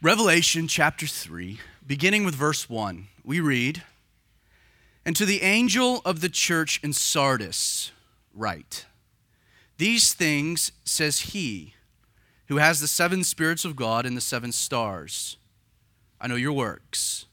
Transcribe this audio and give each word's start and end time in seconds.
Revelation 0.00 0.68
chapter 0.68 1.08
3, 1.08 1.58
beginning 1.84 2.24
with 2.24 2.36
verse 2.36 2.70
1, 2.70 3.08
we 3.24 3.40
read, 3.40 3.82
And 5.04 5.16
to 5.16 5.26
the 5.26 5.42
angel 5.42 6.02
of 6.04 6.20
the 6.20 6.28
church 6.28 6.78
in 6.84 6.92
Sardis, 6.92 7.90
write, 8.32 8.86
These 9.76 10.14
things 10.14 10.70
says 10.84 11.32
he 11.32 11.74
who 12.46 12.58
has 12.58 12.78
the 12.78 12.86
seven 12.86 13.24
spirits 13.24 13.64
of 13.64 13.74
God 13.74 14.06
and 14.06 14.16
the 14.16 14.20
seven 14.20 14.52
stars. 14.52 15.36
I 16.20 16.28
know 16.28 16.36
your 16.36 16.52
works, 16.52 17.26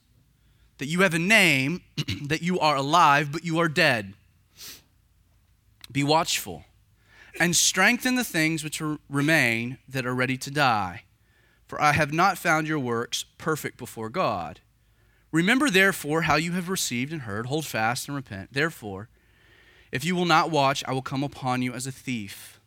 that 0.79 0.87
you 0.87 1.01
have 1.01 1.13
a 1.13 1.19
name, 1.19 1.83
that 2.25 2.41
you 2.41 2.59
are 2.59 2.77
alive, 2.77 3.31
but 3.31 3.45
you 3.45 3.59
are 3.59 3.69
dead. 3.69 4.15
Be 5.91 6.03
watchful 6.03 6.65
and 7.39 7.55
strengthen 7.55 8.15
the 8.15 8.23
things 8.23 8.63
which 8.63 8.81
remain 9.07 9.77
that 9.87 10.07
are 10.07 10.15
ready 10.15 10.37
to 10.37 10.49
die 10.49 11.04
for 11.75 11.81
I 11.81 11.91
have 11.91 12.13
not 12.13 12.37
found 12.37 12.69
your 12.69 12.79
works 12.79 13.25
perfect 13.37 13.77
before 13.77 14.07
God. 14.07 14.61
Remember, 15.29 15.69
therefore, 15.69 16.21
how 16.21 16.37
you 16.37 16.53
have 16.53 16.69
received 16.69 17.11
and 17.11 17.23
heard, 17.23 17.47
hold 17.47 17.65
fast 17.65 18.07
and 18.07 18.15
repent. 18.15 18.53
Therefore, 18.53 19.09
if 19.91 20.05
you 20.05 20.15
will 20.15 20.23
not 20.23 20.49
watch, 20.49 20.85
I 20.87 20.93
will 20.93 21.01
come 21.01 21.21
upon 21.21 21.61
you 21.61 21.73
as 21.73 21.85
a 21.85 21.91
thief, 21.91 22.61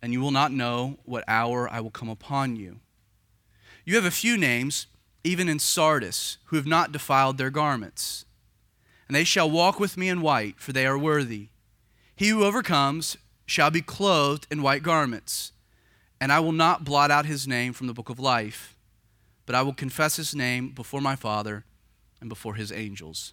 and 0.00 0.14
you 0.14 0.22
will 0.22 0.30
not 0.30 0.50
know 0.50 0.96
what 1.04 1.24
hour 1.28 1.68
I 1.70 1.80
will 1.80 1.90
come 1.90 2.08
upon 2.08 2.56
you. 2.56 2.80
You 3.84 3.96
have 3.96 4.06
a 4.06 4.10
few 4.10 4.38
names, 4.38 4.86
even 5.22 5.46
in 5.46 5.58
Sardis, 5.58 6.38
who 6.44 6.56
have 6.56 6.66
not 6.66 6.90
defiled 6.90 7.36
their 7.36 7.50
garments. 7.50 8.24
And 9.08 9.14
they 9.14 9.24
shall 9.24 9.50
walk 9.50 9.78
with 9.78 9.98
me 9.98 10.08
in 10.08 10.22
white, 10.22 10.58
for 10.58 10.72
they 10.72 10.86
are 10.86 10.96
worthy. 10.96 11.48
He 12.16 12.30
who 12.30 12.44
overcomes 12.44 13.18
shall 13.44 13.70
be 13.70 13.82
clothed 13.82 14.46
in 14.50 14.62
white 14.62 14.82
garments 14.82 15.52
and 16.20 16.32
I 16.32 16.40
will 16.40 16.52
not 16.52 16.84
blot 16.84 17.10
out 17.10 17.26
his 17.26 17.46
name 17.46 17.72
from 17.72 17.86
the 17.86 17.94
book 17.94 18.08
of 18.08 18.18
life, 18.18 18.76
but 19.46 19.54
I 19.54 19.62
will 19.62 19.72
confess 19.72 20.16
his 20.16 20.34
name 20.34 20.70
before 20.70 21.00
my 21.00 21.16
Father 21.16 21.64
and 22.20 22.28
before 22.28 22.54
his 22.54 22.72
angels. 22.72 23.32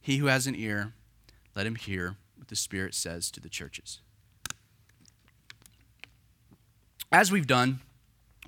He 0.00 0.16
who 0.16 0.26
has 0.26 0.46
an 0.46 0.54
ear, 0.56 0.94
let 1.54 1.66
him 1.66 1.76
hear 1.76 2.16
what 2.36 2.48
the 2.48 2.56
Spirit 2.56 2.94
says 2.94 3.30
to 3.30 3.40
the 3.40 3.48
churches. 3.48 4.00
As 7.12 7.30
we've 7.30 7.46
done 7.46 7.80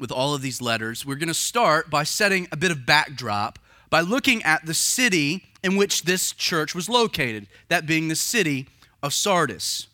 with 0.00 0.10
all 0.10 0.34
of 0.34 0.42
these 0.42 0.60
letters, 0.60 1.04
we're 1.04 1.14
going 1.14 1.28
to 1.28 1.34
start 1.34 1.90
by 1.90 2.02
setting 2.02 2.48
a 2.50 2.56
bit 2.56 2.70
of 2.70 2.86
backdrop 2.86 3.58
by 3.90 4.00
looking 4.00 4.42
at 4.42 4.66
the 4.66 4.74
city 4.74 5.44
in 5.62 5.76
which 5.76 6.02
this 6.02 6.32
church 6.32 6.74
was 6.74 6.88
located, 6.88 7.46
that 7.68 7.86
being 7.86 8.08
the 8.08 8.16
city 8.16 8.66
of 9.02 9.14
Sardis. 9.14 9.86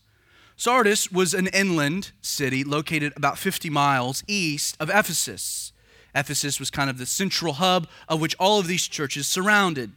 Sardis 0.61 1.11
was 1.11 1.33
an 1.33 1.47
inland 1.47 2.11
city 2.21 2.65
located 2.65 3.15
about 3.17 3.39
50 3.39 3.71
miles 3.71 4.23
east 4.27 4.77
of 4.79 4.91
Ephesus. 4.91 5.73
Ephesus 6.15 6.61
was 6.61 6.71
kind 6.71 6.91
of 6.91 6.99
the 6.99 7.07
central 7.07 7.55
hub 7.55 7.89
of 8.11 8.21
which 8.21 8.37
all 8.39 8.61
of 8.61 8.67
these 8.67 8.87
churches 8.87 9.27
surrounded. 9.27 9.93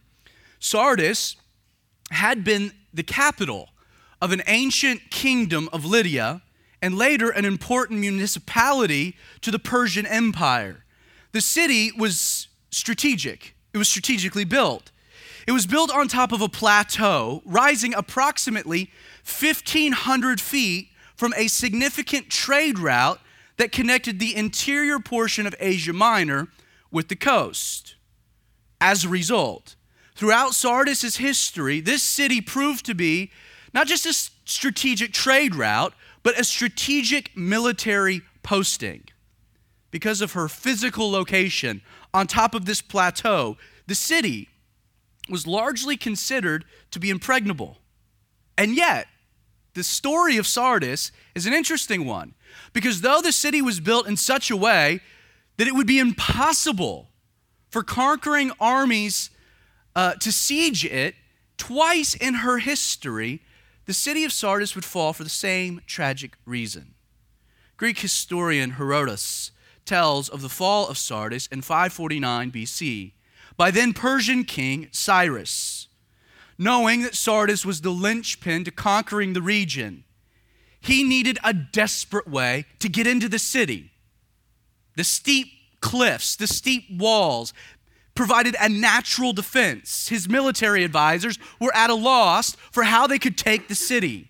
Sardis 0.58 1.36
had 2.12 2.44
been 2.44 2.72
the 2.94 3.02
capital 3.02 3.72
of 4.22 4.32
an 4.32 4.40
ancient 4.46 5.10
kingdom 5.10 5.68
of 5.70 5.84
Lydia 5.84 6.40
and 6.80 6.96
later 6.96 7.28
an 7.28 7.44
important 7.44 8.00
municipality 8.00 9.16
to 9.42 9.50
the 9.50 9.58
Persian 9.58 10.06
Empire. 10.06 10.86
The 11.32 11.42
city 11.42 11.92
was 11.92 12.48
strategic, 12.70 13.54
it 13.74 13.76
was 13.76 13.90
strategically 13.90 14.44
built. 14.46 14.92
It 15.46 15.52
was 15.52 15.66
built 15.66 15.90
on 15.92 16.08
top 16.08 16.32
of 16.32 16.40
a 16.40 16.48
plateau, 16.48 17.42
rising 17.44 17.94
approximately 17.94 18.90
1,500 19.24 20.40
feet 20.40 20.88
from 21.16 21.34
a 21.36 21.48
significant 21.48 22.30
trade 22.30 22.78
route 22.78 23.20
that 23.56 23.72
connected 23.72 24.18
the 24.18 24.34
interior 24.34 24.98
portion 24.98 25.46
of 25.46 25.54
Asia 25.60 25.92
Minor 25.92 26.48
with 26.90 27.08
the 27.08 27.16
coast. 27.16 27.96
As 28.80 29.04
a 29.04 29.08
result, 29.08 29.76
throughout 30.14 30.54
Sardis' 30.54 31.16
history, 31.16 31.80
this 31.80 32.02
city 32.02 32.40
proved 32.40 32.84
to 32.86 32.94
be 32.94 33.30
not 33.72 33.86
just 33.86 34.06
a 34.06 34.12
strategic 34.48 35.12
trade 35.12 35.54
route, 35.54 35.92
but 36.22 36.38
a 36.38 36.44
strategic 36.44 37.36
military 37.36 38.22
posting. 38.42 39.04
Because 39.90 40.20
of 40.20 40.32
her 40.32 40.48
physical 40.48 41.10
location 41.10 41.82
on 42.12 42.26
top 42.26 42.54
of 42.54 42.64
this 42.64 42.80
plateau, 42.80 43.56
the 43.86 43.94
city 43.94 44.48
was 45.28 45.46
largely 45.46 45.96
considered 45.96 46.64
to 46.90 46.98
be 46.98 47.10
impregnable. 47.10 47.78
And 48.56 48.76
yet, 48.76 49.06
the 49.74 49.82
story 49.82 50.36
of 50.36 50.46
Sardis 50.46 51.10
is 51.34 51.46
an 51.46 51.52
interesting 51.52 52.04
one 52.04 52.34
because 52.72 53.00
though 53.00 53.20
the 53.20 53.32
city 53.32 53.60
was 53.60 53.80
built 53.80 54.06
in 54.06 54.16
such 54.16 54.50
a 54.50 54.56
way 54.56 55.00
that 55.56 55.66
it 55.66 55.74
would 55.74 55.86
be 55.86 55.98
impossible 55.98 57.10
for 57.70 57.82
conquering 57.82 58.52
armies 58.60 59.30
uh, 59.96 60.14
to 60.14 60.30
siege 60.30 60.84
it, 60.84 61.14
twice 61.56 62.14
in 62.14 62.34
her 62.34 62.58
history, 62.58 63.42
the 63.86 63.92
city 63.92 64.24
of 64.24 64.32
Sardis 64.32 64.74
would 64.74 64.84
fall 64.84 65.12
for 65.12 65.24
the 65.24 65.30
same 65.30 65.80
tragic 65.86 66.36
reason. 66.46 66.94
Greek 67.76 67.98
historian 67.98 68.72
Herodotus 68.72 69.50
tells 69.84 70.28
of 70.28 70.40
the 70.40 70.48
fall 70.48 70.88
of 70.88 70.96
Sardis 70.96 71.46
in 71.48 71.60
549 71.60 72.50
BC 72.50 73.12
by 73.56 73.70
then 73.70 73.92
Persian 73.92 74.44
king 74.44 74.88
Cyrus 74.90 75.84
knowing 76.58 77.02
that 77.02 77.14
Sardis 77.14 77.64
was 77.64 77.80
the 77.80 77.90
linchpin 77.90 78.64
to 78.64 78.70
conquering 78.70 79.32
the 79.32 79.42
region. 79.42 80.04
He 80.80 81.02
needed 81.02 81.38
a 81.42 81.52
desperate 81.52 82.28
way 82.28 82.66
to 82.78 82.88
get 82.88 83.06
into 83.06 83.28
the 83.28 83.38
city. 83.38 83.90
The 84.96 85.04
steep 85.04 85.48
cliffs, 85.80 86.36
the 86.36 86.46
steep 86.46 86.84
walls 86.90 87.52
provided 88.14 88.54
a 88.60 88.68
natural 88.68 89.32
defense. 89.32 90.08
His 90.08 90.28
military 90.28 90.84
advisors 90.84 91.38
were 91.58 91.74
at 91.74 91.90
a 91.90 91.94
loss 91.94 92.56
for 92.70 92.84
how 92.84 93.06
they 93.06 93.18
could 93.18 93.36
take 93.36 93.68
the 93.68 93.74
city. 93.74 94.28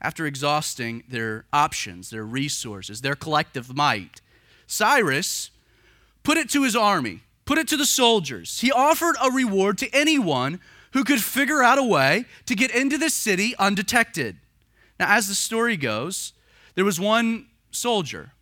After 0.00 0.26
exhausting 0.26 1.02
their 1.08 1.44
options, 1.52 2.10
their 2.10 2.24
resources, 2.24 3.00
their 3.00 3.16
collective 3.16 3.74
might, 3.76 4.20
Cyrus 4.66 5.50
put 6.22 6.38
it 6.38 6.48
to 6.50 6.62
his 6.62 6.76
army, 6.76 7.22
put 7.48 7.56
it 7.56 7.66
to 7.66 7.78
the 7.78 7.86
soldiers. 7.86 8.60
He 8.60 8.70
offered 8.70 9.16
a 9.24 9.30
reward 9.30 9.78
to 9.78 9.88
anyone 9.90 10.60
who 10.92 11.02
could 11.02 11.22
figure 11.22 11.62
out 11.62 11.78
a 11.78 11.82
way 11.82 12.26
to 12.44 12.54
get 12.54 12.70
into 12.74 12.98
the 12.98 13.08
city 13.08 13.54
undetected. 13.58 14.36
Now, 15.00 15.16
as 15.16 15.28
the 15.28 15.34
story 15.34 15.78
goes, 15.78 16.34
there 16.74 16.84
was 16.84 17.00
one 17.00 17.46
soldier 17.70 18.32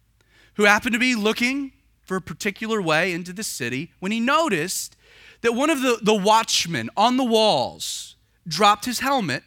who 0.55 0.65
happened 0.65 0.95
to 0.95 0.99
be 0.99 1.15
looking 1.15 1.71
for 2.03 2.17
a 2.17 2.21
particular 2.21 2.83
way 2.83 3.13
into 3.13 3.33
the 3.33 3.45
city 3.45 3.93
when 4.01 4.11
he 4.11 4.19
noticed 4.19 4.97
that 5.43 5.53
one 5.53 5.71
of 5.71 5.83
the, 5.83 6.01
the 6.03 6.13
watchmen 6.13 6.91
on 6.97 7.17
the 7.17 7.25
walls 7.25 8.17
dropped 8.49 8.87
his 8.87 8.99
helmet 8.99 9.45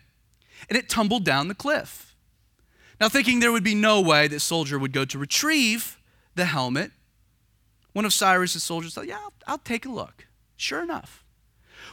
and 0.70 0.78
it 0.78 0.88
tumbled 0.88 1.26
down 1.26 1.50
the 1.50 1.54
cliff. 1.54 2.16
Now, 3.02 3.10
thinking 3.10 3.42
there 3.42 3.52
would 3.52 3.66
be 3.66 3.76
no 3.76 4.00
way 4.00 4.30
that 4.30 4.40
soldier 4.40 4.80
would 4.80 4.94
go 4.94 5.04
to 5.04 5.18
retrieve 5.18 6.00
the 6.36 6.46
helmet, 6.46 6.92
one 7.94 8.06
of 8.06 8.14
Cyrus's 8.14 8.64
soldiers 8.64 8.94
said, 8.94 9.08
Yeah, 9.08 9.18
I'll, 9.18 9.34
I'll 9.48 9.58
take 9.58 9.86
a 9.86 9.90
look. 9.90 10.28
Sure 10.58 10.84
enough, 10.84 11.24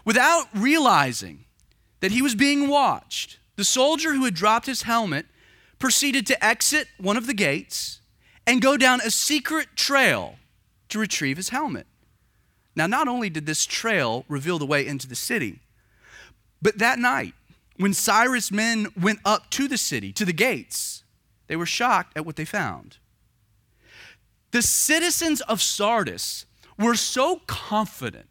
Without 0.05 0.47
realizing 0.55 1.45
that 2.01 2.13
he 2.13 2.23
was 2.23 2.35
being 2.35 2.69
watched, 2.69 3.39
the 3.57 3.65
soldier 3.65 4.13
who 4.13 4.25
had 4.25 4.35
dropped 4.35 4.67
his 4.67 4.83
helmet 4.83 5.27
proceeded 5.79 6.27
to 6.27 6.45
exit 6.45 6.89
one 6.99 7.17
of 7.17 7.27
the 7.27 7.35
gates 7.35 8.01
and 8.47 8.63
go 8.63 8.77
down 8.77 9.01
a 9.01 9.11
secret 9.11 9.69
trail 9.75 10.37
to 10.89 10.99
retrieve 10.99 11.37
his 11.37 11.49
helmet. 11.49 11.87
Now, 12.75 12.87
not 12.87 13.09
only 13.09 13.31
did 13.31 13.47
this 13.47 13.65
trail 13.65 14.25
reveal 14.29 14.59
the 14.59 14.67
way 14.67 14.87
into 14.87 15.09
the 15.09 15.15
city, 15.15 15.61
but 16.61 16.79
that 16.79 16.99
night, 16.99 17.35
when 17.77 17.93
Cyrus' 17.93 18.53
men 18.53 18.89
went 19.01 19.21
up 19.25 19.51
to 19.51 19.67
the 19.69 19.79
city, 19.79 20.13
to 20.13 20.25
the 20.25 20.33
gates, 20.33 21.03
they 21.49 21.57
were 21.57 21.67
shocked 21.67 22.17
at 22.17 22.25
what 22.25 22.37
they 22.37 22.45
found. 22.45 22.99
The 24.51 24.63
citizens 24.63 25.41
of 25.43 25.61
Sardis 25.61 26.47
were 26.79 26.95
so 26.95 27.41
confident 27.47 28.29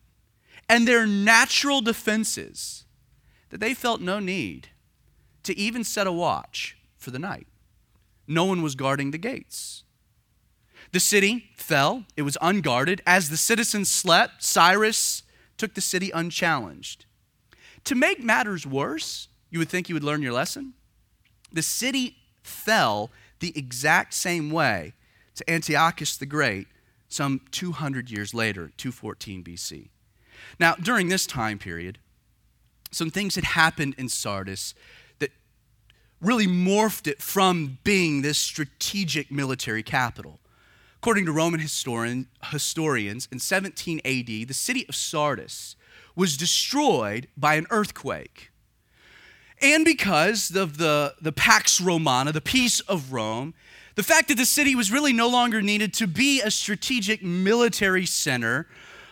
and 0.68 0.88
their 0.88 1.06
natural 1.06 1.82
defenses 1.82 2.86
that 3.50 3.60
they 3.60 3.74
felt 3.74 4.02
no 4.02 4.20
need 4.20 4.70
to 5.44 5.58
even 5.58 5.84
set 5.84 6.08
a 6.08 6.12
watch 6.12 6.78
for 6.98 7.12
the 7.12 7.20
night. 7.20 7.48
No 8.28 8.46
one 8.46 8.62
was 8.62 8.76
guarding 8.76 9.12
the 9.12 9.18
gates. 9.18 9.84
The 10.92 11.00
city 11.00 11.52
fell, 11.56 12.06
it 12.16 12.24
was 12.24 12.38
unguarded. 12.42 13.02
As 13.06 13.30
the 13.30 13.38
citizens 13.38 13.92
slept, 13.92 14.44
Cyrus 14.44 15.24
took 15.58 15.74
the 15.74 15.82
city 15.82 16.12
unchallenged. 16.12 17.06
To 17.86 17.96
make 17.96 18.24
matters 18.24 18.66
worse, 18.66 19.28
you 19.50 19.60
would 19.60 19.70
think 19.70 19.90
you 19.90 19.96
would 19.96 20.04
learn 20.04 20.22
your 20.22 20.34
lesson. 20.34 20.74
The 21.52 21.62
city 21.62 22.18
fell 22.42 23.12
the 23.40 23.54
exact 23.56 24.14
same 24.14 24.50
way 24.50 24.94
to 25.36 25.50
Antiochus 25.50 26.18
the 26.18 26.26
Great 26.26 26.68
some 27.08 27.42
200 27.52 28.10
years 28.10 28.34
later, 28.34 28.72
214 28.78 29.44
BC. 29.44 29.90
Now, 30.60 30.76
during 30.76 31.08
this 31.08 31.26
time 31.26 31.60
period, 31.60 32.00
some 32.92 33.12
things 33.12 33.36
had 33.36 33.44
happened 33.44 33.96
in 33.98 34.10
Sardis 34.10 34.74
that 35.20 35.32
really 36.22 36.48
morphed 36.48 37.08
it 37.08 37.22
from 37.22 37.78
being 37.84 38.22
this 38.22 38.38
strategic 38.38 39.32
military 39.32 39.84
capital. 39.84 40.40
According 40.98 41.26
to 41.26 41.32
Roman 41.32 41.60
historian, 41.60 42.28
historians, 42.52 43.28
in 43.32 43.40
17 43.40 44.00
AD, 44.04 44.48
the 44.48 44.54
city 44.54 44.86
of 44.90 44.96
Sardis 44.96 45.76
was 46.16 46.38
destroyed 46.38 47.28
by 47.38 47.56
an 47.56 47.68
earthquake. 47.70 48.52
And 49.62 49.86
because 49.86 50.56
of 50.56 50.78
the, 50.78 51.14
the 51.22 51.32
Pax 51.32 51.80
Romana, 51.80 52.32
the 52.32 52.42
peace 52.42 52.80
of 52.82 53.14
Rome, 53.14 53.54
the 53.96 54.04
fact 54.04 54.28
that 54.28 54.38
the 54.38 54.46
city 54.46 54.76
was 54.76 54.92
really 54.92 55.14
no 55.14 55.28
longer 55.28 55.62
needed 55.62 55.94
to 55.96 56.08
be 56.08 56.42
a 56.42 56.52
strategic 56.52 57.24
military 57.24 58.06
center, 58.06 58.68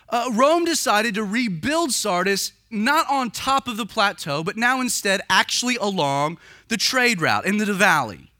uh, 0.10 0.30
Rome 0.34 0.66
decided 0.66 1.16
to 1.16 1.24
rebuild 1.24 1.92
Sardis 1.92 2.52
not 2.70 3.10
on 3.10 3.32
top 3.32 3.68
of 3.68 3.78
the 3.78 3.86
plateau, 3.86 4.44
but 4.44 4.58
now 4.58 4.82
instead 4.82 5.22
actually 5.30 5.78
along 5.78 6.38
the 6.68 6.78
trade 6.78 7.22
route 7.22 7.46
in 7.46 7.58
the 7.58 7.74
valley. 7.74 8.32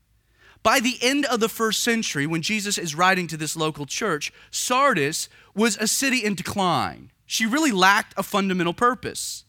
By 0.64 0.80
the 0.80 0.98
end 1.02 1.26
of 1.26 1.40
the 1.40 1.50
first 1.50 1.84
century, 1.84 2.26
when 2.26 2.42
Jesus 2.42 2.78
is 2.78 2.96
writing 2.96 3.28
to 3.28 3.38
this 3.38 3.56
local 3.56 3.86
church, 3.86 4.32
Sardis 4.50 5.30
was 5.54 5.78
a 5.78 5.88
city 5.88 6.24
in 6.24 6.36
decline. 6.36 7.12
She 7.26 7.46
really 7.46 7.72
lacked 7.72 8.14
a 8.18 8.24
fundamental 8.24 8.74
purpose. 8.74 9.46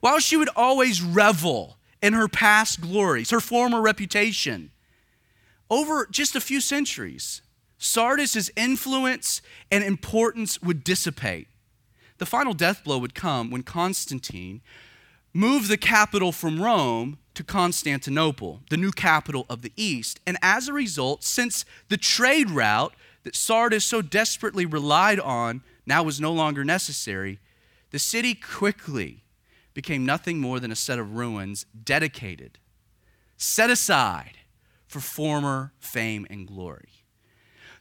While 0.00 0.18
she 0.18 0.36
would 0.36 0.50
always 0.54 1.02
revel 1.02 1.78
in 2.00 2.12
her 2.12 2.28
past 2.28 2.80
glories, 2.80 3.30
her 3.30 3.40
former 3.40 3.80
reputation, 3.80 4.70
over 5.70 6.06
just 6.10 6.36
a 6.36 6.40
few 6.40 6.60
centuries, 6.60 7.42
Sardis's 7.78 8.50
influence 8.56 9.42
and 9.70 9.84
importance 9.84 10.60
would 10.62 10.84
dissipate. 10.84 11.48
The 12.18 12.26
final 12.26 12.54
death 12.54 12.84
blow 12.84 12.98
would 12.98 13.14
come 13.14 13.50
when 13.50 13.62
Constantine 13.62 14.62
moved 15.34 15.68
the 15.68 15.76
capital 15.76 16.32
from 16.32 16.62
Rome 16.62 17.18
to 17.34 17.44
Constantinople, 17.44 18.62
the 18.70 18.78
new 18.78 18.90
capital 18.90 19.44
of 19.50 19.60
the 19.60 19.72
East. 19.76 20.20
And 20.26 20.38
as 20.40 20.68
a 20.68 20.72
result, 20.72 21.22
since 21.22 21.66
the 21.88 21.98
trade 21.98 22.50
route 22.50 22.94
that 23.24 23.36
Sardis 23.36 23.84
so 23.84 24.00
desperately 24.00 24.64
relied 24.64 25.20
on 25.20 25.62
now 25.84 26.02
was 26.02 26.20
no 26.20 26.32
longer 26.32 26.64
necessary, 26.64 27.38
the 27.90 27.98
city 27.98 28.34
quickly 28.34 29.24
became 29.74 30.06
nothing 30.06 30.38
more 30.40 30.58
than 30.58 30.72
a 30.72 30.76
set 30.76 30.98
of 30.98 31.16
ruins 31.16 31.66
dedicated, 31.84 32.58
set 33.36 33.68
aside 33.68 34.35
for 34.96 35.00
former 35.00 35.72
fame 35.78 36.26
and 36.30 36.48
glory. 36.48 36.88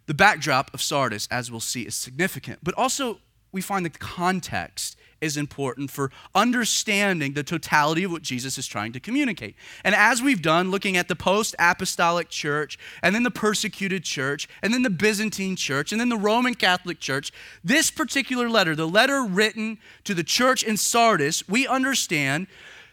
The 0.05 0.13
backdrop 0.13 0.73
of 0.73 0.81
Sardis, 0.81 1.29
as 1.31 1.49
we'll 1.49 1.61
see, 1.61 1.83
is 1.83 1.95
significant, 1.95 2.59
but 2.61 2.73
also 2.75 3.19
we 3.53 3.61
find 3.61 3.85
the 3.85 3.89
context 3.89 4.97
is 5.21 5.37
important 5.37 5.89
for 5.89 6.11
understanding 6.35 7.33
the 7.33 7.43
totality 7.43 8.03
of 8.03 8.11
what 8.11 8.21
Jesus 8.21 8.57
is 8.57 8.67
trying 8.67 8.91
to 8.91 8.99
communicate. 8.99 9.55
And 9.85 9.95
as 9.95 10.21
we've 10.21 10.41
done, 10.41 10.71
looking 10.71 10.97
at 10.97 11.07
the 11.07 11.15
post 11.15 11.55
apostolic 11.57 12.27
church, 12.27 12.77
and 13.01 13.15
then 13.15 13.23
the 13.23 13.31
persecuted 13.31 14.03
church, 14.03 14.49
and 14.61 14.73
then 14.73 14.81
the 14.81 14.89
Byzantine 14.89 15.55
church, 15.55 15.93
and 15.93 16.01
then 16.01 16.09
the 16.09 16.17
Roman 16.17 16.53
Catholic 16.53 16.99
church, 16.99 17.31
this 17.63 17.89
particular 17.89 18.49
letter, 18.49 18.75
the 18.75 18.89
letter 18.89 19.23
written 19.23 19.77
to 20.03 20.13
the 20.13 20.23
church 20.23 20.63
in 20.63 20.75
Sardis, 20.75 21.47
we 21.47 21.65
understand 21.65 22.47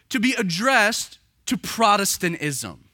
to 0.07 0.17
be 0.17 0.33
addressed 0.35 1.19
to 1.47 1.57
Protestantism. 1.57 2.85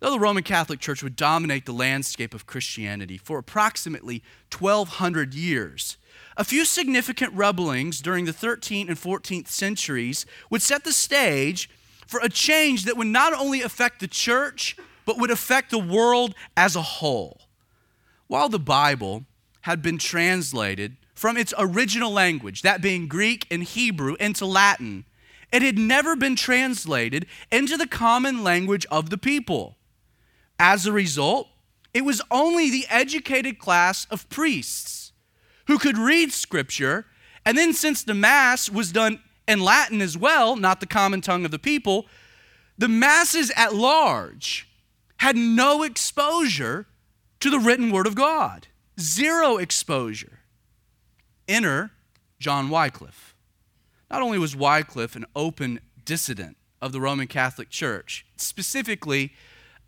Though 0.00 0.10
the 0.10 0.18
Roman 0.18 0.42
Catholic 0.42 0.80
Church 0.80 1.02
would 1.02 1.14
dominate 1.14 1.66
the 1.66 1.72
landscape 1.72 2.32
of 2.32 2.46
Christianity 2.46 3.18
for 3.18 3.38
approximately 3.38 4.22
1,200 4.50 5.34
years, 5.34 5.98
a 6.38 6.44
few 6.44 6.64
significant 6.64 7.34
rebellings 7.34 8.00
during 8.00 8.24
the 8.24 8.32
13th 8.32 8.88
and 8.88 8.96
14th 8.96 9.48
centuries 9.48 10.24
would 10.48 10.62
set 10.62 10.84
the 10.84 10.92
stage 10.92 11.68
for 12.06 12.18
a 12.22 12.30
change 12.30 12.86
that 12.86 12.96
would 12.96 13.08
not 13.08 13.34
only 13.34 13.60
affect 13.60 14.00
the 14.00 14.08
church, 14.08 14.74
but 15.04 15.18
would 15.18 15.30
affect 15.30 15.70
the 15.70 15.78
world 15.78 16.34
as 16.56 16.74
a 16.74 16.82
whole. 16.82 17.42
While 18.26 18.48
the 18.48 18.58
Bible 18.58 19.26
had 19.62 19.82
been 19.82 19.98
translated 19.98 20.96
from 21.14 21.36
its 21.36 21.52
original 21.58 22.10
language, 22.10 22.62
that 22.62 22.80
being 22.80 23.06
Greek 23.06 23.46
and 23.50 23.62
Hebrew, 23.62 24.16
into 24.18 24.46
Latin, 24.46 25.04
it 25.52 25.60
had 25.60 25.78
never 25.78 26.16
been 26.16 26.36
translated 26.36 27.26
into 27.52 27.76
the 27.76 27.86
common 27.86 28.42
language 28.42 28.86
of 28.90 29.10
the 29.10 29.18
people. 29.18 29.76
As 30.62 30.84
a 30.84 30.92
result, 30.92 31.48
it 31.94 32.04
was 32.04 32.20
only 32.30 32.70
the 32.70 32.84
educated 32.90 33.58
class 33.58 34.06
of 34.10 34.28
priests 34.28 35.12
who 35.68 35.78
could 35.78 35.96
read 35.96 36.34
scripture, 36.34 37.06
and 37.46 37.56
then 37.56 37.72
since 37.72 38.02
the 38.04 38.12
Mass 38.12 38.68
was 38.68 38.92
done 38.92 39.20
in 39.48 39.60
Latin 39.60 40.02
as 40.02 40.18
well, 40.18 40.56
not 40.56 40.80
the 40.80 40.86
common 40.86 41.22
tongue 41.22 41.46
of 41.46 41.50
the 41.50 41.58
people, 41.58 42.04
the 42.76 42.88
masses 42.88 43.50
at 43.56 43.74
large 43.74 44.68
had 45.16 45.34
no 45.34 45.82
exposure 45.82 46.86
to 47.40 47.48
the 47.50 47.58
written 47.58 47.90
word 47.90 48.06
of 48.06 48.14
God. 48.14 48.66
Zero 49.00 49.56
exposure. 49.56 50.40
Enter 51.48 51.90
John 52.38 52.68
Wycliffe. 52.68 53.34
Not 54.10 54.20
only 54.20 54.38
was 54.38 54.54
Wycliffe 54.54 55.16
an 55.16 55.24
open 55.34 55.80
dissident 56.04 56.58
of 56.82 56.92
the 56.92 57.00
Roman 57.00 57.28
Catholic 57.28 57.70
Church, 57.70 58.26
specifically, 58.36 59.32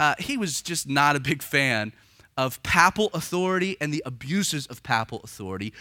uh, 0.02 0.16
he 0.18 0.36
was 0.36 0.62
just 0.62 0.88
not 0.88 1.14
a 1.14 1.20
big 1.20 1.42
fan 1.44 1.92
of 2.36 2.60
papal 2.64 3.08
authority 3.14 3.76
and 3.80 3.94
the 3.94 4.02
abuses 4.04 4.66
of 4.66 4.82
papal 4.82 5.20
authority. 5.22 5.72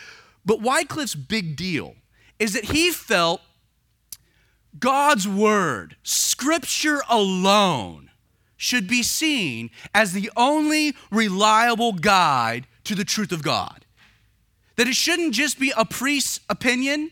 But 0.46 0.62
Wycliffe's 0.62 1.16
big 1.16 1.56
deal 1.56 1.96
is 2.38 2.54
that 2.54 2.66
he 2.66 2.92
felt 2.92 3.42
God's 4.78 5.28
word, 5.28 5.96
scripture 6.04 7.02
alone, 7.10 8.12
should 8.58 8.88
be 8.88 9.02
seen 9.02 9.72
as 9.96 10.14
the 10.14 10.30
only 10.38 10.96
reliable 11.10 11.94
guide 11.94 12.68
to 12.84 12.94
the 12.94 13.04
truth 13.04 13.32
of 13.32 13.42
God. 13.42 13.86
That 14.76 14.88
it 14.88 14.96
shouldn't 14.96 15.34
just 15.34 15.60
be 15.60 15.74
a 15.76 15.84
priest's 15.84 16.42
opinion 16.48 17.10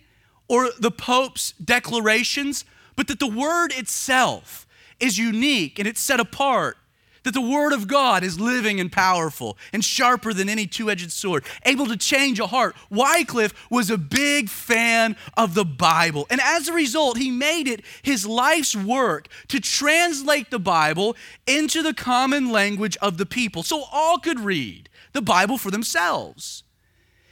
or 0.48 0.70
the 0.80 0.92
Pope's 0.92 1.54
declarations, 1.54 2.66
but 2.96 3.08
that 3.08 3.18
the 3.18 3.26
word 3.26 3.74
itself 3.76 4.68
is 5.00 5.18
unique 5.18 5.80
and 5.80 5.88
it's 5.88 6.02
set 6.02 6.20
apart 6.20 6.78
that 7.24 7.34
the 7.34 7.42
Word 7.42 7.74
of 7.74 7.88
God 7.88 8.24
is 8.24 8.40
living 8.40 8.80
and 8.80 8.92
powerful 8.92 9.58
and 9.74 9.84
sharper 9.84 10.34
than 10.34 10.50
any 10.50 10.68
two 10.68 10.90
edged 10.90 11.12
sword, 11.12 11.44
able 11.66 11.88
to 11.88 11.98
change 11.98 12.40
a 12.40 12.48
heart. 12.48 12.76
Wycliffe 12.90 13.54
was 13.70 13.90
a 13.90 13.98
big 13.98 14.50
fan 14.50 15.16
of 15.36 15.54
the 15.54 15.66
Bible. 15.66 16.28
And 16.30 16.42
as 16.42 16.68
a 16.68 16.74
result, 16.74 17.18
he 17.18 17.32
made 17.32 17.68
it 17.68 17.84
his 18.02 18.26
life's 18.26 18.76
work 18.76 19.28
to 19.50 19.60
translate 19.60 20.52
the 20.52 20.60
Bible 20.60 21.16
into 21.48 21.82
the 21.82 21.94
common 21.94 22.52
language 22.52 22.98
of 23.02 23.18
the 23.18 23.26
people 23.26 23.64
so 23.64 23.84
all 23.92 24.20
could 24.20 24.40
read 24.40 24.90
the 25.14 25.22
Bible 25.22 25.58
for 25.58 25.72
themselves. 25.72 26.64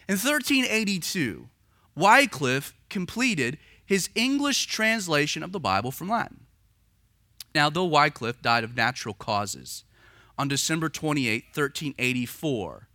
In 0.08 0.14
1382, 0.14 1.50
Wycliffe 1.96 2.74
completed 2.90 3.58
his 3.86 4.10
English 4.16 4.68
translation 4.68 5.44
of 5.44 5.52
the 5.52 5.60
Bible 5.60 5.92
from 5.92 6.10
Latin. 6.10 6.47
Now, 7.58 7.72
though 7.72 7.86
Wycliffe 7.86 8.40
died 8.44 8.64
of 8.64 8.76
natural 8.76 9.16
causes 9.16 9.84
on 10.38 10.48
December 10.48 10.90
28, 10.90 11.46
1384, 11.46 12.88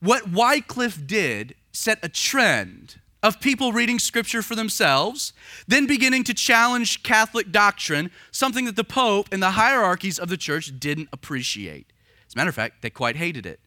what 0.00 0.28
Wycliffe 0.28 1.06
did 1.06 1.54
set 1.70 2.00
a 2.02 2.08
trend 2.08 2.98
of 3.22 3.40
people 3.40 3.70
reading 3.70 4.00
scripture 4.00 4.42
for 4.42 4.56
themselves, 4.56 5.32
then 5.68 5.86
beginning 5.86 6.24
to 6.24 6.34
challenge 6.34 7.04
Catholic 7.04 7.52
doctrine, 7.52 8.10
something 8.32 8.64
that 8.64 8.74
the 8.74 8.82
Pope 8.82 9.28
and 9.30 9.40
the 9.40 9.52
hierarchies 9.52 10.18
of 10.18 10.28
the 10.28 10.36
church 10.36 10.72
didn't 10.80 11.08
appreciate. 11.12 11.92
As 12.26 12.34
a 12.34 12.36
matter 12.36 12.48
of 12.48 12.56
fact, 12.56 12.82
they 12.82 12.90
quite 12.90 13.14
hated 13.14 13.46
it. 13.46 13.60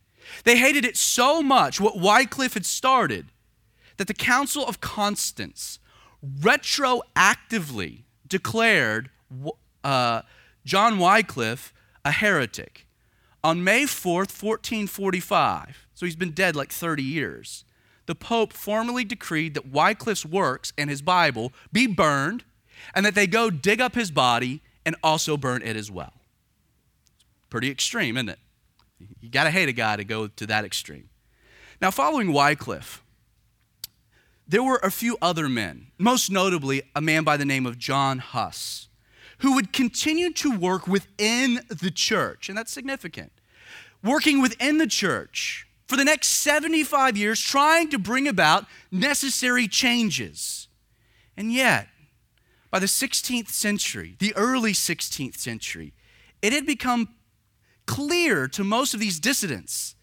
They 0.43 0.57
hated 0.57 0.83
it 0.83 0.97
so 0.97 1.41
much, 1.41 1.79
what 1.79 1.97
Wycliffe 1.97 2.55
had 2.55 2.65
started, 2.65 3.27
that 3.95 4.09
the 4.09 4.13
Council 4.13 4.67
of 4.67 4.81
Constance 4.81 5.79
retroactively 6.21 8.03
declared 8.27 9.09
uh, 9.83 10.21
John 10.65 10.97
Wycliffe 10.97 11.73
a 12.05 12.11
heretic. 12.11 12.87
On 13.43 13.63
May 13.63 13.83
4th, 13.83 14.41
1445, 14.41 15.87
so 15.93 16.05
he's 16.05 16.15
been 16.15 16.31
dead 16.31 16.55
like 16.55 16.71
30 16.71 17.03
years, 17.03 17.65
the 18.05 18.15
Pope 18.15 18.53
formally 18.53 19.03
decreed 19.03 19.53
that 19.53 19.69
Wycliffe's 19.69 20.25
works 20.25 20.73
and 20.77 20.89
his 20.89 21.01
Bible 21.01 21.53
be 21.71 21.87
burned 21.87 22.43
and 22.93 23.05
that 23.05 23.15
they 23.15 23.27
go 23.27 23.49
dig 23.49 23.81
up 23.81 23.95
his 23.95 24.11
body 24.11 24.61
and 24.85 24.95
also 25.03 25.37
burn 25.37 25.61
it 25.61 25.75
as 25.75 25.89
well. 25.89 26.13
Pretty 27.49 27.69
extreme, 27.69 28.17
isn't 28.17 28.29
it? 28.29 28.39
You 29.19 29.29
got 29.29 29.45
to 29.45 29.51
hate 29.51 29.69
a 29.69 29.73
guy 29.73 29.95
to 29.95 30.03
go 30.03 30.27
to 30.27 30.45
that 30.47 30.65
extreme. 30.65 31.09
Now, 31.81 31.91
following 31.91 32.31
Wycliffe, 32.33 33.03
there 34.47 34.63
were 34.63 34.79
a 34.83 34.91
few 34.91 35.17
other 35.21 35.47
men, 35.47 35.87
most 35.97 36.29
notably 36.29 36.83
a 36.95 37.01
man 37.01 37.23
by 37.23 37.37
the 37.37 37.45
name 37.45 37.65
of 37.65 37.77
John 37.77 38.19
Huss 38.19 38.89
who 39.43 39.55
would 39.55 39.73
continue 39.73 40.31
to 40.31 40.57
work 40.57 40.87
within 40.87 41.59
the 41.67 41.91
church, 41.91 42.47
and 42.47 42.57
that's 42.57 42.71
significant. 42.71 43.29
Working 44.01 44.41
within 44.41 44.77
the 44.77 44.87
church 44.87 45.67
for 45.85 45.97
the 45.97 46.05
next 46.05 46.29
75 46.29 47.17
years, 47.17 47.41
trying 47.41 47.89
to 47.89 47.99
bring 47.99 48.25
about 48.25 48.65
necessary 48.89 49.67
changes. 49.67 50.69
And 51.35 51.51
yet, 51.51 51.89
by 52.71 52.79
the 52.79 52.85
16th 52.85 53.49
century, 53.49 54.15
the 54.17 54.33
early 54.37 54.71
16th 54.71 55.35
century, 55.35 55.91
it 56.41 56.53
had 56.53 56.65
become 56.65 57.09
clear 57.85 58.47
to 58.47 58.63
most 58.63 58.93
of 58.93 59.01
these 59.01 59.19
dissidents, 59.19 59.95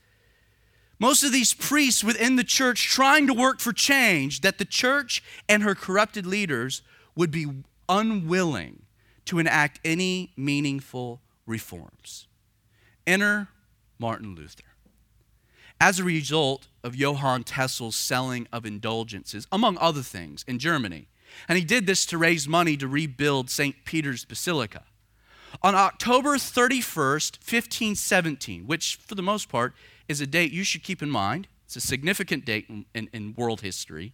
most 0.99 1.23
of 1.25 1.33
these 1.33 1.55
priests 1.55 2.05
within 2.05 2.37
the 2.37 2.45
church 2.45 2.89
trying 2.89 3.27
to 3.27 3.33
work 3.33 3.61
for 3.61 3.73
change, 3.73 4.43
that 4.43 4.59
the 4.59 4.67
church 4.67 5.23
and 5.49 5.63
her 5.63 5.75
corrupted 5.75 6.27
leaders 6.27 6.83
would 7.17 7.31
be 7.31 7.47
unwilling 7.89 8.83
to 9.31 9.39
enact 9.39 9.79
any 9.85 10.33
meaningful 10.37 11.21
reforms. 11.47 12.27
Enter 13.07 13.47
Martin 13.97 14.35
Luther. 14.35 14.65
As 15.81 16.01
a 16.01 16.05
result 16.05 16.67
of 16.83 16.97
Johann 16.97 17.45
Tetzel's 17.45 17.95
selling 17.95 18.49
of 18.53 18.67
indulgences, 18.67 19.47
among 19.53 19.79
other 19.79 20.03
things, 20.03 20.45
in 20.49 20.59
Germany, 20.59 21.07
and 21.49 21.57
he 21.57 21.65
did 21.65 21.87
this 21.87 22.05
to 22.07 22.19
raise 22.19 22.49
money 22.49 22.77
to 22.77 22.89
rebuild 22.89 23.51
St. 23.51 23.77
Peter's 23.85 24.25
Basilica. 24.25 24.83
On 25.63 25.77
October 25.77 26.31
31st, 26.31 27.39
1517, 27.39 28.67
which 28.67 28.97
for 28.97 29.15
the 29.15 29.23
most 29.23 29.49
part 29.49 29.75
is 30.09 30.21
a 30.21 30.27
date 30.27 30.51
you 30.51 30.65
should 30.65 30.83
keep 30.83 31.05
in 31.05 31.11
mind, 31.11 31.47
it's 31.67 31.77
a 31.77 31.81
significant 31.81 32.45
date 32.45 32.67
in, 32.69 32.85
in, 32.97 33.09
in 33.13 33.35
world 33.37 33.61
history, 33.61 34.13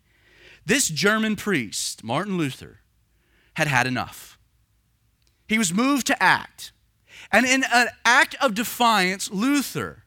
this 0.67 0.91
German 0.91 1.37
priest, 1.37 2.05
Martin 2.05 2.37
Luther, 2.37 2.81
had 3.55 3.67
had 3.67 3.87
enough. 3.87 4.36
He 5.47 5.59
was 5.59 5.73
moved 5.73 6.07
to 6.09 6.23
act. 6.23 6.73
And 7.33 7.47
in 7.47 7.65
an 7.73 7.89
act 8.05 8.37
of 8.41 8.55
defiance, 8.55 9.31
Luther 9.31 10.05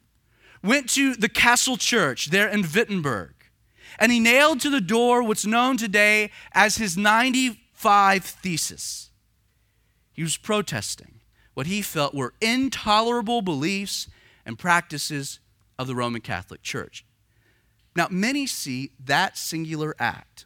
went 0.64 0.90
to 0.92 1.16
the 1.16 1.30
Castle 1.30 1.78
Church 1.78 2.28
there 2.28 2.48
in 2.48 2.62
Wittenberg 2.64 3.34
and 4.00 4.12
he 4.12 4.20
nailed 4.20 4.62
to 4.62 4.70
the 4.70 4.82
door 4.82 5.22
what's 5.22 5.46
known 5.46 5.78
today 5.78 6.32
as 6.54 6.78
his 6.78 6.98
95 6.98 8.24
Thesis. 8.24 9.12
He 10.12 10.24
was 10.24 10.38
protesting 10.38 11.22
what 11.54 11.68
he 11.68 11.82
felt 11.82 12.14
were 12.16 12.34
intolerable 12.42 13.42
beliefs 13.42 14.08
and 14.46 14.58
practices 14.58 15.40
of 15.78 15.88
the 15.88 15.96
Roman 15.96 16.22
Catholic 16.22 16.62
Church. 16.62 17.06
Now, 17.96 18.08
many 18.10 18.48
see 18.48 18.92
that 19.04 19.38
singular 19.38 19.96
act 20.00 20.46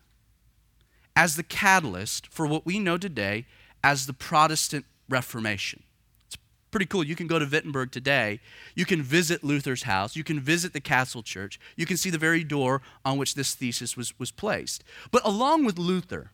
as 1.16 1.36
the 1.36 1.44
catalyst 1.44 2.28
for 2.28 2.48
what 2.48 2.66
we 2.66 2.80
know 2.80 2.98
today 2.98 3.46
as 3.84 4.06
the 4.06 4.14
Protestant 4.14 4.86
Reformation. 5.10 5.84
It's 6.26 6.38
pretty 6.72 6.86
cool. 6.86 7.04
You 7.04 7.16
can 7.16 7.28
go 7.28 7.38
to 7.38 7.46
Wittenberg 7.46 7.92
today. 7.92 8.40
You 8.76 8.86
can 8.86 9.02
visit 9.02 9.44
Luther's 9.44 9.84
house. 9.84 10.16
You 10.16 10.24
can 10.24 10.40
visit 10.40 10.74
the 10.74 10.82
Castle 10.82 11.22
Church. 11.22 11.60
You 11.76 11.86
can 11.86 11.98
see 11.98 12.10
the 12.10 12.18
very 12.18 12.44
door 12.44 12.82
on 13.04 13.18
which 13.18 13.36
this 13.36 13.54
thesis 13.54 13.98
was, 13.98 14.18
was 14.18 14.32
placed. 14.32 14.84
But 15.12 15.26
along 15.26 15.66
with 15.66 15.78
Luther, 15.78 16.32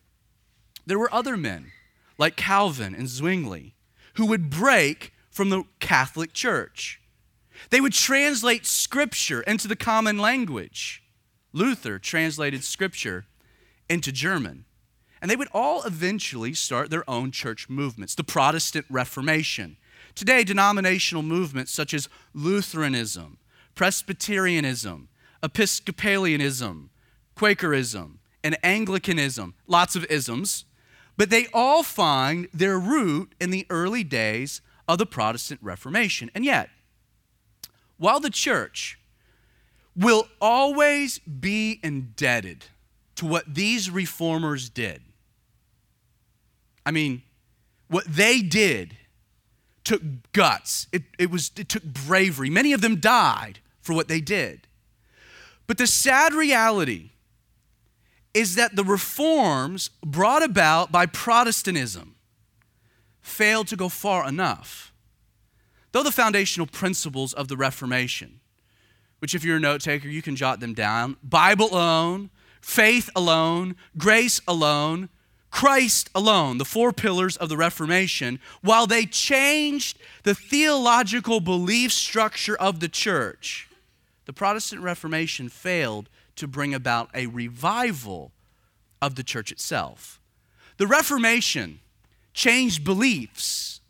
there 0.86 0.98
were 0.98 1.12
other 1.12 1.36
men 1.36 1.72
like 2.16 2.36
Calvin 2.36 2.94
and 2.94 3.08
Zwingli 3.08 3.74
who 4.14 4.26
would 4.26 4.50
break 4.50 5.12
from 5.30 5.50
the 5.50 5.64
Catholic 5.78 6.32
Church. 6.32 7.00
They 7.70 7.80
would 7.80 7.92
translate 7.92 8.66
Scripture 8.66 9.42
into 9.42 9.68
the 9.68 9.76
common 9.76 10.18
language. 10.18 11.02
Luther 11.52 11.98
translated 11.98 12.64
Scripture 12.64 13.26
into 13.88 14.12
German. 14.12 14.64
And 15.20 15.30
they 15.30 15.36
would 15.36 15.48
all 15.52 15.82
eventually 15.82 16.54
start 16.54 16.90
their 16.90 17.08
own 17.08 17.30
church 17.30 17.68
movements, 17.68 18.14
the 18.14 18.24
Protestant 18.24 18.86
Reformation. 18.88 19.76
Today, 20.14 20.44
denominational 20.44 21.22
movements 21.22 21.72
such 21.72 21.92
as 21.92 22.08
Lutheranism, 22.34 23.38
Presbyterianism, 23.74 25.08
Episcopalianism, 25.42 26.88
Quakerism, 27.34 28.18
and 28.42 28.56
Anglicanism, 28.62 29.54
lots 29.66 29.96
of 29.96 30.04
isms, 30.06 30.64
but 31.16 31.30
they 31.30 31.48
all 31.52 31.82
find 31.82 32.48
their 32.52 32.78
root 32.78 33.34
in 33.40 33.50
the 33.50 33.66
early 33.68 34.02
days 34.02 34.62
of 34.88 34.98
the 34.98 35.06
Protestant 35.06 35.60
Reformation. 35.62 36.30
And 36.34 36.44
yet, 36.44 36.70
while 37.98 38.20
the 38.20 38.30
church 38.30 38.98
will 39.94 40.28
always 40.40 41.18
be 41.18 41.78
indebted 41.82 42.66
to 43.16 43.26
what 43.26 43.54
these 43.54 43.90
reformers 43.90 44.70
did, 44.70 45.02
I 46.84 46.90
mean, 46.90 47.22
what 47.88 48.04
they 48.06 48.40
did 48.40 48.96
took 49.84 50.02
guts, 50.32 50.86
it, 50.92 51.02
it, 51.18 51.30
was, 51.30 51.50
it 51.56 51.68
took 51.68 51.84
bravery. 51.84 52.50
Many 52.50 52.72
of 52.72 52.80
them 52.80 52.96
died 52.96 53.60
for 53.80 53.94
what 53.94 54.08
they 54.08 54.20
did. 54.20 54.66
But 55.66 55.78
the 55.78 55.86
sad 55.86 56.34
reality 56.34 57.10
is 58.34 58.54
that 58.54 58.76
the 58.76 58.84
reforms 58.84 59.90
brought 60.04 60.42
about 60.42 60.92
by 60.92 61.06
Protestantism 61.06 62.16
failed 63.20 63.68
to 63.68 63.76
go 63.76 63.88
far 63.88 64.28
enough. 64.28 64.92
Though 65.92 66.02
the 66.02 66.12
foundational 66.12 66.66
principles 66.66 67.32
of 67.32 67.48
the 67.48 67.56
Reformation, 67.56 68.40
which 69.18 69.34
if 69.34 69.44
you're 69.44 69.56
a 69.56 69.60
note 69.60 69.80
taker, 69.80 70.08
you 70.08 70.22
can 70.22 70.36
jot 70.36 70.60
them 70.60 70.74
down 70.74 71.16
Bible 71.22 71.68
alone, 71.72 72.30
faith 72.60 73.10
alone, 73.16 73.76
grace 73.98 74.40
alone, 74.46 75.08
Christ 75.50 76.10
alone, 76.14 76.58
the 76.58 76.64
four 76.64 76.92
pillars 76.92 77.36
of 77.36 77.48
the 77.48 77.56
Reformation, 77.56 78.38
while 78.62 78.86
they 78.86 79.04
changed 79.04 79.98
the 80.22 80.34
theological 80.34 81.40
belief 81.40 81.92
structure 81.92 82.56
of 82.56 82.80
the 82.80 82.88
church, 82.88 83.68
the 84.26 84.32
Protestant 84.32 84.82
Reformation 84.82 85.48
failed 85.48 86.08
to 86.36 86.46
bring 86.46 86.72
about 86.72 87.10
a 87.14 87.26
revival 87.26 88.32
of 89.02 89.16
the 89.16 89.24
church 89.24 89.50
itself. 89.50 90.20
The 90.76 90.86
Reformation 90.86 91.80
changed 92.32 92.84
beliefs, 92.84 93.80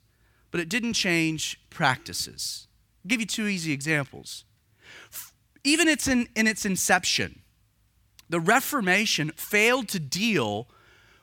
but 0.50 0.60
it 0.60 0.68
didn't 0.68 0.94
change 0.94 1.60
practices. 1.68 2.66
I'll 3.04 3.08
give 3.08 3.20
you 3.20 3.26
two 3.26 3.46
easy 3.46 3.72
examples. 3.72 4.44
Even 5.62 5.88
in, 5.88 6.28
in 6.34 6.46
its 6.46 6.64
inception, 6.64 7.42
the 8.30 8.40
Reformation 8.40 9.30
failed 9.36 9.88
to 9.88 10.00
deal 10.00 10.68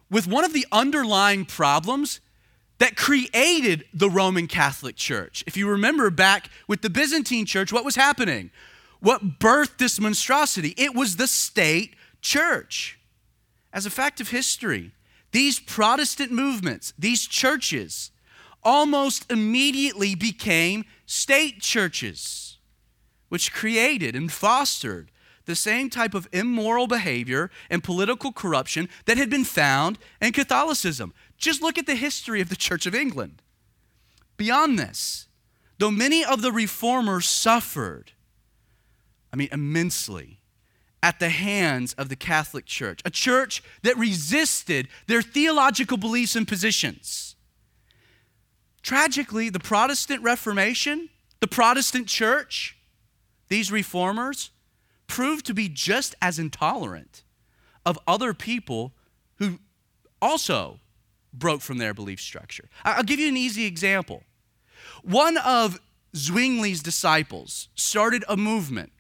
with 0.10 0.28
one 0.28 0.44
of 0.44 0.54
the 0.54 0.66
underlying 0.72 1.46
problems 1.46 2.20
that 2.80 2.96
created 2.96 3.86
the 3.94 4.10
Roman 4.10 4.48
Catholic 4.48 4.96
Church. 4.96 5.44
If 5.48 5.58
you 5.58 5.68
remember 5.68 6.10
back 6.10 6.50
with 6.68 6.82
the 6.82 6.90
Byzantine 6.90 7.46
Church, 7.46 7.74
what 7.74 7.86
was 7.86 7.96
happening? 7.96 8.52
What 9.00 9.40
birthed 9.40 9.78
this 9.78 10.00
monstrosity? 10.00 10.74
It 10.78 10.94
was 10.94 11.16
the 11.16 11.28
state 11.28 11.96
church. 12.22 13.00
As 13.74 13.86
a 13.86 13.92
fact 13.92 14.22
of 14.22 14.30
history, 14.30 14.92
these 15.32 15.60
Protestant 15.60 16.32
movements, 16.32 16.94
these 16.98 17.28
churches, 17.28 18.12
almost 18.64 19.32
immediately 19.32 20.16
became 20.16 20.86
state 21.06 21.62
churches, 21.62 22.58
which 23.30 23.54
created 23.54 24.16
and 24.16 24.32
fostered 24.32 25.12
the 25.48 25.56
same 25.56 25.90
type 25.90 26.14
of 26.14 26.28
immoral 26.32 26.86
behavior 26.86 27.50
and 27.70 27.84
political 27.84 28.32
corruption 28.32 28.88
that 29.06 29.18
had 29.18 29.30
been 29.30 29.44
found 29.44 29.98
in 30.22 30.32
Catholicism. 30.34 31.14
Just 31.38 31.64
look 31.64 31.78
at 31.78 31.88
the 31.88 31.96
history 31.96 32.42
of 32.42 32.50
the 32.50 32.56
Church 32.56 32.86
of 32.86 32.94
England. 32.94 33.42
Beyond 34.36 34.78
this, 34.78 35.28
though 35.80 35.90
many 35.90 36.24
of 36.24 36.44
the 36.44 36.52
reformers 36.52 37.26
suffered, 37.26 38.12
I 39.34 39.36
mean, 39.36 39.50
immensely, 39.52 40.40
at 41.02 41.20
the 41.20 41.30
hands 41.30 41.94
of 41.94 42.10
the 42.10 42.16
Catholic 42.16 42.66
Church, 42.66 43.02
a 43.06 43.10
church 43.10 43.64
that 43.84 43.98
resisted 43.98 44.88
their 45.08 45.22
theological 45.22 45.98
beliefs 45.98 46.36
and 46.36 46.48
positions. 46.48 47.36
Tragically, 48.82 49.50
the 49.50 49.60
Protestant 49.60 50.24
Reformation, 50.24 51.10
the 51.40 51.48
Protestant 51.48 52.08
church, 52.08 52.78
these 53.48 53.72
reformers, 53.72 54.52
proved 55.08 55.46
to 55.46 55.54
be 55.54 55.70
just 55.70 56.16
as 56.22 56.38
intolerant 56.38 57.24
of 57.86 57.98
other 58.08 58.34
people 58.34 58.94
who 59.36 59.60
also 60.22 60.80
broke 61.34 61.62
from 61.62 61.78
their 61.78 61.94
belief 61.94 62.20
structure. 62.20 62.70
I'll 62.84 63.04
give 63.04 63.20
you 63.20 63.30
an 63.30 63.38
easy 63.38 63.66
example. 63.66 64.24
One 65.04 65.38
of 65.38 65.80
Zwingli's 66.16 66.82
disciples 66.82 67.70
started 67.76 68.24
a 68.28 68.38
movement. 68.38 68.92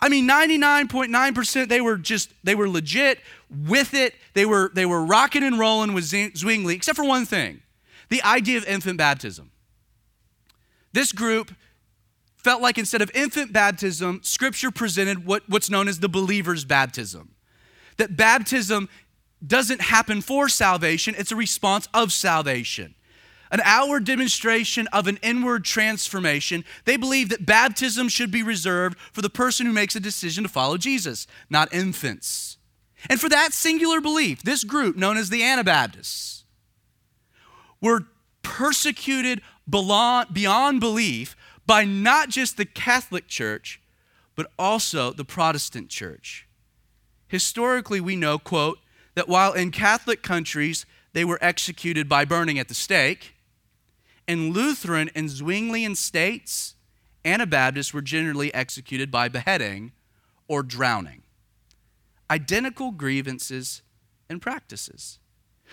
I 0.00 0.08
mean 0.08 0.28
99.9% 0.28 1.68
they 1.68 1.80
were 1.80 1.96
just 1.96 2.32
they 2.44 2.54
were 2.54 2.68
legit 2.68 3.20
with 3.50 3.94
it. 3.94 4.14
They 4.34 4.44
were 4.44 4.70
they 4.74 4.84
were 4.86 5.04
rocking 5.04 5.42
and 5.42 5.58
rolling 5.58 5.94
with 5.94 6.04
Zwingli 6.04 6.74
except 6.74 6.96
for 6.96 7.04
one 7.04 7.24
thing. 7.24 7.62
The 8.08 8.22
idea 8.22 8.58
of 8.58 8.64
infant 8.66 8.98
baptism. 8.98 9.50
This 10.92 11.12
group 11.12 11.52
felt 12.46 12.62
like 12.62 12.78
instead 12.78 13.02
of 13.02 13.10
infant 13.12 13.52
baptism, 13.52 14.20
Scripture 14.22 14.70
presented 14.70 15.26
what, 15.26 15.42
what's 15.48 15.68
known 15.68 15.88
as 15.88 15.98
the 15.98 16.08
believer's 16.08 16.64
baptism. 16.64 17.34
That 17.96 18.16
baptism 18.16 18.88
doesn't 19.44 19.80
happen 19.80 20.20
for 20.20 20.48
salvation, 20.48 21.16
it's 21.18 21.32
a 21.32 21.36
response 21.36 21.88
of 21.92 22.12
salvation. 22.12 22.94
An 23.50 23.60
outward 23.64 24.04
demonstration 24.04 24.86
of 24.92 25.08
an 25.08 25.18
inward 25.22 25.64
transformation. 25.64 26.64
They 26.84 26.96
believe 26.96 27.30
that 27.30 27.46
baptism 27.46 28.08
should 28.08 28.30
be 28.30 28.44
reserved 28.44 28.96
for 29.12 29.22
the 29.22 29.30
person 29.30 29.66
who 29.66 29.72
makes 29.72 29.96
a 29.96 30.00
decision 30.00 30.44
to 30.44 30.48
follow 30.48 30.76
Jesus, 30.76 31.26
not 31.50 31.74
infants. 31.74 32.58
And 33.10 33.20
for 33.20 33.28
that 33.28 33.54
singular 33.54 34.00
belief, 34.00 34.44
this 34.44 34.62
group, 34.62 34.94
known 34.94 35.16
as 35.16 35.30
the 35.30 35.42
Anabaptists, 35.42 36.44
were 37.80 38.06
persecuted 38.44 39.42
beyond 39.68 40.78
belief 40.78 41.34
by 41.66 41.84
not 41.84 42.28
just 42.28 42.56
the 42.56 42.64
Catholic 42.64 43.26
Church, 43.26 43.80
but 44.34 44.50
also 44.58 45.12
the 45.12 45.24
Protestant 45.24 45.88
church. 45.88 46.46
Historically, 47.28 48.00
we 48.00 48.16
know, 48.16 48.38
quote, 48.38 48.78
that 49.14 49.28
while 49.28 49.52
in 49.52 49.70
Catholic 49.70 50.22
countries 50.22 50.86
they 51.12 51.24
were 51.24 51.38
executed 51.40 52.08
by 52.08 52.24
burning 52.24 52.58
at 52.58 52.68
the 52.68 52.74
stake, 52.74 53.34
in 54.28 54.52
Lutheran 54.52 55.10
and 55.14 55.28
Zwinglian 55.28 55.96
states, 55.96 56.74
Anabaptists 57.24 57.92
were 57.92 58.02
generally 58.02 58.54
executed 58.54 59.10
by 59.10 59.28
beheading 59.28 59.92
or 60.46 60.62
drowning. 60.62 61.22
Identical 62.30 62.92
grievances 62.92 63.82
and 64.30 64.40
practices. 64.40 65.18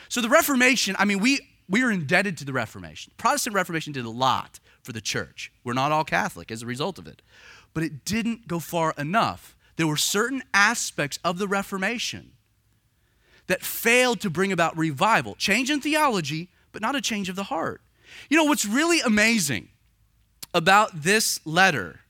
So 0.09 0.19
the 0.19 0.29
Reformation, 0.29 0.95
I 0.97 1.05
mean, 1.05 1.19
we, 1.19 1.39
we 1.69 1.83
are 1.83 1.91
indebted 1.91 2.37
to 2.37 2.45
the 2.45 2.53
Reformation. 2.53 3.13
Protestant 3.17 3.55
Reformation 3.55 3.93
did 3.93 4.05
a 4.05 4.09
lot 4.09 4.59
for 4.81 4.91
the 4.91 5.01
church. 5.01 5.51
We're 5.63 5.73
not 5.73 5.91
all 5.91 6.03
Catholic 6.03 6.51
as 6.51 6.61
a 6.61 6.65
result 6.65 6.99
of 6.99 7.07
it. 7.07 7.21
But 7.73 7.83
it 7.83 8.05
didn't 8.05 8.47
go 8.47 8.59
far 8.59 8.93
enough. 8.97 9.55
There 9.77 9.87
were 9.87 9.97
certain 9.97 10.43
aspects 10.53 11.19
of 11.23 11.39
the 11.39 11.47
Reformation 11.47 12.31
that 13.47 13.63
failed 13.63 14.21
to 14.21 14.29
bring 14.29 14.51
about 14.51 14.77
revival, 14.77 15.35
change 15.35 15.69
in 15.69 15.81
theology, 15.81 16.49
but 16.71 16.81
not 16.81 16.95
a 16.95 17.01
change 17.01 17.29
of 17.29 17.35
the 17.35 17.43
heart. 17.43 17.81
You 18.29 18.37
know, 18.37 18.43
what's 18.45 18.65
really 18.65 18.99
amazing 19.01 19.69
about 20.53 21.03
this 21.03 21.39
letter 21.45 22.01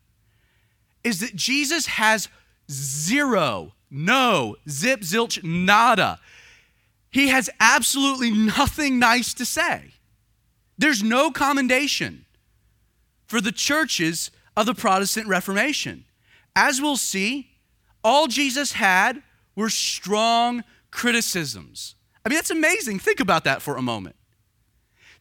is 1.03 1.19
that 1.19 1.36
Jesus 1.36 1.86
has 1.86 2.29
zero, 2.69 3.74
no, 3.89 4.55
zip, 4.69 5.01
zilch, 5.01 5.43
nada. 5.43 6.19
He 7.13 7.27
has 7.27 7.48
absolutely 7.60 8.32
nothing 8.32 8.98
nice 8.98 9.36
to 9.36 9.46
say. 9.46 9.91
There's 10.79 11.03
no 11.03 11.29
commendation 11.29 12.25
for 13.27 13.39
the 13.39 13.51
churches 13.51 14.32
of 14.58 14.65
the 14.65 14.74
Protestant 14.74 15.27
Reformation. 15.27 16.05
As 16.55 16.82
we'll 16.82 16.98
see, 16.98 17.51
all 18.03 18.25
Jesus 18.25 18.74
had 18.74 19.22
were 19.55 19.70
strong 19.70 20.63
criticisms. 20.89 21.93
I 22.25 22.29
mean, 22.29 22.38
that's 22.38 22.50
amazing. 22.50 22.98
Think 22.98 23.20
about 23.20 23.43
that 23.43 23.62
for 23.62 23.77
a 23.77 23.82
moment. 23.84 24.15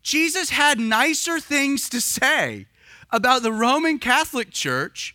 Jesus 0.03 0.49
had 0.49 0.81
nicer 0.81 1.39
things 1.41 1.91
to 1.91 2.01
say 2.01 2.69
about 3.11 3.43
the 3.43 3.53
Roman 3.53 3.99
Catholic 3.99 4.51
Church 4.51 5.15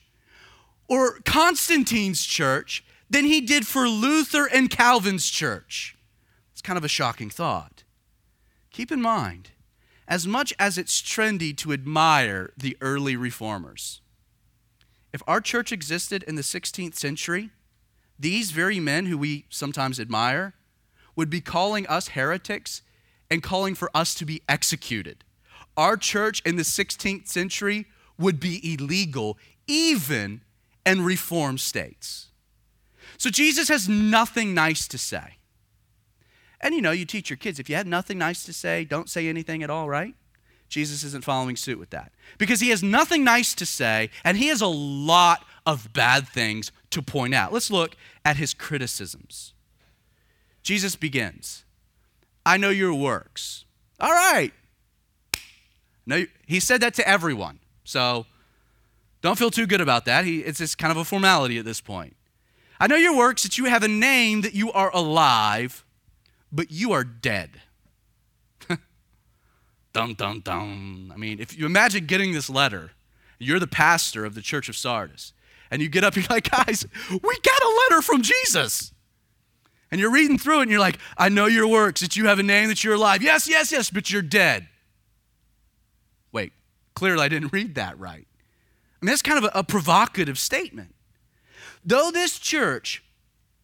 or 0.87 1.21
Constantine's 1.25 2.23
church 2.23 2.85
than 3.09 3.25
he 3.25 3.41
did 3.41 3.65
for 3.65 3.89
Luther 3.89 4.45
and 4.45 4.69
Calvin's 4.69 5.27
church. 5.27 5.96
Kind 6.67 6.77
of 6.77 6.83
a 6.83 6.89
shocking 6.89 7.29
thought. 7.29 7.85
Keep 8.71 8.91
in 8.91 9.01
mind, 9.01 9.51
as 10.05 10.27
much 10.27 10.53
as 10.59 10.77
it's 10.77 11.01
trendy 11.01 11.55
to 11.55 11.71
admire 11.71 12.51
the 12.57 12.75
early 12.81 13.15
reformers, 13.15 14.01
if 15.13 15.23
our 15.27 15.39
church 15.39 15.71
existed 15.71 16.23
in 16.23 16.35
the 16.35 16.41
16th 16.41 16.95
century, 16.95 17.51
these 18.19 18.51
very 18.51 18.81
men 18.81 19.05
who 19.05 19.17
we 19.17 19.45
sometimes 19.47 19.97
admire 19.97 20.55
would 21.15 21.29
be 21.29 21.39
calling 21.39 21.87
us 21.87 22.09
heretics 22.09 22.81
and 23.31 23.41
calling 23.41 23.73
for 23.73 23.89
us 23.95 24.13
to 24.15 24.25
be 24.25 24.41
executed. 24.49 25.23
Our 25.77 25.95
church 25.95 26.41
in 26.45 26.57
the 26.57 26.63
16th 26.63 27.29
century 27.29 27.85
would 28.19 28.41
be 28.41 28.73
illegal, 28.73 29.37
even 29.67 30.41
in 30.85 31.05
reform 31.05 31.59
states. 31.59 32.27
So 33.17 33.29
Jesus 33.29 33.69
has 33.69 33.87
nothing 33.87 34.53
nice 34.53 34.85
to 34.89 34.97
say. 34.97 35.37
And 36.61 36.73
you 36.73 36.81
know, 36.81 36.91
you 36.91 37.05
teach 37.05 37.29
your 37.29 37.37
kids 37.37 37.59
if 37.59 37.69
you 37.69 37.75
have 37.75 37.87
nothing 37.87 38.17
nice 38.17 38.43
to 38.45 38.53
say, 38.53 38.83
don't 38.83 39.09
say 39.09 39.27
anything 39.27 39.63
at 39.63 39.69
all, 39.69 39.87
right? 39.89 40.15
Jesus 40.69 41.03
isn't 41.03 41.23
following 41.23 41.55
suit 41.55 41.79
with 41.79 41.91
that. 41.91 42.11
Because 42.37 42.59
he 42.59 42.69
has 42.69 42.83
nothing 42.83 43.23
nice 43.23 43.53
to 43.55 43.65
say, 43.65 44.09
and 44.23 44.37
he 44.37 44.47
has 44.47 44.61
a 44.61 44.67
lot 44.67 45.45
of 45.65 45.93
bad 45.93 46.27
things 46.27 46.71
to 46.91 47.01
point 47.01 47.33
out. 47.33 47.53
Let's 47.53 47.71
look 47.71 47.95
at 48.25 48.37
his 48.37 48.53
criticisms. 48.53 49.53
Jesus 50.63 50.95
begins 50.95 51.63
I 52.45 52.57
know 52.57 52.69
your 52.69 52.93
works. 52.93 53.65
All 53.99 54.11
right. 54.11 54.53
No, 56.05 56.25
he 56.45 56.61
said 56.61 56.81
that 56.81 56.93
to 56.93 57.07
everyone. 57.07 57.59
So 57.83 58.25
don't 59.21 59.37
feel 59.37 59.51
too 59.51 59.67
good 59.67 59.81
about 59.81 60.05
that. 60.05 60.23
He, 60.23 60.39
it's 60.39 60.59
just 60.59 60.77
kind 60.77 60.91
of 60.91 60.97
a 60.97 61.03
formality 61.03 61.57
at 61.57 61.65
this 61.65 61.81
point. 61.81 62.15
I 62.79 62.87
know 62.87 62.95
your 62.95 63.17
works, 63.17 63.43
that 63.43 63.57
you 63.57 63.65
have 63.65 63.83
a 63.83 63.87
name, 63.89 64.41
that 64.41 64.53
you 64.53 64.71
are 64.71 64.89
alive, 64.95 65.83
but 66.51 66.71
you 66.71 66.91
are 66.91 67.03
dead. 67.03 67.61
dum, 69.93 70.13
dum, 70.13 70.41
dum. 70.41 71.11
I 71.13 71.17
mean, 71.17 71.39
if 71.39 71.57
you 71.57 71.65
imagine 71.65 72.05
getting 72.05 72.33
this 72.33 72.49
letter, 72.49 72.91
you're 73.39 73.59
the 73.59 73.67
pastor 73.67 74.25
of 74.25 74.35
the 74.35 74.41
church 74.41 74.69
of 74.69 74.75
Sardis, 74.75 75.33
and 75.69 75.81
you 75.81 75.89
get 75.89 76.03
up, 76.03 76.15
you're 76.17 76.25
like, 76.29 76.49
guys, 76.49 76.85
we 77.09 77.19
got 77.19 77.61
a 77.61 77.79
letter 77.89 78.01
from 78.01 78.21
Jesus. 78.21 78.93
And 79.89 80.01
you're 80.01 80.11
reading 80.11 80.37
through 80.37 80.59
it 80.59 80.61
and 80.63 80.71
you're 80.71 80.81
like, 80.81 80.99
I 81.17 81.29
know 81.29 81.45
your 81.45 81.67
works, 81.67 82.01
that 82.01 82.17
you 82.17 82.27
have 82.27 82.39
a 82.39 82.43
name, 82.43 82.67
that 82.67 82.83
you're 82.83 82.95
alive. 82.95 83.21
Yes, 83.23 83.47
yes, 83.47 83.71
yes, 83.71 83.89
but 83.89 84.11
you're 84.11 84.21
dead. 84.21 84.67
Wait, 86.33 86.51
clearly 86.93 87.23
I 87.23 87.29
didn't 87.29 87.53
read 87.53 87.75
that 87.75 87.97
right. 87.97 88.27
I 89.01 89.05
mean, 89.05 89.11
that's 89.11 89.21
kind 89.21 89.37
of 89.37 89.45
a, 89.45 89.59
a 89.59 89.63
provocative 89.63 90.37
statement. 90.37 90.93
Though 91.85 92.11
this 92.11 92.37
church 92.37 93.01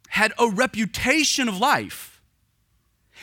had 0.09 0.31
a 0.39 0.47
reputation 0.47 1.49
of 1.49 1.57
life 1.57 2.12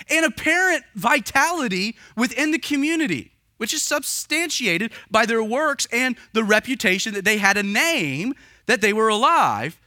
and 0.08 0.24
apparent 0.24 0.84
vitality 0.94 1.96
within 2.16 2.50
the 2.50 2.58
community, 2.58 3.32
which 3.58 3.74
is 3.74 3.82
substantiated 3.82 4.92
by 5.10 5.26
their 5.26 5.42
works 5.42 5.86
and 5.92 6.16
the 6.32 6.44
reputation 6.44 7.14
that 7.14 7.24
they 7.24 7.38
had 7.38 7.56
a 7.56 7.62
name, 7.62 8.34
that 8.66 8.80
they 8.80 8.92
were 8.92 9.08
alive, 9.08 9.78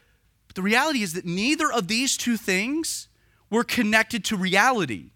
but 0.53 0.55
the 0.55 0.61
reality 0.61 1.01
is 1.01 1.13
that 1.13 1.25
neither 1.25 1.71
of 1.71 1.87
these 1.87 2.15
two 2.15 2.37
things 2.37 3.07
were 3.49 3.63
connected 3.63 4.23
to 4.25 4.37
reality. 4.37 5.11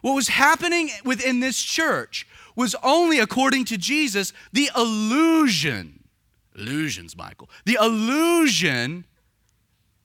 What 0.00 0.14
was 0.14 0.28
happening 0.28 0.90
within 1.04 1.38
this 1.38 1.62
church 1.62 2.26
was 2.56 2.74
only, 2.82 3.20
according 3.20 3.66
to 3.66 3.78
Jesus, 3.78 4.32
the 4.52 4.68
illusion, 4.76 6.04
illusions, 6.56 7.16
Michael, 7.16 7.48
the 7.64 7.78
illusion 7.80 9.04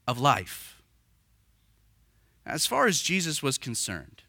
of 0.07 0.19
life. 0.19 0.66
As 2.47 2.65
far 2.65 2.87
as 2.87 3.01
Jesus 3.01 3.43
was 3.43 3.57
concerned, 3.57 4.23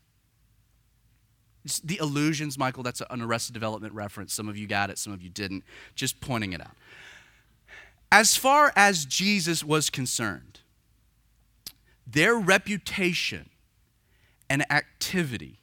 the 1.85 1.99
illusions, 1.99 2.59
Michael, 2.59 2.83
that's 2.83 3.01
an 3.11 3.23
arrested 3.23 3.53
development 3.53 3.95
reference. 3.95 4.35
Some 4.35 4.49
of 4.49 4.57
you 4.57 4.67
got 4.67 4.91
it, 4.91 4.99
some 4.99 5.13
of 5.13 5.23
you 5.23 5.29
didn't. 5.29 5.65
Just 5.95 6.21
pointing 6.21 6.53
it 6.53 6.61
out. 6.61 6.77
As 8.11 8.37
far 8.37 8.73
as 8.75 9.05
Jesus 9.05 9.63
was 9.63 9.91
concerned, 9.91 10.61
their 12.07 12.35
reputation 12.35 13.51
and 14.49 14.65
activity 14.73 15.61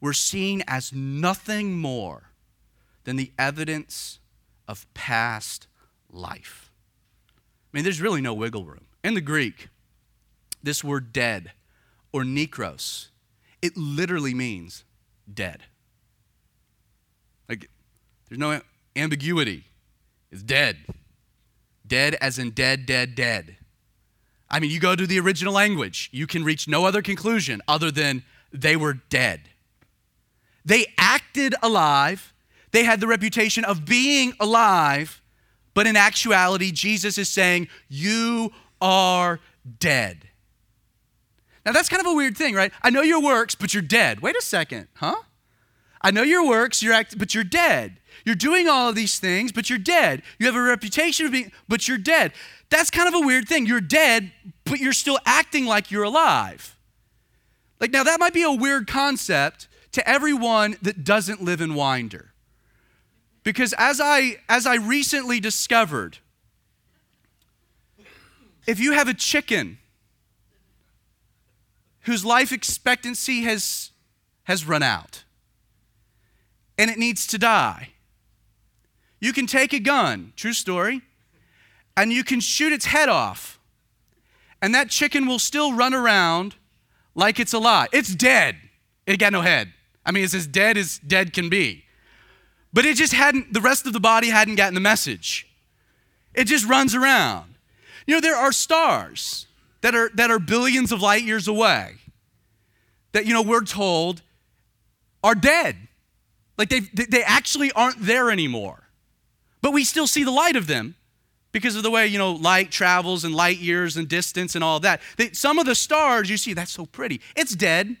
were 0.00 0.12
seen 0.12 0.62
as 0.66 0.92
nothing 0.92 1.78
more 1.78 2.30
than 3.04 3.16
the 3.16 3.32
evidence 3.38 4.18
of 4.66 4.92
past 4.94 5.66
life. 6.10 6.72
I 7.72 7.76
mean, 7.76 7.84
there's 7.84 8.00
really 8.00 8.20
no 8.20 8.34
wiggle 8.34 8.64
room. 8.64 8.86
In 9.02 9.14
the 9.14 9.20
Greek, 9.20 9.68
this 10.64 10.82
word 10.82 11.12
dead 11.12 11.52
or 12.12 12.22
necros, 12.22 13.08
it 13.62 13.76
literally 13.76 14.34
means 14.34 14.84
dead. 15.32 15.62
Like, 17.48 17.70
there's 18.28 18.38
no 18.38 18.60
ambiguity. 18.96 19.64
It's 20.30 20.42
dead. 20.42 20.78
Dead 21.86 22.16
as 22.20 22.38
in 22.38 22.50
dead, 22.50 22.86
dead, 22.86 23.14
dead. 23.14 23.56
I 24.50 24.60
mean, 24.60 24.70
you 24.70 24.80
go 24.80 24.94
to 24.94 25.06
the 25.06 25.18
original 25.18 25.52
language, 25.52 26.08
you 26.12 26.26
can 26.26 26.44
reach 26.44 26.68
no 26.68 26.84
other 26.84 27.02
conclusion 27.02 27.60
other 27.66 27.90
than 27.90 28.22
they 28.52 28.76
were 28.76 28.94
dead. 28.94 29.40
They 30.64 30.86
acted 30.96 31.54
alive, 31.62 32.32
they 32.70 32.84
had 32.84 33.00
the 33.00 33.06
reputation 33.06 33.64
of 33.64 33.84
being 33.84 34.32
alive, 34.40 35.20
but 35.74 35.86
in 35.86 35.96
actuality, 35.96 36.70
Jesus 36.70 37.18
is 37.18 37.28
saying, 37.28 37.68
You 37.88 38.52
are 38.80 39.40
dead. 39.80 40.28
Now, 41.64 41.72
that's 41.72 41.88
kind 41.88 42.00
of 42.00 42.06
a 42.06 42.14
weird 42.14 42.36
thing, 42.36 42.54
right? 42.54 42.72
I 42.82 42.90
know 42.90 43.02
your 43.02 43.22
works, 43.22 43.54
but 43.54 43.72
you're 43.72 43.82
dead. 43.82 44.20
Wait 44.20 44.36
a 44.36 44.42
second, 44.42 44.88
huh? 44.94 45.16
I 46.02 46.10
know 46.10 46.22
your 46.22 46.46
works, 46.46 46.82
you're 46.82 46.92
act- 46.92 47.18
but 47.18 47.34
you're 47.34 47.44
dead. 47.44 47.98
You're 48.24 48.34
doing 48.34 48.68
all 48.68 48.90
of 48.90 48.94
these 48.94 49.18
things, 49.18 49.52
but 49.52 49.70
you're 49.70 49.78
dead. 49.78 50.22
You 50.38 50.46
have 50.46 50.54
a 50.54 50.60
reputation 50.62 51.26
of 51.26 51.32
being, 51.32 51.50
but 51.66 51.88
you're 51.88 51.98
dead. 51.98 52.32
That's 52.68 52.90
kind 52.90 53.08
of 53.08 53.14
a 53.14 53.26
weird 53.26 53.48
thing. 53.48 53.66
You're 53.66 53.80
dead, 53.80 54.32
but 54.64 54.78
you're 54.78 54.92
still 54.92 55.18
acting 55.24 55.64
like 55.64 55.90
you're 55.90 56.02
alive. 56.02 56.76
Like, 57.80 57.90
now 57.90 58.04
that 58.04 58.20
might 58.20 58.34
be 58.34 58.42
a 58.42 58.52
weird 58.52 58.86
concept 58.86 59.68
to 59.92 60.08
everyone 60.08 60.76
that 60.82 61.04
doesn't 61.04 61.42
live 61.42 61.60
in 61.60 61.74
Winder. 61.74 62.32
Because 63.42 63.74
as 63.78 64.00
I, 64.00 64.38
as 64.48 64.66
I 64.66 64.76
recently 64.76 65.40
discovered, 65.40 66.18
if 68.66 68.80
you 68.80 68.92
have 68.92 69.08
a 69.08 69.14
chicken 69.14 69.78
whose 72.04 72.24
life 72.24 72.52
expectancy 72.52 73.42
has, 73.42 73.90
has 74.44 74.66
run 74.66 74.82
out 74.82 75.24
and 76.78 76.90
it 76.90 76.98
needs 76.98 77.26
to 77.28 77.38
die, 77.38 77.90
you 79.20 79.32
can 79.32 79.46
take 79.46 79.72
a 79.72 79.78
gun, 79.78 80.32
true 80.36 80.52
story, 80.52 81.02
and 81.96 82.12
you 82.12 82.24
can 82.24 82.40
shoot 82.40 82.72
its 82.72 82.86
head 82.86 83.08
off, 83.08 83.58
and 84.60 84.74
that 84.74 84.90
chicken 84.90 85.26
will 85.26 85.38
still 85.38 85.72
run 85.72 85.94
around 85.94 86.56
like 87.14 87.38
it's 87.38 87.52
alive. 87.52 87.88
It's 87.92 88.14
dead. 88.14 88.56
It 89.06 89.18
got 89.18 89.32
no 89.32 89.42
head. 89.42 89.72
I 90.04 90.10
mean, 90.10 90.24
it's 90.24 90.34
as 90.34 90.46
dead 90.46 90.76
as 90.76 90.98
dead 90.98 91.32
can 91.32 91.48
be. 91.48 91.84
But 92.72 92.84
it 92.84 92.96
just 92.96 93.12
hadn't, 93.12 93.52
the 93.52 93.60
rest 93.60 93.86
of 93.86 93.92
the 93.92 94.00
body 94.00 94.30
hadn't 94.30 94.56
gotten 94.56 94.74
the 94.74 94.80
message. 94.80 95.46
It 96.34 96.44
just 96.44 96.66
runs 96.66 96.94
around. 96.94 97.54
You 98.06 98.14
know, 98.14 98.20
there 98.20 98.36
are 98.36 98.52
stars 98.52 99.46
that 99.84 99.94
are, 99.94 100.08
that 100.14 100.30
are 100.30 100.38
billions 100.38 100.92
of 100.92 101.02
light 101.02 101.24
years 101.24 101.46
away 101.46 101.96
that, 103.12 103.26
you 103.26 103.34
know, 103.34 103.42
we're 103.42 103.64
told 103.64 104.22
are 105.22 105.34
dead. 105.34 105.76
Like 106.56 106.70
they, 106.70 106.80
they 106.80 107.22
actually 107.22 107.70
aren't 107.72 108.00
there 108.00 108.30
anymore. 108.30 108.84
But 109.60 109.74
we 109.74 109.84
still 109.84 110.06
see 110.06 110.24
the 110.24 110.30
light 110.30 110.56
of 110.56 110.68
them 110.68 110.94
because 111.52 111.76
of 111.76 111.82
the 111.82 111.90
way, 111.90 112.06
you 112.06 112.16
know, 112.16 112.32
light 112.32 112.70
travels 112.70 113.24
and 113.24 113.34
light 113.34 113.58
years 113.58 113.98
and 113.98 114.08
distance 114.08 114.54
and 114.54 114.64
all 114.64 114.80
that. 114.80 115.02
They, 115.18 115.32
some 115.32 115.58
of 115.58 115.66
the 115.66 115.74
stars 115.74 116.30
you 116.30 116.38
see, 116.38 116.54
that's 116.54 116.72
so 116.72 116.86
pretty. 116.86 117.20
It's 117.36 117.54
dead. 117.54 117.94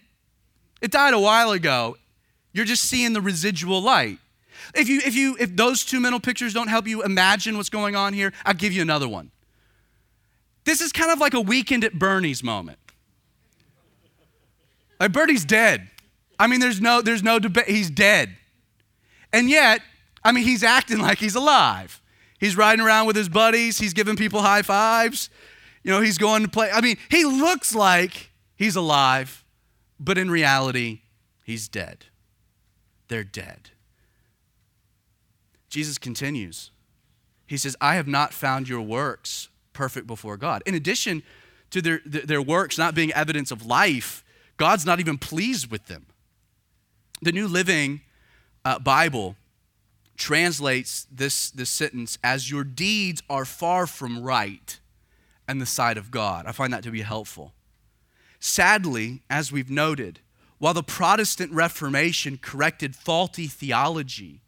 It 0.80 0.90
died 0.90 1.12
a 1.12 1.20
while 1.20 1.50
ago. 1.50 1.98
You're 2.54 2.64
just 2.64 2.84
seeing 2.84 3.12
the 3.12 3.20
residual 3.20 3.82
light. 3.82 4.18
If 4.74 4.88
you 4.88 5.02
if 5.04 5.14
you 5.14 5.36
if 5.38 5.54
those 5.54 5.84
two 5.84 6.00
mental 6.00 6.20
pictures 6.20 6.54
don't 6.54 6.68
help 6.68 6.86
you 6.86 7.02
imagine 7.02 7.58
what's 7.58 7.68
going 7.68 7.94
on 7.94 8.14
here, 8.14 8.32
I'll 8.46 8.54
give 8.54 8.72
you 8.72 8.80
another 8.80 9.06
one. 9.06 9.32
This 10.64 10.80
is 10.80 10.92
kind 10.92 11.10
of 11.10 11.18
like 11.18 11.34
a 11.34 11.40
weekend 11.40 11.84
at 11.84 11.98
Bernie's 11.98 12.42
moment. 12.42 12.78
Like 14.98 15.12
Bernie's 15.12 15.44
dead. 15.44 15.90
I 16.38 16.46
mean, 16.46 16.60
there's 16.60 16.80
no 16.80 17.02
there's 17.02 17.22
no 17.22 17.38
debate. 17.38 17.68
He's 17.68 17.90
dead. 17.90 18.36
And 19.32 19.50
yet, 19.50 19.80
I 20.22 20.32
mean, 20.32 20.44
he's 20.44 20.62
acting 20.62 20.98
like 20.98 21.18
he's 21.18 21.34
alive. 21.34 22.00
He's 22.38 22.56
riding 22.56 22.84
around 22.84 23.06
with 23.06 23.16
his 23.16 23.28
buddies. 23.28 23.78
He's 23.78 23.92
giving 23.92 24.16
people 24.16 24.40
high 24.40 24.62
fives. 24.62 25.30
You 25.82 25.90
know, 25.90 26.00
he's 26.00 26.18
going 26.18 26.42
to 26.42 26.48
play. 26.48 26.70
I 26.72 26.80
mean, 26.80 26.96
he 27.10 27.24
looks 27.24 27.74
like 27.74 28.30
he's 28.56 28.76
alive, 28.76 29.44
but 30.00 30.16
in 30.16 30.30
reality, 30.30 31.00
he's 31.42 31.68
dead. 31.68 32.06
They're 33.08 33.24
dead. 33.24 33.70
Jesus 35.68 35.98
continues. 35.98 36.70
He 37.46 37.56
says, 37.56 37.76
I 37.80 37.96
have 37.96 38.06
not 38.06 38.32
found 38.32 38.68
your 38.68 38.80
works 38.80 39.48
perfect 39.74 40.06
before 40.06 40.36
God. 40.36 40.62
In 40.64 40.74
addition 40.74 41.22
to 41.70 41.82
their, 41.82 42.00
their 42.04 42.40
works 42.40 42.78
not 42.78 42.94
being 42.94 43.12
evidence 43.12 43.50
of 43.50 43.66
life, 43.66 44.24
God's 44.56 44.86
not 44.86 45.00
even 45.00 45.18
pleased 45.18 45.70
with 45.70 45.86
them. 45.86 46.06
The 47.20 47.32
New 47.32 47.48
Living 47.48 48.00
uh, 48.64 48.78
Bible 48.78 49.36
translates 50.16 51.06
this, 51.10 51.50
this 51.50 51.70
sentence 51.70 52.18
as 52.22 52.50
your 52.50 52.64
deeds 52.64 53.22
are 53.28 53.44
far 53.44 53.86
from 53.86 54.22
right 54.22 54.78
and 55.48 55.60
the 55.60 55.66
sight 55.66 55.98
of 55.98 56.10
God. 56.10 56.46
I 56.46 56.52
find 56.52 56.72
that 56.72 56.82
to 56.84 56.90
be 56.90 57.02
helpful. 57.02 57.52
Sadly, 58.38 59.22
as 59.28 59.50
we've 59.50 59.70
noted, 59.70 60.20
while 60.58 60.74
the 60.74 60.82
Protestant 60.82 61.52
Reformation 61.52 62.38
corrected 62.40 62.94
faulty 62.94 63.46
theology, 63.46 64.40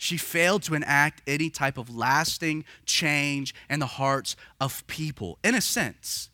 she 0.00 0.16
failed 0.16 0.62
to 0.62 0.74
enact 0.74 1.20
any 1.26 1.50
type 1.50 1.76
of 1.76 1.94
lasting 1.94 2.64
change 2.86 3.54
in 3.68 3.80
the 3.80 3.86
hearts 3.86 4.34
of 4.58 4.86
people. 4.86 5.38
In 5.44 5.54
a 5.54 5.60
sense, 5.60 6.30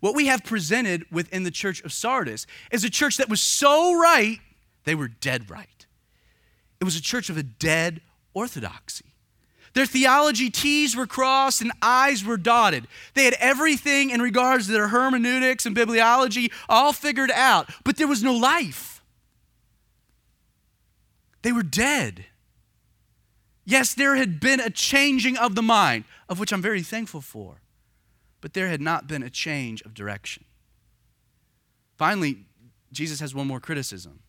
what 0.00 0.14
we 0.14 0.26
have 0.26 0.44
presented 0.44 1.06
within 1.10 1.42
the 1.42 1.50
church 1.50 1.80
of 1.80 1.94
Sardis 1.94 2.46
is 2.70 2.84
a 2.84 2.90
church 2.90 3.16
that 3.16 3.30
was 3.30 3.40
so 3.40 3.98
right, 3.98 4.40
they 4.84 4.94
were 4.94 5.08
dead 5.08 5.48
right. 5.48 5.86
It 6.78 6.84
was 6.84 6.94
a 6.94 7.00
church 7.00 7.30
of 7.30 7.38
a 7.38 7.42
dead 7.42 8.02
orthodoxy. 8.34 9.14
Their 9.72 9.86
theology 9.86 10.50
T's 10.50 10.94
were 10.94 11.06
crossed 11.06 11.62
and 11.62 11.72
I's 11.80 12.22
were 12.22 12.36
dotted. 12.36 12.86
They 13.14 13.24
had 13.24 13.36
everything 13.40 14.10
in 14.10 14.20
regards 14.20 14.66
to 14.66 14.72
their 14.72 14.88
hermeneutics 14.88 15.64
and 15.64 15.74
bibliology 15.74 16.52
all 16.68 16.92
figured 16.92 17.30
out, 17.30 17.70
but 17.82 17.96
there 17.96 18.06
was 18.06 18.22
no 18.22 18.34
life. 18.34 19.02
They 21.40 21.52
were 21.52 21.62
dead. 21.62 22.26
Yes, 23.66 23.94
there 23.94 24.14
had 24.14 24.38
been 24.38 24.60
a 24.60 24.70
changing 24.70 25.36
of 25.36 25.56
the 25.56 25.62
mind, 25.62 26.04
of 26.28 26.38
which 26.38 26.52
I'm 26.52 26.62
very 26.62 26.82
thankful 26.82 27.20
for, 27.20 27.60
but 28.40 28.54
there 28.54 28.68
had 28.68 28.80
not 28.80 29.08
been 29.08 29.24
a 29.24 29.28
change 29.28 29.82
of 29.82 29.92
direction. 29.92 30.44
Finally, 31.98 32.46
Jesus 32.92 33.18
has 33.18 33.34
one 33.34 33.48
more 33.48 33.58
criticism. 33.58 34.20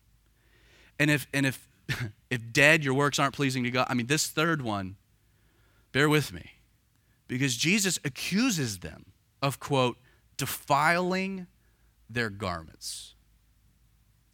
And 0.98 1.08
if, 1.08 1.28
and 1.32 1.46
if, 1.46 1.68
if 2.30 2.52
dead, 2.52 2.82
your 2.82 2.94
works 2.94 3.20
aren't 3.20 3.34
pleasing 3.34 3.62
to 3.62 3.70
God, 3.70 3.86
I 3.88 3.94
mean, 3.94 4.08
this 4.08 4.26
third 4.26 4.60
one, 4.60 4.96
bear 5.92 6.08
with 6.08 6.32
me, 6.32 6.54
because 7.28 7.56
Jesus 7.56 8.00
accuses 8.04 8.80
them 8.80 9.06
of, 9.40 9.60
quote, 9.60 9.98
defiling 10.36 11.46
their 12.10 12.28
garments. 12.28 13.14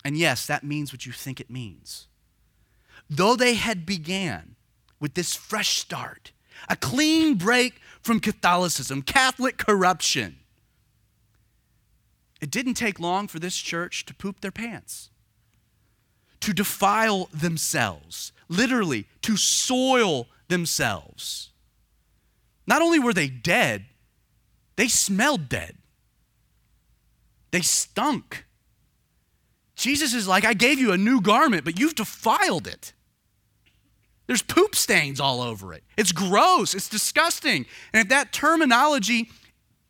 And 0.03 0.17
yes, 0.17 0.47
that 0.47 0.65
means 0.65 0.93
what 0.93 1.05
you 1.05 1.13
think 1.13 1.41
it 1.41 1.51
means. 1.51 2.09
Though 3.11 3.37
they 3.37 3.55
had 3.55 3.85
began 3.85 4.54
with 5.05 5.13
this 5.13 5.35
fresh 5.35 5.77
start, 5.77 6.33
a 6.67 6.75
clean 6.75 7.35
break 7.35 7.75
from 8.01 8.19
Catholicism, 8.19 9.03
Catholic 9.03 9.59
corruption. 9.59 10.37
It 12.41 12.51
didn't 12.51 12.73
take 12.73 12.99
long 12.99 13.29
for 13.29 13.39
this 13.39 13.55
church 13.55 14.07
to 14.07 14.15
poop 14.15 14.41
their 14.41 14.51
pants, 14.51 15.11
to 16.41 16.55
defile 16.55 17.29
themselves, 17.35 18.33
literally, 18.49 19.07
to 19.21 19.37
soil 19.37 20.27
themselves. 20.49 21.51
Not 22.67 22.81
only 22.81 22.99
were 22.99 23.13
they 23.13 23.29
dead, 23.29 23.85
they 24.77 24.89
smelled 24.89 25.51
dead. 25.51 25.77
They 27.51 27.61
stunk. 27.61 28.47
Jesus 29.77 30.15
is 30.15 30.27
like, 30.27 30.47
I 30.47 30.55
gave 30.55 30.79
you 30.79 30.93
a 30.93 30.97
new 30.97 31.21
garment, 31.21 31.67
but 31.67 31.79
you've 31.79 31.95
defiled 31.95 32.67
it. 32.67 32.95
There's 34.27 34.43
poop 34.43 34.75
stains 34.75 35.21
all 35.21 35.41
over 35.41 35.75
it. 35.75 35.85
It's 35.97 36.13
gross. 36.13 36.75
It's 36.75 36.89
disgusting. 36.89 37.67
And 37.93 38.03
if 38.03 38.09
that 38.09 38.33
terminology 38.33 39.31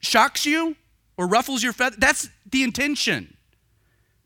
shocks 0.00 0.44
you 0.44 0.76
or 1.16 1.26
ruffles 1.26 1.62
your 1.62 1.72
feathers, 1.72 1.98
that's 1.98 2.28
the 2.50 2.64
intention. 2.64 3.36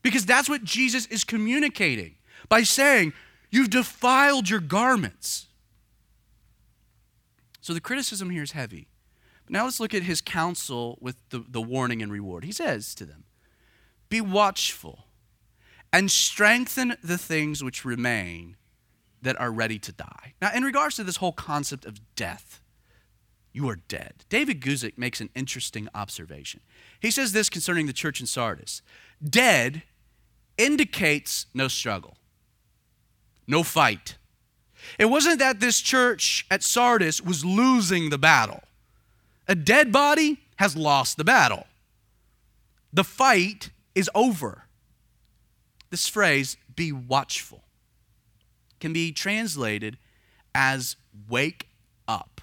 Because 0.01 0.25
that's 0.25 0.49
what 0.49 0.63
Jesus 0.63 1.05
is 1.07 1.23
communicating 1.23 2.15
by 2.47 2.63
saying, 2.63 3.13
You've 3.51 3.71
defiled 3.71 4.47
your 4.47 4.59
garments. 4.59 5.47
So 7.61 7.73
the 7.73 7.81
criticism 7.81 8.29
here 8.29 8.43
is 8.43 8.51
heavy. 8.51 8.87
But 9.45 9.53
now 9.53 9.63
let's 9.63 9.79
look 9.79 9.95
at 9.95 10.03
his 10.03 10.21
counsel 10.21 10.99
with 11.01 11.17
the, 11.29 11.43
the 11.47 11.61
warning 11.61 12.03
and 12.03 12.11
reward. 12.11 12.43
He 12.43 12.51
says 12.51 12.93
to 12.95 13.05
them, 13.05 13.23
Be 14.07 14.21
watchful 14.21 15.05
and 15.91 16.11
strengthen 16.11 16.95
the 17.03 17.17
things 17.17 17.63
which 17.63 17.83
remain 17.83 18.55
that 19.21 19.39
are 19.39 19.51
ready 19.51 19.79
to 19.79 19.91
die. 19.91 20.33
Now, 20.41 20.51
in 20.53 20.63
regards 20.63 20.95
to 20.95 21.03
this 21.03 21.17
whole 21.17 21.31
concept 21.31 21.85
of 21.85 21.99
death, 22.15 22.61
you 23.51 23.67
are 23.69 23.77
dead. 23.87 24.25
David 24.29 24.61
Guzik 24.61 24.97
makes 24.97 25.21
an 25.21 25.29
interesting 25.35 25.89
observation. 25.93 26.61
He 26.99 27.11
says 27.11 27.31
this 27.31 27.49
concerning 27.49 27.87
the 27.87 27.93
church 27.93 28.19
in 28.19 28.27
Sardis 28.27 28.81
dead 29.27 29.83
indicates 30.57 31.47
no 31.53 31.67
struggle, 31.67 32.17
no 33.47 33.63
fight. 33.63 34.17
It 34.97 35.05
wasn't 35.05 35.39
that 35.39 35.59
this 35.59 35.79
church 35.81 36.45
at 36.49 36.63
Sardis 36.63 37.21
was 37.21 37.43
losing 37.43 38.09
the 38.09 38.17
battle. 38.17 38.63
A 39.47 39.55
dead 39.55 39.91
body 39.91 40.39
has 40.57 40.75
lost 40.75 41.17
the 41.17 41.23
battle. 41.23 41.65
The 42.93 43.03
fight 43.03 43.71
is 43.95 44.09
over. 44.15 44.63
This 45.89 46.07
phrase, 46.07 46.55
be 46.75 46.91
watchful 46.91 47.63
can 48.79 48.93
be 48.93 49.11
translated 49.11 49.97
as 50.55 50.95
wake 51.27 51.69
up. 52.07 52.41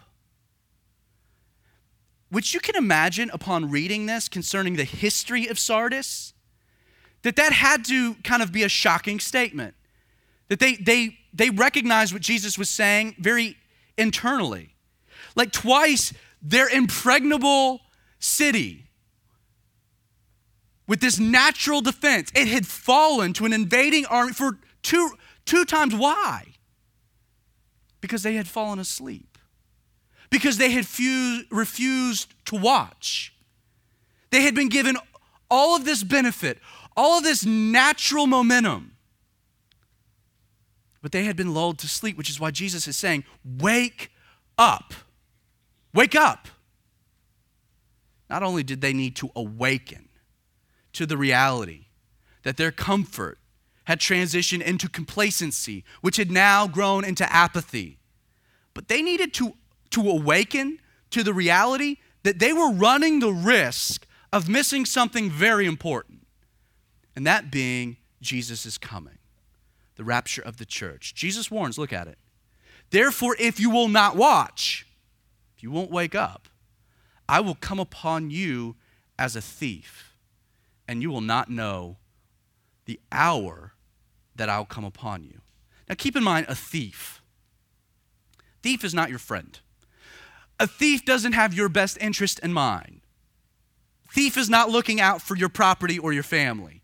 Which 2.31 2.55
you 2.55 2.61
can 2.61 2.77
imagine 2.77 3.31
upon 3.33 3.70
reading 3.70 4.07
this 4.07 4.29
concerning 4.29 4.77
the 4.77 4.85
history 4.85 5.46
of 5.46 5.59
Sardis, 5.59 6.35
that 7.22 7.37
that 7.37 7.53
had 7.53 7.85
to 7.87 8.14
kind 8.16 8.42
of 8.42 8.53
be 8.53 8.62
a 8.62 8.68
shocking 8.68 9.20
statement. 9.20 9.75
That 10.49 10.61
they, 10.61 10.77
they, 10.77 11.18
they 11.33 11.51
recognized 11.51 12.12
what 12.12 12.22
Jesus 12.22 12.59
was 12.59 12.70
saying 12.70 13.16
very 13.18 13.57
internally. 13.96 14.75
Like 15.35 15.53
twice, 15.53 16.12
their 16.42 16.68
impregnable 16.68 17.81
city 18.18 18.87
with 20.87 21.01
this 21.01 21.18
natural 21.18 21.81
defense, 21.81 22.31
it 22.35 22.49
had 22.49 22.66
fallen 22.66 23.33
to 23.35 23.44
an 23.44 23.53
invading 23.53 24.07
army 24.07 24.33
for 24.33 24.59
two, 24.83 25.12
Two 25.47 25.65
times 25.65 25.95
why? 25.95 26.55
Because 28.01 28.23
they 28.23 28.35
had 28.35 28.47
fallen 28.47 28.79
asleep. 28.79 29.39
Because 30.29 30.59
they 30.59 30.71
had 30.71 30.87
fused, 30.87 31.47
refused 31.51 32.35
to 32.47 32.57
watch. 32.57 33.33
They 34.31 34.43
had 34.43 34.55
been 34.55 34.69
given 34.69 34.97
all 35.49 35.77
of 35.77 35.85
this 35.85 36.03
benefit, 36.03 36.59
all 36.97 37.19
of 37.19 37.25
this 37.25 37.47
natural 37.47 38.27
momentum. 38.27 38.93
But 41.01 41.13
they 41.13 41.25
had 41.25 41.37
been 41.37 41.55
lulled 41.55 41.79
to 41.79 41.89
sleep, 41.89 42.19
which 42.19 42.29
is 42.29 42.41
why 42.41 42.51
Jesus 42.51 42.89
is 42.89 42.97
saying, 42.97 43.25
Wake 43.45 44.11
up. 44.59 44.93
Wake 45.95 46.17
up. 46.17 46.49
not 48.29 48.43
only 48.43 48.65
did 48.65 48.81
they 48.81 48.93
need 48.93 49.15
to 49.17 49.31
awaken 49.37 50.09
to 50.93 51.07
the 51.07 51.17
reality 51.17 51.87
that 52.43 52.57
their 52.57 52.73
comfort 52.73 53.39
had 53.87 54.01
transitioned 54.01 54.62
into 54.62 54.88
complacency, 54.88 55.85
which 56.01 56.16
had 56.16 56.31
now 56.31 56.66
grown 56.66 57.05
into 57.05 57.31
apathy, 57.33 57.99
but 58.75 58.88
they 58.88 59.01
needed 59.01 59.33
to, 59.33 59.55
to 59.90 60.11
awaken 60.11 60.79
to 61.11 61.22
the 61.22 61.33
reality 61.33 61.96
that 62.25 62.40
they 62.40 62.53
were 62.53 62.72
running 62.72 63.20
the 63.20 63.33
risk 63.33 64.07
of 64.33 64.49
missing 64.49 64.85
something 64.85 65.31
very 65.31 65.66
important, 65.66 66.27
and 67.14 67.25
that 67.27 67.51
being 67.51 67.96
Jesus 68.20 68.66
is 68.66 68.77
coming, 68.77 69.18
the 69.94 70.05
rapture 70.05 70.42
of 70.42 70.57
the 70.57 70.66
church. 70.66 71.14
Jesus 71.14 71.51
warns, 71.51 71.79
look 71.79 71.92
at 71.92 72.09
it. 72.09 72.18
Therefore, 72.90 73.37
if 73.38 73.61
you 73.61 73.70
will 73.70 73.88
not 73.88 74.16
watch, 74.16 74.85
if 75.57 75.62
you 75.62 75.70
won't 75.70 75.92
wake 75.92 76.14
up, 76.14 76.49
I 77.29 77.40
will 77.40 77.55
come 77.55 77.79
upon 77.79 78.31
you 78.31 78.75
as 79.16 79.37
a 79.37 79.40
thief, 79.40 80.16
and 80.88 81.03
you 81.03 81.11
will 81.11 81.20
not 81.20 81.49
know 81.49 81.99
the 82.87 82.99
hour 83.12 83.75
that 84.37 84.49
I'll 84.49 84.64
come 84.64 84.85
upon 84.85 85.25
you. 85.25 85.40
Now, 85.88 85.94
keep 85.96 86.16
in 86.16 86.25
mind 86.25 86.46
a 86.49 86.55
thief. 86.55 87.22
Thief 88.62 88.85
is 88.85 88.94
not 88.94 89.11
your 89.11 89.18
friend. 89.18 89.59
A 90.59 90.66
thief 90.66 91.05
doesn't 91.05 91.33
have 91.33 91.55
your 91.55 91.68
best 91.68 91.99
interest 92.01 92.38
in 92.40 92.53
mind. 92.53 93.03
Thief 94.11 94.37
is 94.37 94.49
not 94.49 94.70
looking 94.70 95.01
out 95.01 95.20
for 95.20 95.37
your 95.37 95.49
property 95.49 95.99
or 95.99 96.12
your 96.12 96.22
family. 96.22 96.83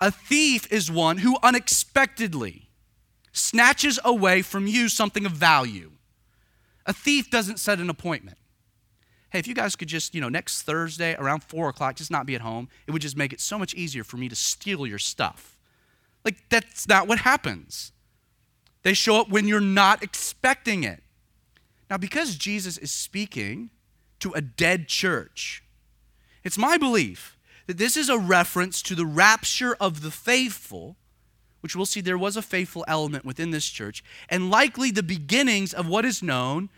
A 0.00 0.10
thief 0.10 0.70
is 0.70 0.90
one 0.90 1.18
who 1.18 1.38
unexpectedly 1.42 2.68
snatches 3.32 3.98
away 4.04 4.42
from 4.42 4.66
you 4.66 4.88
something 4.88 5.24
of 5.24 5.32
value. 5.32 5.92
A 6.84 6.92
thief 6.92 7.30
doesn't 7.30 7.58
set 7.58 7.80
an 7.80 7.90
appointment. 7.90 8.38
Hey, 9.30 9.38
if 9.38 9.46
you 9.46 9.54
guys 9.54 9.74
could 9.74 9.88
just, 9.88 10.14
you 10.14 10.20
know, 10.20 10.28
next 10.28 10.62
Thursday 10.62 11.14
around 11.16 11.42
four 11.42 11.68
o'clock, 11.68 11.96
just 11.96 12.10
not 12.10 12.26
be 12.26 12.34
at 12.34 12.40
home, 12.40 12.68
it 12.86 12.92
would 12.92 13.02
just 13.02 13.16
make 13.16 13.32
it 13.32 13.40
so 13.40 13.58
much 13.58 13.74
easier 13.74 14.04
for 14.04 14.16
me 14.16 14.28
to 14.28 14.36
steal 14.36 14.86
your 14.86 14.98
stuff. 14.98 15.55
Like, 16.26 16.48
that's 16.48 16.88
not 16.88 17.06
what 17.06 17.20
happens. 17.20 17.92
They 18.82 18.94
show 18.94 19.20
up 19.20 19.30
when 19.30 19.46
you're 19.46 19.60
not 19.60 20.02
expecting 20.02 20.82
it. 20.82 21.04
Now, 21.88 21.98
because 21.98 22.34
Jesus 22.34 22.76
is 22.76 22.90
speaking 22.90 23.70
to 24.18 24.32
a 24.32 24.40
dead 24.40 24.88
church, 24.88 25.62
it's 26.42 26.58
my 26.58 26.76
belief 26.76 27.38
that 27.68 27.78
this 27.78 27.96
is 27.96 28.08
a 28.08 28.18
reference 28.18 28.82
to 28.82 28.96
the 28.96 29.06
rapture 29.06 29.76
of 29.80 30.02
the 30.02 30.10
faithful, 30.10 30.96
which 31.60 31.76
we'll 31.76 31.86
see 31.86 32.00
there 32.00 32.18
was 32.18 32.36
a 32.36 32.42
faithful 32.42 32.84
element 32.88 33.24
within 33.24 33.52
this 33.52 33.66
church, 33.66 34.02
and 34.28 34.50
likely 34.50 34.90
the 34.90 35.04
beginnings 35.04 35.72
of 35.72 35.86
what 35.86 36.04
is 36.04 36.24
known 36.24 36.70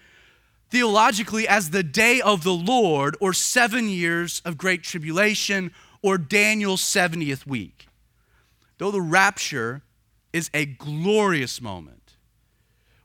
theologically 0.68 1.48
as 1.48 1.70
the 1.70 1.82
day 1.82 2.20
of 2.20 2.44
the 2.44 2.52
Lord, 2.52 3.16
or 3.18 3.32
seven 3.32 3.88
years 3.88 4.42
of 4.44 4.58
great 4.58 4.82
tribulation, 4.82 5.72
or 6.02 6.18
Daniel's 6.18 6.82
70th 6.82 7.46
week. 7.46 7.88
Though 8.79 8.91
the 8.91 9.01
rapture 9.01 9.83
is 10.33 10.51
a 10.55 10.64
glorious 10.64 11.61
moment, 11.61 12.17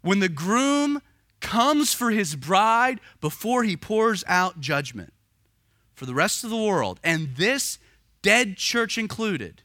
when 0.02 0.20
the 0.20 0.30
groom 0.30 1.02
comes 1.40 1.94
for 1.94 2.12
his 2.12 2.36
bride 2.36 3.00
before 3.20 3.64
he 3.64 3.76
pours 3.76 4.24
out 4.28 4.60
judgment 4.60 5.14
for 5.94 6.06
the 6.06 6.14
rest 6.14 6.44
of 6.44 6.50
the 6.50 6.58
world, 6.58 7.00
and 7.04 7.36
this 7.36 7.80
dead 8.22 8.58
church 8.58 8.98
included, 8.98 9.64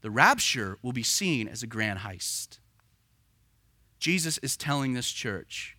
the 0.00 0.10
rapture 0.10 0.78
will 0.82 0.92
be 0.92 1.02
seen 1.02 1.48
as 1.48 1.62
a 1.62 1.66
grand 1.66 2.00
heist. 2.00 2.58
Jesus 3.98 4.38
is 4.38 4.56
telling 4.56 4.94
this 4.94 5.10
church 5.10 5.76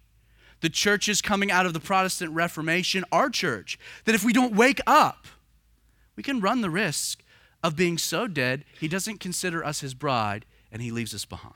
the 0.61 0.69
churches 0.69 1.21
coming 1.21 1.51
out 1.51 1.65
of 1.65 1.73
the 1.73 1.79
Protestant 1.79 2.31
Reformation, 2.31 3.05
our 3.11 3.29
church, 3.29 3.77
that 4.05 4.15
if 4.15 4.23
we 4.23 4.33
don't 4.33 4.55
wake 4.55 4.81
up, 4.87 5.27
we 6.15 6.23
can 6.23 6.39
run 6.39 6.61
the 6.61 6.69
risk 6.69 7.21
of 7.65 7.75
being 7.75 7.97
so 7.97 8.27
dead, 8.27 8.63
he 8.79 8.87
doesn't 8.87 9.19
consider 9.19 9.63
us 9.65 9.79
his 9.79 9.93
bride 9.93 10.45
and 10.71 10.81
he 10.81 10.91
leaves 10.91 11.13
us 11.13 11.25
behind. 11.25 11.53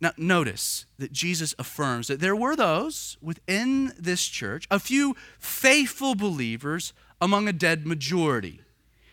Now, 0.00 0.12
notice 0.16 0.86
that 0.98 1.12
Jesus 1.12 1.54
affirms 1.58 2.08
that 2.08 2.20
there 2.20 2.36
were 2.36 2.56
those 2.56 3.16
within 3.22 3.92
this 3.98 4.26
church, 4.26 4.66
a 4.70 4.78
few 4.78 5.14
faithful 5.38 6.14
believers 6.14 6.92
among 7.20 7.48
a 7.48 7.52
dead 7.52 7.86
majority. 7.86 8.60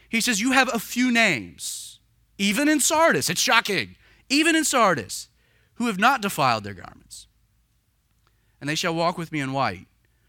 He 0.10 0.20
says, 0.20 0.42
You 0.42 0.52
have 0.52 0.70
a 0.74 0.80
few 0.80 1.12
names, 1.12 2.00
even 2.38 2.68
in 2.68 2.80
Sardis. 2.80 3.30
It's 3.30 3.40
shocking. 3.40 3.96
Even 4.28 4.56
in 4.56 4.64
Sardis, 4.64 5.30
who 5.76 5.88
have 5.88 6.00
not 6.00 6.22
defiled 6.22 6.64
their 6.64 6.74
garments 6.74 7.28
and 8.62 8.70
they 8.70 8.76
shall 8.76 8.96
walk 8.96 9.18
with 9.18 9.32
me 9.32 9.40
in 9.40 9.52
white, 9.52 9.88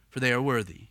for 0.09 0.18
they 0.18 0.33
are 0.33 0.42
worthy. 0.42 0.88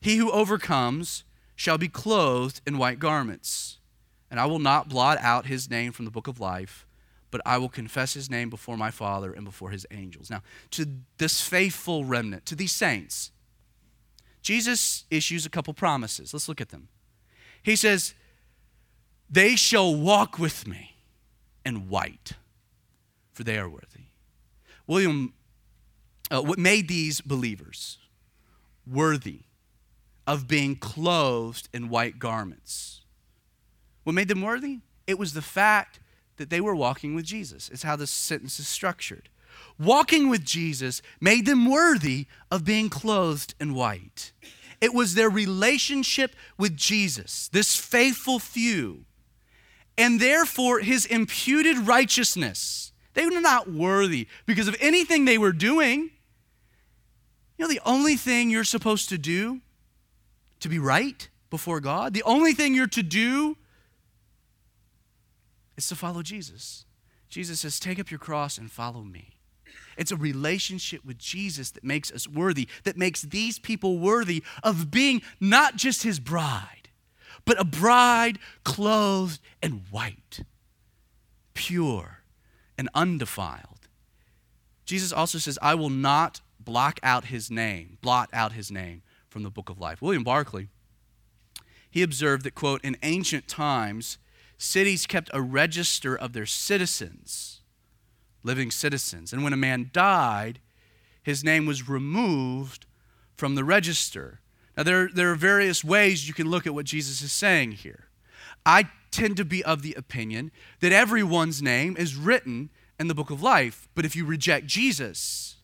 He 0.00 0.16
who 0.16 0.30
overcomes 0.32 1.24
shall 1.60 1.76
be 1.76 1.88
clothed 1.88 2.62
in 2.66 2.78
white 2.78 2.98
garments, 2.98 3.76
and 4.30 4.40
I 4.40 4.46
will 4.46 4.58
not 4.58 4.88
blot 4.88 5.18
out 5.18 5.44
his 5.44 5.68
name 5.68 5.92
from 5.92 6.06
the 6.06 6.10
book 6.10 6.26
of 6.26 6.40
life, 6.40 6.86
but 7.30 7.42
I 7.44 7.58
will 7.58 7.68
confess 7.68 8.14
his 8.14 8.30
name 8.30 8.48
before 8.48 8.78
my 8.78 8.90
Father 8.90 9.30
and 9.30 9.44
before 9.44 9.68
his 9.68 9.84
angels. 9.90 10.30
Now, 10.30 10.42
to 10.70 10.86
this 11.18 11.42
faithful 11.42 12.06
remnant, 12.06 12.46
to 12.46 12.54
these 12.54 12.72
saints, 12.72 13.30
Jesus 14.40 15.04
issues 15.10 15.44
a 15.44 15.50
couple 15.50 15.74
promises. 15.74 16.32
Let's 16.32 16.48
look 16.48 16.62
at 16.62 16.70
them. 16.70 16.88
He 17.62 17.76
says, 17.76 18.14
They 19.28 19.54
shall 19.54 19.94
walk 19.94 20.38
with 20.38 20.66
me 20.66 20.96
in 21.66 21.90
white, 21.90 22.32
for 23.32 23.44
they 23.44 23.58
are 23.58 23.68
worthy. 23.68 24.06
William 24.86 25.34
uh, 26.30 26.40
what 26.40 26.58
made 26.58 26.88
these 26.88 27.20
believers 27.20 27.98
worthy 28.90 29.40
of 30.30 30.46
being 30.46 30.76
clothed 30.76 31.68
in 31.74 31.88
white 31.88 32.20
garments. 32.20 33.00
What 34.04 34.12
made 34.12 34.28
them 34.28 34.42
worthy? 34.42 34.78
It 35.08 35.18
was 35.18 35.32
the 35.32 35.42
fact 35.42 35.98
that 36.36 36.50
they 36.50 36.60
were 36.60 36.76
walking 36.76 37.16
with 37.16 37.24
Jesus. 37.24 37.68
It's 37.68 37.82
how 37.82 37.96
this 37.96 38.12
sentence 38.12 38.60
is 38.60 38.68
structured. 38.68 39.28
Walking 39.76 40.28
with 40.28 40.44
Jesus 40.44 41.02
made 41.20 41.46
them 41.46 41.68
worthy 41.68 42.26
of 42.48 42.64
being 42.64 42.88
clothed 42.88 43.54
in 43.58 43.74
white. 43.74 44.30
It 44.80 44.94
was 44.94 45.14
their 45.14 45.28
relationship 45.28 46.36
with 46.56 46.76
Jesus, 46.76 47.48
this 47.48 47.74
faithful 47.74 48.38
few, 48.38 49.06
and 49.98 50.20
therefore 50.20 50.78
his 50.78 51.06
imputed 51.06 51.76
righteousness. 51.88 52.92
They 53.14 53.26
were 53.26 53.40
not 53.40 53.68
worthy 53.68 54.28
because 54.46 54.68
of 54.68 54.76
anything 54.78 55.24
they 55.24 55.38
were 55.38 55.52
doing. 55.52 56.10
You 57.58 57.64
know, 57.64 57.68
the 57.68 57.80
only 57.84 58.14
thing 58.14 58.48
you're 58.48 58.62
supposed 58.62 59.08
to 59.08 59.18
do 59.18 59.60
to 60.60 60.68
be 60.68 60.78
right 60.78 61.28
before 61.50 61.80
God, 61.80 62.14
the 62.14 62.22
only 62.22 62.52
thing 62.52 62.74
you're 62.74 62.86
to 62.88 63.02
do 63.02 63.56
is 65.76 65.88
to 65.88 65.96
follow 65.96 66.22
Jesus. 66.22 66.84
Jesus 67.28 67.60
says, 67.60 67.80
Take 67.80 67.98
up 67.98 68.10
your 68.10 68.18
cross 68.18 68.58
and 68.58 68.70
follow 68.70 69.02
me. 69.02 69.40
It's 69.96 70.12
a 70.12 70.16
relationship 70.16 71.04
with 71.04 71.18
Jesus 71.18 71.70
that 71.72 71.84
makes 71.84 72.10
us 72.12 72.26
worthy, 72.26 72.68
that 72.84 72.96
makes 72.96 73.22
these 73.22 73.58
people 73.58 73.98
worthy 73.98 74.42
of 74.62 74.90
being 74.90 75.22
not 75.40 75.76
just 75.76 76.02
his 76.02 76.20
bride, 76.20 76.88
but 77.44 77.60
a 77.60 77.64
bride 77.64 78.38
clothed 78.64 79.40
in 79.62 79.82
white, 79.90 80.40
pure, 81.54 82.20
and 82.78 82.88
undefiled. 82.94 83.88
Jesus 84.84 85.12
also 85.12 85.38
says, 85.38 85.58
I 85.60 85.74
will 85.74 85.90
not 85.90 86.40
block 86.58 86.98
out 87.02 87.26
his 87.26 87.50
name, 87.50 87.98
blot 88.00 88.30
out 88.32 88.52
his 88.52 88.70
name 88.70 89.02
from 89.30 89.42
the 89.44 89.50
book 89.50 89.70
of 89.70 89.78
life. 89.78 90.02
William 90.02 90.24
Barclay, 90.24 90.68
he 91.90 92.02
observed 92.02 92.44
that, 92.44 92.54
quote, 92.54 92.84
in 92.84 92.96
ancient 93.02 93.48
times, 93.48 94.18
cities 94.58 95.06
kept 95.06 95.30
a 95.32 95.40
register 95.40 96.14
of 96.16 96.32
their 96.32 96.46
citizens, 96.46 97.62
living 98.42 98.70
citizens. 98.70 99.32
And 99.32 99.42
when 99.42 99.52
a 99.52 99.56
man 99.56 99.90
died, 99.92 100.60
his 101.22 101.42
name 101.42 101.64
was 101.64 101.88
removed 101.88 102.86
from 103.36 103.54
the 103.54 103.64
register. 103.64 104.40
Now, 104.76 104.82
there, 104.82 105.08
there 105.12 105.30
are 105.30 105.36
various 105.36 105.82
ways 105.82 106.28
you 106.28 106.34
can 106.34 106.48
look 106.48 106.66
at 106.66 106.74
what 106.74 106.84
Jesus 106.84 107.22
is 107.22 107.32
saying 107.32 107.72
here. 107.72 108.08
I 108.66 108.90
tend 109.10 109.36
to 109.38 109.44
be 109.44 109.64
of 109.64 109.82
the 109.82 109.94
opinion 109.94 110.50
that 110.80 110.92
everyone's 110.92 111.62
name 111.62 111.96
is 111.96 112.16
written 112.16 112.70
in 112.98 113.08
the 113.08 113.14
book 113.14 113.30
of 113.30 113.42
life, 113.42 113.88
but 113.94 114.04
if 114.04 114.14
you 114.14 114.24
reject 114.24 114.66
Jesus, 114.66 115.56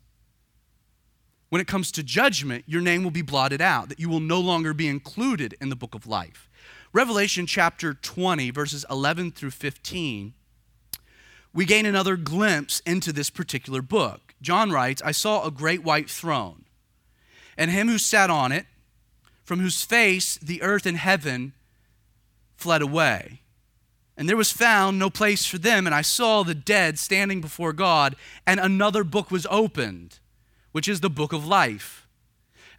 when 1.49 1.61
it 1.61 1.67
comes 1.67 1.93
to 1.93 2.03
judgment, 2.03 2.65
your 2.67 2.81
name 2.81 3.05
will 3.05 3.11
be 3.11 3.23
blotted 3.23 3.61
out, 3.61 3.89
that 3.89 4.01
you 4.01 4.09
will 4.09 4.21
no 4.21 4.41
longer 4.41 4.75
be 4.75 4.89
included 4.89 5.55
in 5.61 5.69
the 5.69 5.77
book 5.77 5.95
of 5.95 6.07
life. 6.07 6.49
Revelation 6.93 7.47
chapter 7.47 7.95
20, 7.95 8.51
verses 8.51 8.85
11 8.91 9.33
through 9.33 9.51
15, 9.51 10.35
we 11.53 11.65
gain 11.65 11.87
another 11.87 12.17
glimpse 12.17 12.81
into 12.81 13.13
this 13.13 13.31
particular 13.31 13.81
book. 13.81 14.35
John 14.43 14.71
writes, 14.71 15.01
I 15.05 15.13
saw 15.13 15.45
a 15.45 15.51
great 15.51 15.83
white 15.83 16.11
throne, 16.11 16.65
and 17.57 17.71
him 17.71 17.89
who 17.89 17.99
sat 17.99 18.29
on 18.29 18.53
it, 18.53 18.67
from 19.45 19.61
whose 19.61 19.83
face 19.83 20.37
the 20.39 20.61
earth 20.63 20.85
and 20.85 20.97
heaven 20.97 21.53
fled 22.57 22.83
away. 22.83 23.41
And 24.17 24.29
there 24.29 24.37
was 24.37 24.51
found 24.51 24.99
no 24.99 25.11
place 25.11 25.47
for 25.47 25.59
them, 25.59 25.87
and 25.87 25.95
I 25.95 26.03
saw 26.03 26.43
the 26.43 26.55
dead 26.55 26.99
standing 26.99 27.41
before 27.41 27.73
God, 27.73 28.17
and 28.47 28.59
another 28.59 29.05
book 29.05 29.31
was 29.31 29.47
opened 29.51 30.19
which 30.77 30.89
is 30.89 31.01
the 31.01 31.09
book 31.09 31.33
of 31.33 31.47
life. 31.47 32.07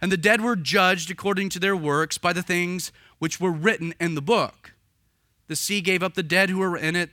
and 0.00 0.12
the 0.12 0.16
dead 0.16 0.40
were 0.40 0.54
judged 0.54 1.10
according 1.10 1.48
to 1.48 1.58
their 1.58 1.74
works 1.74 2.16
by 2.16 2.32
the 2.32 2.44
things 2.44 2.92
which 3.18 3.40
were 3.40 3.50
written 3.50 3.92
in 3.98 4.14
the 4.14 4.22
book. 4.22 4.74
The 5.48 5.56
sea 5.56 5.80
gave 5.80 6.00
up 6.00 6.14
the 6.14 6.22
dead 6.22 6.48
who 6.48 6.60
were 6.60 6.76
in 6.76 6.94
it, 6.94 7.10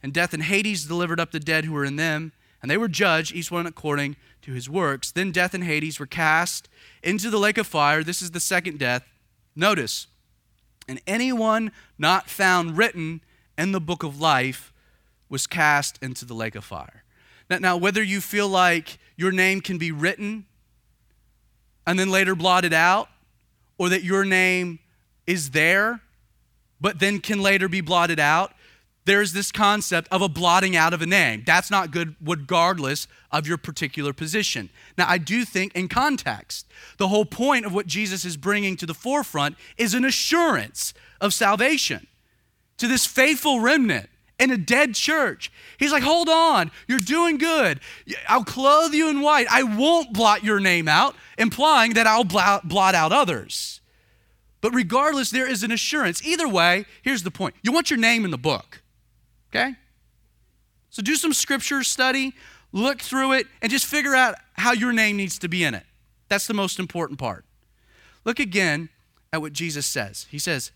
and 0.00 0.12
death 0.12 0.32
and 0.32 0.44
Hades 0.44 0.86
delivered 0.86 1.18
up 1.18 1.32
the 1.32 1.40
dead 1.40 1.64
who 1.64 1.72
were 1.72 1.84
in 1.84 1.96
them, 1.96 2.30
and 2.60 2.70
they 2.70 2.76
were 2.76 2.86
judged, 2.86 3.34
each 3.34 3.50
one 3.50 3.66
according 3.66 4.14
to 4.42 4.52
his 4.52 4.70
works. 4.70 5.10
Then 5.10 5.32
death 5.32 5.54
and 5.54 5.64
Hades 5.64 5.98
were 5.98 6.06
cast 6.06 6.68
into 7.02 7.28
the 7.28 7.40
lake 7.40 7.58
of 7.58 7.66
fire. 7.66 8.04
This 8.04 8.22
is 8.22 8.30
the 8.30 8.38
second 8.38 8.78
death. 8.78 9.02
Notice, 9.56 10.06
and 10.86 11.00
anyone 11.04 11.72
not 11.98 12.30
found 12.30 12.78
written 12.78 13.22
in 13.58 13.72
the 13.72 13.80
book 13.80 14.04
of 14.04 14.20
life 14.20 14.72
was 15.28 15.48
cast 15.48 16.00
into 16.00 16.24
the 16.24 16.34
lake 16.34 16.54
of 16.54 16.64
fire. 16.64 17.02
Now, 17.50 17.58
now, 17.58 17.76
whether 17.76 18.04
you 18.04 18.20
feel 18.20 18.48
like 18.48 19.00
your 19.22 19.32
name 19.32 19.62
can 19.62 19.78
be 19.78 19.90
written 19.90 20.44
and 21.86 21.98
then 21.98 22.10
later 22.10 22.34
blotted 22.34 22.74
out, 22.74 23.08
or 23.78 23.88
that 23.88 24.04
your 24.04 24.24
name 24.24 24.78
is 25.26 25.50
there 25.50 26.02
but 26.82 26.98
then 26.98 27.20
can 27.20 27.40
later 27.40 27.68
be 27.68 27.80
blotted 27.80 28.18
out, 28.18 28.52
there's 29.04 29.32
this 29.32 29.50
concept 29.52 30.08
of 30.10 30.20
a 30.20 30.28
blotting 30.28 30.76
out 30.76 30.92
of 30.92 31.00
a 31.00 31.06
name. 31.06 31.44
That's 31.46 31.70
not 31.70 31.92
good, 31.92 32.16
regardless 32.20 33.06
of 33.30 33.46
your 33.46 33.56
particular 33.56 34.12
position. 34.12 34.68
Now, 34.98 35.06
I 35.08 35.18
do 35.18 35.44
think 35.44 35.74
in 35.74 35.88
context, 35.88 36.66
the 36.98 37.08
whole 37.08 37.24
point 37.24 37.64
of 37.64 37.72
what 37.72 37.86
Jesus 37.86 38.24
is 38.24 38.36
bringing 38.36 38.76
to 38.76 38.86
the 38.86 38.94
forefront 38.94 39.56
is 39.76 39.94
an 39.94 40.04
assurance 40.04 40.92
of 41.20 41.32
salvation 41.32 42.08
to 42.78 42.88
this 42.88 43.06
faithful 43.06 43.60
remnant 43.60 44.08
in 44.42 44.50
a 44.50 44.56
dead 44.56 44.94
church. 44.94 45.52
He's 45.78 45.92
like, 45.92 46.02
hold 46.02 46.28
on, 46.28 46.70
you're 46.88 46.98
doing 46.98 47.38
good. 47.38 47.80
I'll 48.28 48.44
clothe 48.44 48.92
you 48.92 49.08
in 49.08 49.20
white. 49.20 49.46
I 49.50 49.62
won't 49.62 50.12
blot 50.12 50.42
your 50.42 50.58
name 50.58 50.88
out, 50.88 51.14
implying 51.38 51.94
that 51.94 52.06
I'll 52.06 52.24
blot 52.24 52.94
out 52.94 53.12
others. 53.12 53.80
But 54.60 54.74
regardless, 54.74 55.30
there 55.30 55.48
is 55.48 55.62
an 55.62 55.70
assurance. 55.72 56.24
Either 56.24 56.48
way, 56.48 56.84
here's 57.02 57.22
the 57.22 57.30
point 57.30 57.54
you 57.62 57.72
want 57.72 57.90
your 57.90 57.98
name 57.98 58.24
in 58.24 58.30
the 58.30 58.38
book. 58.38 58.82
Okay? 59.50 59.74
So 60.90 61.02
do 61.02 61.14
some 61.14 61.32
scripture 61.32 61.82
study, 61.82 62.34
look 62.72 63.00
through 63.00 63.32
it, 63.32 63.46
and 63.60 63.70
just 63.70 63.86
figure 63.86 64.14
out 64.14 64.34
how 64.54 64.72
your 64.72 64.92
name 64.92 65.16
needs 65.16 65.38
to 65.38 65.48
be 65.48 65.64
in 65.64 65.74
it. 65.74 65.84
That's 66.28 66.46
the 66.46 66.54
most 66.54 66.78
important 66.78 67.18
part. 67.18 67.44
Look 68.24 68.38
again 68.38 68.88
at 69.32 69.40
what 69.40 69.52
Jesus 69.52 69.86
says. 69.86 70.26
He 70.30 70.38
says, 70.38 70.72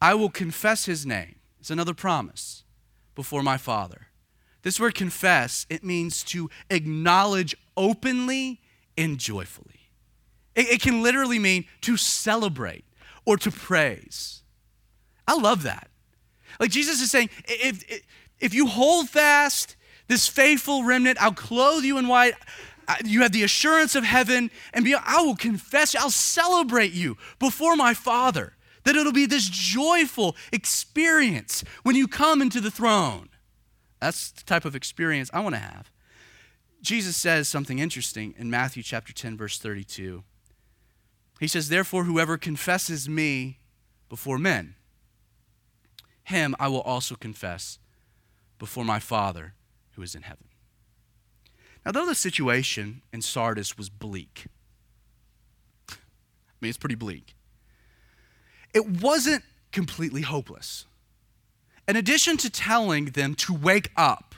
I 0.00 0.14
will 0.14 0.30
confess 0.30 0.86
his 0.86 1.04
name. 1.04 1.36
It's 1.60 1.70
another 1.70 1.94
promise 1.94 2.59
before 3.14 3.42
my 3.42 3.56
Father. 3.56 4.08
This 4.62 4.78
word 4.78 4.94
confess, 4.94 5.66
it 5.70 5.82
means 5.82 6.22
to 6.24 6.50
acknowledge 6.68 7.56
openly 7.76 8.60
and 8.96 9.18
joyfully. 9.18 9.90
It, 10.54 10.68
it 10.68 10.82
can 10.82 11.02
literally 11.02 11.38
mean 11.38 11.64
to 11.82 11.96
celebrate 11.96 12.84
or 13.24 13.36
to 13.38 13.50
praise. 13.50 14.42
I 15.26 15.34
love 15.34 15.62
that. 15.62 15.88
Like 16.58 16.70
Jesus 16.70 17.00
is 17.00 17.10
saying, 17.10 17.30
if, 17.46 18.02
if 18.38 18.52
you 18.52 18.66
hold 18.66 19.08
fast 19.08 19.76
this 20.08 20.28
faithful 20.28 20.84
remnant, 20.84 21.22
I'll 21.22 21.32
clothe 21.32 21.84
you 21.84 21.96
in 21.96 22.08
white. 22.08 22.34
You 23.04 23.22
have 23.22 23.30
the 23.32 23.44
assurance 23.44 23.94
of 23.94 24.02
heaven, 24.02 24.50
and 24.74 24.84
be, 24.84 24.94
I 24.94 25.20
will 25.22 25.36
confess 25.36 25.94
you, 25.94 26.00
I'll 26.00 26.10
celebrate 26.10 26.92
you 26.92 27.16
before 27.38 27.76
my 27.76 27.94
Father. 27.94 28.54
That 28.84 28.96
it'll 28.96 29.12
be 29.12 29.26
this 29.26 29.48
joyful 29.48 30.36
experience 30.52 31.64
when 31.82 31.96
you 31.96 32.08
come 32.08 32.40
into 32.40 32.60
the 32.60 32.70
throne. 32.70 33.28
That's 34.00 34.30
the 34.30 34.44
type 34.44 34.64
of 34.64 34.74
experience 34.74 35.30
I 35.32 35.40
want 35.40 35.54
to 35.54 35.60
have. 35.60 35.90
Jesus 36.80 37.16
says 37.16 37.46
something 37.48 37.78
interesting 37.78 38.34
in 38.38 38.50
Matthew 38.50 38.82
chapter 38.82 39.12
10, 39.12 39.36
verse 39.36 39.58
32. 39.58 40.24
He 41.38 41.46
says, 41.46 41.68
Therefore, 41.68 42.04
whoever 42.04 42.38
confesses 42.38 43.08
me 43.08 43.58
before 44.08 44.38
men, 44.38 44.76
him 46.24 46.54
I 46.58 46.68
will 46.68 46.80
also 46.80 47.14
confess 47.14 47.78
before 48.58 48.84
my 48.84 48.98
Father 48.98 49.54
who 49.92 50.02
is 50.02 50.14
in 50.14 50.22
heaven. 50.22 50.44
Now, 51.84 51.92
though 51.92 52.06
the 52.06 52.14
situation 52.14 53.02
in 53.12 53.22
Sardis 53.22 53.76
was 53.76 53.88
bleak, 53.88 54.46
I 55.90 55.94
mean, 56.60 56.68
it's 56.68 56.78
pretty 56.78 56.94
bleak, 56.94 57.34
it 58.74 58.86
wasn't 58.86 59.44
completely 59.72 60.22
hopeless. 60.22 60.86
In 61.88 61.96
addition 61.96 62.36
to 62.38 62.50
telling 62.50 63.06
them 63.06 63.34
to 63.36 63.52
wake 63.52 63.90
up, 63.96 64.34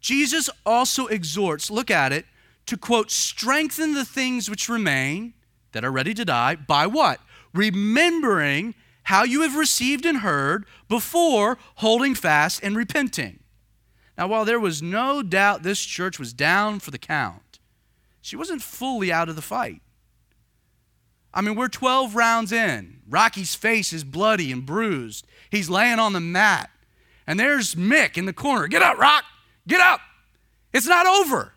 Jesus 0.00 0.50
also 0.66 1.06
exhorts, 1.06 1.70
look 1.70 1.90
at 1.90 2.12
it, 2.12 2.26
to 2.66 2.76
quote, 2.76 3.10
strengthen 3.10 3.94
the 3.94 4.04
things 4.04 4.50
which 4.50 4.68
remain 4.68 5.34
that 5.72 5.84
are 5.84 5.92
ready 5.92 6.14
to 6.14 6.24
die 6.24 6.56
by 6.56 6.86
what? 6.86 7.20
Remembering 7.54 8.74
how 9.04 9.24
you 9.24 9.42
have 9.42 9.56
received 9.56 10.06
and 10.06 10.18
heard 10.18 10.64
before 10.88 11.58
holding 11.76 12.14
fast 12.14 12.60
and 12.62 12.76
repenting. 12.76 13.40
Now, 14.16 14.28
while 14.28 14.44
there 14.44 14.60
was 14.60 14.82
no 14.82 15.22
doubt 15.22 15.62
this 15.62 15.80
church 15.84 16.18
was 16.18 16.32
down 16.32 16.80
for 16.80 16.90
the 16.90 16.98
count, 16.98 17.58
she 18.20 18.36
wasn't 18.36 18.62
fully 18.62 19.10
out 19.12 19.28
of 19.28 19.36
the 19.36 19.42
fight. 19.42 19.82
I 21.34 21.40
mean, 21.40 21.54
we're 21.54 21.68
12 21.68 22.14
rounds 22.14 22.52
in. 22.52 23.00
Rocky's 23.08 23.54
face 23.54 23.92
is 23.92 24.04
bloody 24.04 24.52
and 24.52 24.66
bruised. 24.66 25.26
He's 25.50 25.70
laying 25.70 25.98
on 25.98 26.12
the 26.12 26.20
mat. 26.20 26.70
And 27.26 27.38
there's 27.38 27.74
Mick 27.74 28.16
in 28.16 28.26
the 28.26 28.32
corner. 28.32 28.66
Get 28.68 28.82
up, 28.82 28.98
Rock! 28.98 29.24
Get 29.66 29.80
up! 29.80 30.00
It's 30.72 30.86
not 30.86 31.06
over. 31.06 31.52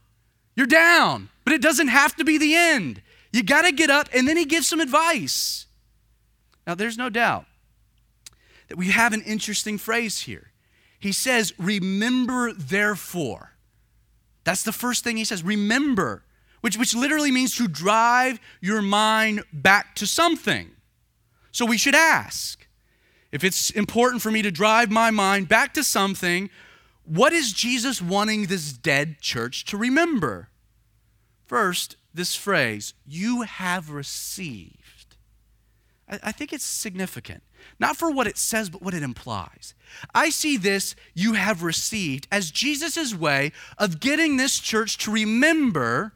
You're 0.56 0.68
down. 0.68 1.30
But 1.44 1.54
it 1.54 1.62
doesn't 1.62 1.90
have 1.90 2.16
to 2.16 2.24
be 2.24 2.38
the 2.38 2.56
end. 2.56 3.02
You 3.32 3.44
got 3.44 3.64
to 3.64 3.72
get 3.72 3.90
up, 3.90 4.10
and 4.14 4.28
then 4.28 4.38
he 4.38 4.46
gives 4.46 4.68
some 4.68 4.80
advice. 4.80 5.66
Now, 6.66 6.76
there's 6.76 6.98
no 6.98 7.10
doubt 7.10 7.46
that 8.68 8.78
we 8.78 8.90
have 8.90 9.14
an 9.14 9.22
interesting 9.22 9.78
phrase 9.78 10.22
here. 10.22 10.52
He 11.00 11.12
says, 11.12 11.54
Remember 11.60 12.52
therefore. 12.54 13.52
That's 14.44 14.64
the 14.64 14.72
first 14.72 15.04
thing 15.04 15.18
he 15.18 15.26
says. 15.26 15.44
Remember, 15.44 16.24
which, 16.66 16.80
which 16.80 16.96
literally 16.96 17.30
means 17.30 17.56
to 17.56 17.68
drive 17.68 18.40
your 18.60 18.82
mind 18.82 19.44
back 19.54 19.94
to 19.94 20.08
something. 20.08 20.72
So 21.52 21.64
we 21.64 21.78
should 21.78 21.94
ask 21.94 22.68
if 23.32 23.44
it's 23.44 23.70
important 23.70 24.24
for 24.24 24.32
me 24.32 24.42
to 24.42 24.50
drive 24.50 24.90
my 24.90 25.12
mind 25.12 25.48
back 25.48 25.76
to 25.76 25.84
something, 25.84 26.50
what 27.04 27.34
is 27.34 27.54
Jesus 27.54 28.02
wanting 28.02 28.48
this 28.48 28.74
dead 28.74 29.22
church 29.22 29.66
to 29.66 29.78
remember? 29.78 30.50
First, 31.46 31.98
this 32.16 32.36
phrase, 32.36 32.96
you 33.06 33.44
have 33.44 33.92
received. 33.92 35.18
I 36.10 36.32
think 36.32 36.52
it's 36.52 36.66
significant, 36.66 37.44
not 37.80 37.96
for 37.96 38.10
what 38.10 38.26
it 38.26 38.40
says, 38.40 38.72
but 38.72 38.82
what 38.82 38.96
it 38.96 39.04
implies. 39.04 39.76
I 40.16 40.32
see 40.32 40.58
this 40.58 40.96
you 41.14 41.34
have 41.34 41.62
received 41.62 42.28
as 42.32 42.50
Jesus' 42.50 43.14
way 43.14 43.52
of 43.78 44.00
getting 44.00 44.38
this 44.38 44.58
church 44.58 44.98
to 44.98 45.12
remember 45.12 46.14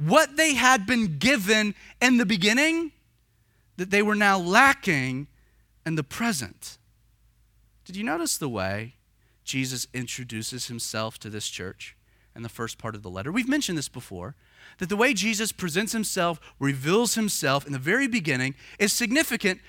what 0.00 0.36
they 0.36 0.54
had 0.54 0.86
been 0.86 1.18
given 1.18 1.74
in 2.00 2.16
the 2.16 2.26
beginning 2.26 2.92
that 3.76 3.90
they 3.90 4.02
were 4.02 4.14
now 4.14 4.38
lacking 4.38 5.26
in 5.84 5.94
the 5.94 6.04
present. 6.04 6.78
Did 7.84 7.96
you 7.96 8.04
notice 8.04 8.38
the 8.38 8.48
way 8.48 8.94
Jesus 9.44 9.86
introduces 9.92 10.66
himself 10.68 11.18
to 11.18 11.30
this 11.30 11.48
church 11.48 11.96
in 12.34 12.42
the 12.42 12.48
first 12.48 12.78
part 12.78 12.94
of 12.94 13.02
the 13.02 13.10
letter? 13.10 13.32
We've 13.32 13.48
mentioned 13.48 13.76
this 13.76 13.88
before 13.88 14.36
that 14.78 14.88
the 14.88 14.96
way 14.96 15.12
Jesus 15.12 15.52
presents 15.52 15.92
himself, 15.92 16.40
reveals 16.58 17.14
himself 17.14 17.66
in 17.66 17.72
the 17.72 17.78
very 17.78 18.06
beginning, 18.06 18.54
is 18.78 18.92
significant 18.92 19.60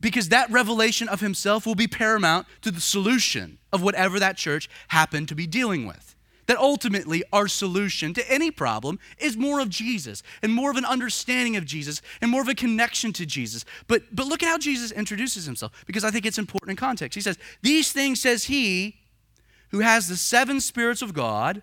because 0.00 0.28
that 0.28 0.50
revelation 0.50 1.08
of 1.08 1.20
himself 1.20 1.64
will 1.64 1.74
be 1.74 1.86
paramount 1.86 2.46
to 2.60 2.70
the 2.70 2.80
solution 2.80 3.58
of 3.72 3.82
whatever 3.82 4.18
that 4.18 4.36
church 4.36 4.68
happened 4.88 5.28
to 5.28 5.34
be 5.34 5.46
dealing 5.46 5.86
with. 5.86 6.14
That 6.46 6.58
ultimately, 6.58 7.22
our 7.32 7.46
solution 7.46 8.14
to 8.14 8.32
any 8.32 8.50
problem 8.50 8.98
is 9.18 9.36
more 9.36 9.60
of 9.60 9.68
Jesus 9.68 10.22
and 10.42 10.52
more 10.52 10.70
of 10.70 10.76
an 10.76 10.84
understanding 10.84 11.56
of 11.56 11.64
Jesus 11.64 12.02
and 12.20 12.30
more 12.30 12.42
of 12.42 12.48
a 12.48 12.54
connection 12.54 13.12
to 13.14 13.24
Jesus. 13.24 13.64
But, 13.86 14.02
but 14.14 14.26
look 14.26 14.42
at 14.42 14.48
how 14.48 14.58
Jesus 14.58 14.90
introduces 14.90 15.44
himself 15.44 15.84
because 15.86 16.04
I 16.04 16.10
think 16.10 16.26
it's 16.26 16.38
important 16.38 16.70
in 16.70 16.76
context. 16.76 17.14
He 17.14 17.20
says, 17.20 17.38
These 17.62 17.92
things 17.92 18.20
says 18.20 18.44
he 18.44 18.96
who 19.70 19.80
has 19.80 20.08
the 20.08 20.16
seven 20.16 20.60
spirits 20.60 21.00
of 21.00 21.14
God 21.14 21.62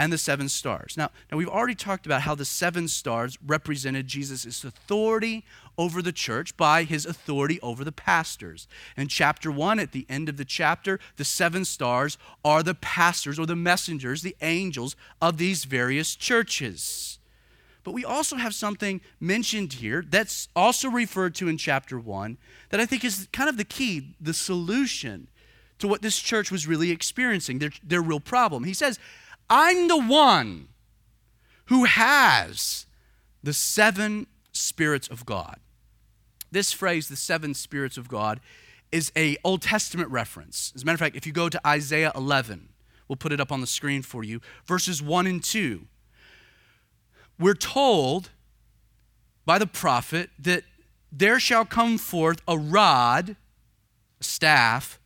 and 0.00 0.10
the 0.10 0.18
seven 0.18 0.48
stars. 0.48 0.96
Now, 0.96 1.10
now 1.30 1.36
we've 1.36 1.48
already 1.48 1.74
talked 1.74 2.06
about 2.06 2.22
how 2.22 2.34
the 2.34 2.46
seven 2.46 2.88
stars 2.88 3.36
represented 3.46 4.06
Jesus' 4.06 4.64
authority 4.64 5.44
over 5.78 6.02
the 6.02 6.12
church 6.12 6.56
by 6.56 6.84
his 6.84 7.06
authority 7.06 7.60
over 7.60 7.84
the 7.84 7.92
pastors. 7.92 8.68
In 8.96 9.08
chapter 9.08 9.50
1 9.50 9.78
at 9.78 9.92
the 9.92 10.06
end 10.08 10.28
of 10.28 10.36
the 10.36 10.44
chapter, 10.44 11.00
the 11.16 11.24
seven 11.24 11.64
stars 11.64 12.18
are 12.44 12.62
the 12.62 12.74
pastors 12.74 13.38
or 13.38 13.46
the 13.46 13.56
messengers, 13.56 14.22
the 14.22 14.36
angels 14.40 14.96
of 15.20 15.38
these 15.38 15.64
various 15.64 16.14
churches. 16.14 17.18
But 17.82 17.92
we 17.92 18.04
also 18.04 18.36
have 18.36 18.54
something 18.54 19.00
mentioned 19.18 19.74
here 19.74 20.04
that's 20.06 20.48
also 20.54 20.88
referred 20.88 21.34
to 21.36 21.48
in 21.48 21.56
chapter 21.56 21.98
1 21.98 22.36
that 22.70 22.80
I 22.80 22.86
think 22.86 23.04
is 23.04 23.28
kind 23.32 23.48
of 23.48 23.56
the 23.56 23.64
key, 23.64 24.14
the 24.20 24.34
solution 24.34 25.28
to 25.78 25.88
what 25.88 26.02
this 26.02 26.18
church 26.18 26.50
was 26.50 26.66
really 26.66 26.90
experiencing, 26.90 27.58
their, 27.58 27.70
their 27.82 28.02
real 28.02 28.20
problem. 28.20 28.64
He 28.64 28.74
says, 28.74 28.98
I'm 29.48 29.88
the 29.88 30.00
one 30.00 30.68
who 31.66 31.84
has 31.84 32.86
the 33.42 33.52
seven 33.52 34.26
spirits 34.60 35.08
of 35.08 35.26
God. 35.26 35.58
This 36.52 36.72
phrase, 36.72 37.08
the 37.08 37.16
seven 37.16 37.54
spirits 37.54 37.96
of 37.96 38.08
God, 38.08 38.40
is 38.92 39.12
a 39.16 39.36
Old 39.44 39.62
Testament 39.62 40.10
reference. 40.10 40.72
As 40.74 40.82
a 40.82 40.86
matter 40.86 40.94
of 40.94 41.00
fact, 41.00 41.16
if 41.16 41.26
you 41.26 41.32
go 41.32 41.48
to 41.48 41.66
Isaiah 41.66 42.12
11, 42.14 42.68
we'll 43.08 43.16
put 43.16 43.32
it 43.32 43.40
up 43.40 43.52
on 43.52 43.60
the 43.60 43.66
screen 43.66 44.02
for 44.02 44.24
you, 44.24 44.40
verses 44.66 45.00
1 45.00 45.26
and 45.26 45.42
2, 45.42 45.86
we're 47.38 47.54
told 47.54 48.30
by 49.46 49.58
the 49.58 49.66
prophet 49.66 50.30
that 50.38 50.64
there 51.10 51.40
shall 51.40 51.64
come 51.64 51.98
forth 51.98 52.42
a 52.46 52.58
rod, 52.58 53.36
a 54.20 54.24
staff, 54.24 54.98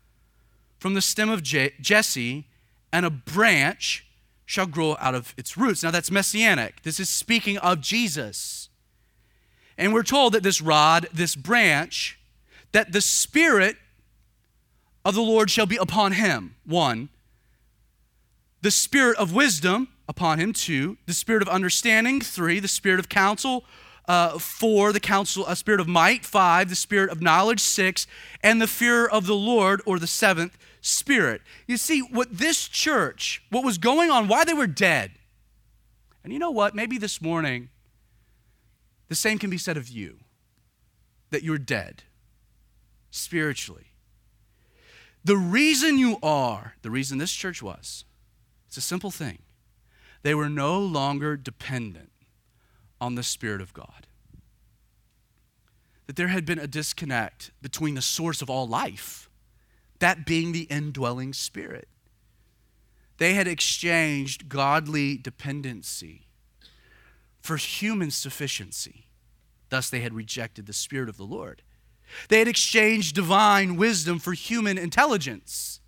from 0.78 0.94
the 0.94 1.00
stem 1.00 1.30
of 1.30 1.42
Jesse, 1.42 2.46
and 2.92 3.07
a 3.07 3.11
branch 3.11 4.07
shall 4.44 4.66
grow 4.66 4.96
out 5.00 5.14
of 5.14 5.32
its 5.36 5.57
roots. 5.57 5.82
Now 5.82 5.90
that's 5.90 6.11
messianic. 6.11 6.82
This 6.82 7.00
is 7.00 7.09
speaking 7.09 7.57
of 7.59 7.80
Jesus. 7.80 8.64
And 9.77 9.93
we're 9.93 10.03
told 10.03 10.33
that 10.35 10.43
this 10.43 10.61
rod, 10.61 11.09
this 11.12 11.35
branch, 11.35 12.18
that 12.72 12.93
the 12.93 13.01
Spirit 13.01 13.77
of 15.05 15.14
the 15.14 15.22
Lord 15.22 15.51
shall 15.51 15.66
be 15.66 15.77
upon 15.77 16.12
him. 16.12 16.57
One, 16.64 17.09
the 18.62 18.70
Spirit 18.70 19.16
of 19.18 19.35
wisdom 19.35 19.89
upon 20.09 20.39
him. 20.39 20.53
Two, 20.53 20.97
the 21.07 21.12
Spirit 21.12 21.43
of 21.43 21.49
understanding. 21.49 22.20
Three, 22.20 22.61
the 22.61 22.68
Spirit 22.68 23.01
of 23.01 23.09
counsel. 23.09 23.64
Uh, 24.07 24.39
four, 24.39 24.93
the 24.93 25.01
counsel, 25.01 25.47
a 25.47 25.57
spirit 25.57 25.81
of 25.81 25.89
might. 25.89 26.27
Five, 26.27 26.68
the 26.68 26.75
spirit 26.75 27.09
of 27.09 27.22
knowledge. 27.22 27.61
Six, 27.61 28.07
and 28.43 28.61
the 28.61 28.66
fear 28.66 29.07
of 29.07 29.27
the 29.27 29.35
Lord, 29.35 29.81
or 29.87 29.99
the 29.99 30.07
seventh 30.07 30.59
spirit. 30.83 31.41
You 31.66 31.79
see, 31.79 32.01
what 32.01 32.37
this 32.37 32.68
church, 32.68 33.43
what 33.49 33.64
was 33.64 33.79
going 33.79 34.11
on, 34.11 34.29
why 34.29 34.45
they 34.45 34.53
were 34.53 34.66
dead. 34.66 35.12
And 36.22 36.33
you 36.33 36.39
know 36.39 36.51
what? 36.51 36.75
Maybe 36.75 36.99
this 36.99 37.22
morning, 37.22 37.70
the 39.09 39.14
same 39.14 39.38
can 39.38 39.50
be 39.50 39.59
said 39.59 39.76
of 39.76 39.88
you 39.88 40.20
that 41.30 41.42
you're 41.42 41.59
dead 41.59 42.05
spiritually. 43.11 43.92
The 45.24 45.36
reason 45.36 45.98
you 45.98 46.18
are, 46.22 46.74
the 46.82 46.90
reason 46.90 47.18
this 47.18 47.32
church 47.32 47.62
was, 47.62 48.05
it's 48.66 48.76
a 48.76 48.82
simple 48.82 49.11
thing. 49.11 49.38
They 50.22 50.34
were 50.34 50.48
no 50.48 50.78
longer 50.78 51.36
dependent 51.36 52.12
on 53.00 53.14
the 53.14 53.22
Spirit 53.22 53.61
of 53.61 53.72
God. 53.72 54.07
That 56.07 56.16
there 56.16 56.28
had 56.28 56.44
been 56.44 56.59
a 56.59 56.66
disconnect 56.66 57.52
between 57.62 57.94
the 57.94 58.02
source 58.02 58.42
of 58.42 58.50
all 58.50 58.66
life, 58.66 59.30
that 59.98 60.26
being 60.26 60.52
the 60.52 60.64
indwelling 60.64 61.32
Spirit. 61.32 61.88
They 63.18 63.34
had 63.34 63.46
exchanged 63.46 64.48
godly 64.48 65.16
dependency 65.16 66.24
for 67.45 67.59
human 67.59 68.11
sufficiency. 68.11 69.05
Thus, 69.68 69.90
they 69.90 70.01
had 70.01 70.14
rejected 70.14 70.64
the 70.64 70.72
Spirit 70.72 71.11
of 71.11 71.18
the 71.18 71.26
Lord. 71.26 71.61
They 72.30 72.38
had 72.38 72.49
exchanged 72.49 73.14
divine 73.14 73.76
wisdom 73.76 74.18
for 74.18 74.32
human 74.32 74.78
intelligence. 74.78 75.80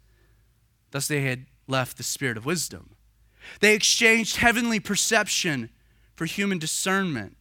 Thus, 0.91 1.09
they 1.09 1.23
had 1.23 1.47
left 1.67 1.97
the 1.97 2.03
Spirit 2.03 2.37
of 2.37 2.45
wisdom. 2.45 2.91
They 3.61 3.75
exchanged 3.75 4.37
heavenly 4.37 4.81
perception 4.81 5.71
for 6.15 6.27
human 6.27 6.59
discernment. 6.59 7.39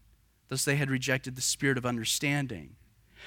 Thus, 0.48 0.64
they 0.64 0.78
had 0.78 0.90
rejected 0.90 1.36
the 1.36 1.42
Spirit 1.42 1.78
of 1.78 1.86
understanding. 1.86 2.78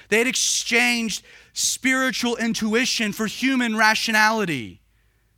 They 0.07 0.17
had 0.17 0.27
exchanged 0.27 1.23
spiritual 1.53 2.35
intuition 2.37 3.11
for 3.11 3.27
human 3.27 3.77
rationality. 3.77 4.81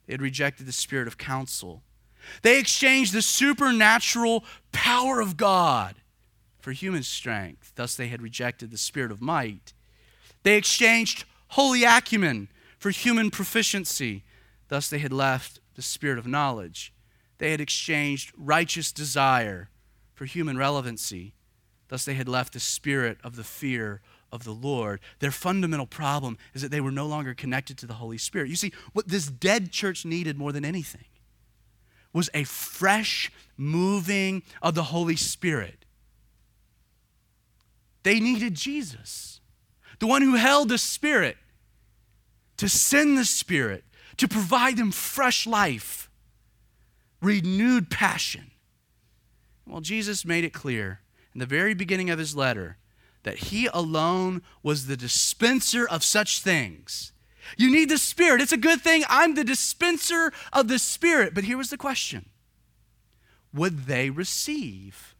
They 0.08 0.14
had 0.14 0.22
rejected 0.22 0.66
the 0.66 0.72
Spirit 0.72 1.10
of 1.10 1.18
counsel. 1.18 1.84
They 2.42 2.60
exchanged 2.60 3.14
the 3.14 3.22
supernatural 3.22 4.44
power 4.72 5.20
of 5.20 5.38
God 5.38 5.96
for 6.60 6.72
human 6.72 7.04
strength. 7.04 7.74
Thus, 7.76 7.96
they 7.96 8.08
had 8.08 8.22
rejected 8.22 8.72
the 8.72 8.78
spirit 8.78 9.12
of 9.12 9.22
might. 9.22 9.74
They 10.44 10.58
exchanged 10.58 11.26
holy 11.50 11.84
acumen 11.84 12.50
for 12.78 12.92
human 12.92 13.32
proficiency. 13.32 14.24
Thus, 14.68 14.90
they 14.90 15.00
had 15.00 15.14
left 15.14 15.60
the 15.76 15.82
spirit 15.82 16.18
of 16.18 16.28
knowledge. 16.28 16.94
They 17.38 17.52
had 17.52 17.62
exchanged 17.62 18.32
righteous 18.38 18.92
desire 18.92 19.70
for 20.14 20.26
human 20.26 20.58
relevancy. 20.58 21.34
Thus, 21.88 22.06
they 22.06 22.14
had 22.14 22.30
left 22.30 22.54
the 22.54 22.60
spirit 22.60 23.18
of 23.24 23.36
the 23.36 23.44
fear 23.44 24.02
of 24.32 24.44
the 24.44 24.52
Lord. 24.52 25.02
Their 25.20 25.32
fundamental 25.32 25.88
problem 25.88 26.38
is 26.54 26.62
that 26.62 26.72
they 26.72 26.82
were 26.82 26.92
no 26.92 27.06
longer 27.06 27.34
connected 27.34 27.78
to 27.80 27.86
the 27.86 27.96
Holy 27.96 28.18
Spirit. 28.18 28.50
You 28.50 28.56
see, 28.56 28.72
what 28.94 29.08
this 29.08 29.28
dead 29.28 29.72
church 29.72 30.06
needed 30.06 30.38
more 30.38 30.52
than 30.52 30.64
anything 30.64 31.06
was 32.14 32.30
a 32.34 32.44
fresh 32.44 33.32
moving 33.58 34.44
of 34.62 34.76
the 34.76 34.84
Holy 34.84 35.16
Spirit. 35.16 35.86
They 38.04 38.20
needed 38.20 38.56
Jesus, 38.56 39.40
the 40.00 40.08
one 40.08 40.22
who 40.22 40.36
held 40.36 40.70
the 40.70 40.78
Spirit, 40.78 41.38
to 42.58 42.68
send 42.68 43.18
the 43.18 43.26
Spirit, 43.26 43.84
to 44.18 44.28
provide 44.28 44.78
them 44.78 44.92
fresh 44.92 45.48
life, 45.48 46.10
renewed 47.22 47.90
passion. 47.90 48.52
Well, 49.68 49.82
Jesus 49.82 50.26
made 50.26 50.44
it 50.44 50.54
clear 50.54 51.02
in 51.34 51.40
the 51.40 51.46
very 51.46 51.74
beginning 51.74 52.10
of 52.10 52.20
his 52.20 52.36
letter 52.36 52.78
that 53.24 53.38
he 53.38 53.68
alone 53.68 54.42
was 54.64 54.88
the 54.88 54.98
dispenser 54.98 55.88
of 55.88 56.04
such 56.04 56.42
things. 56.42 57.11
You 57.58 57.72
need 57.72 57.90
the 57.90 57.98
Spirit. 57.98 58.42
It's 58.42 58.52
a 58.52 58.58
good 58.58 58.82
thing. 58.82 59.04
I'm 59.10 59.36
the 59.36 59.44
dispenser 59.44 60.32
of 60.54 60.68
the 60.68 60.80
Spirit. 60.80 61.34
But 61.34 61.44
here 61.44 61.58
was 61.58 61.70
the 61.70 61.78
question 61.78 62.26
Would 63.54 63.86
they 63.86 64.10
receive 64.10 65.16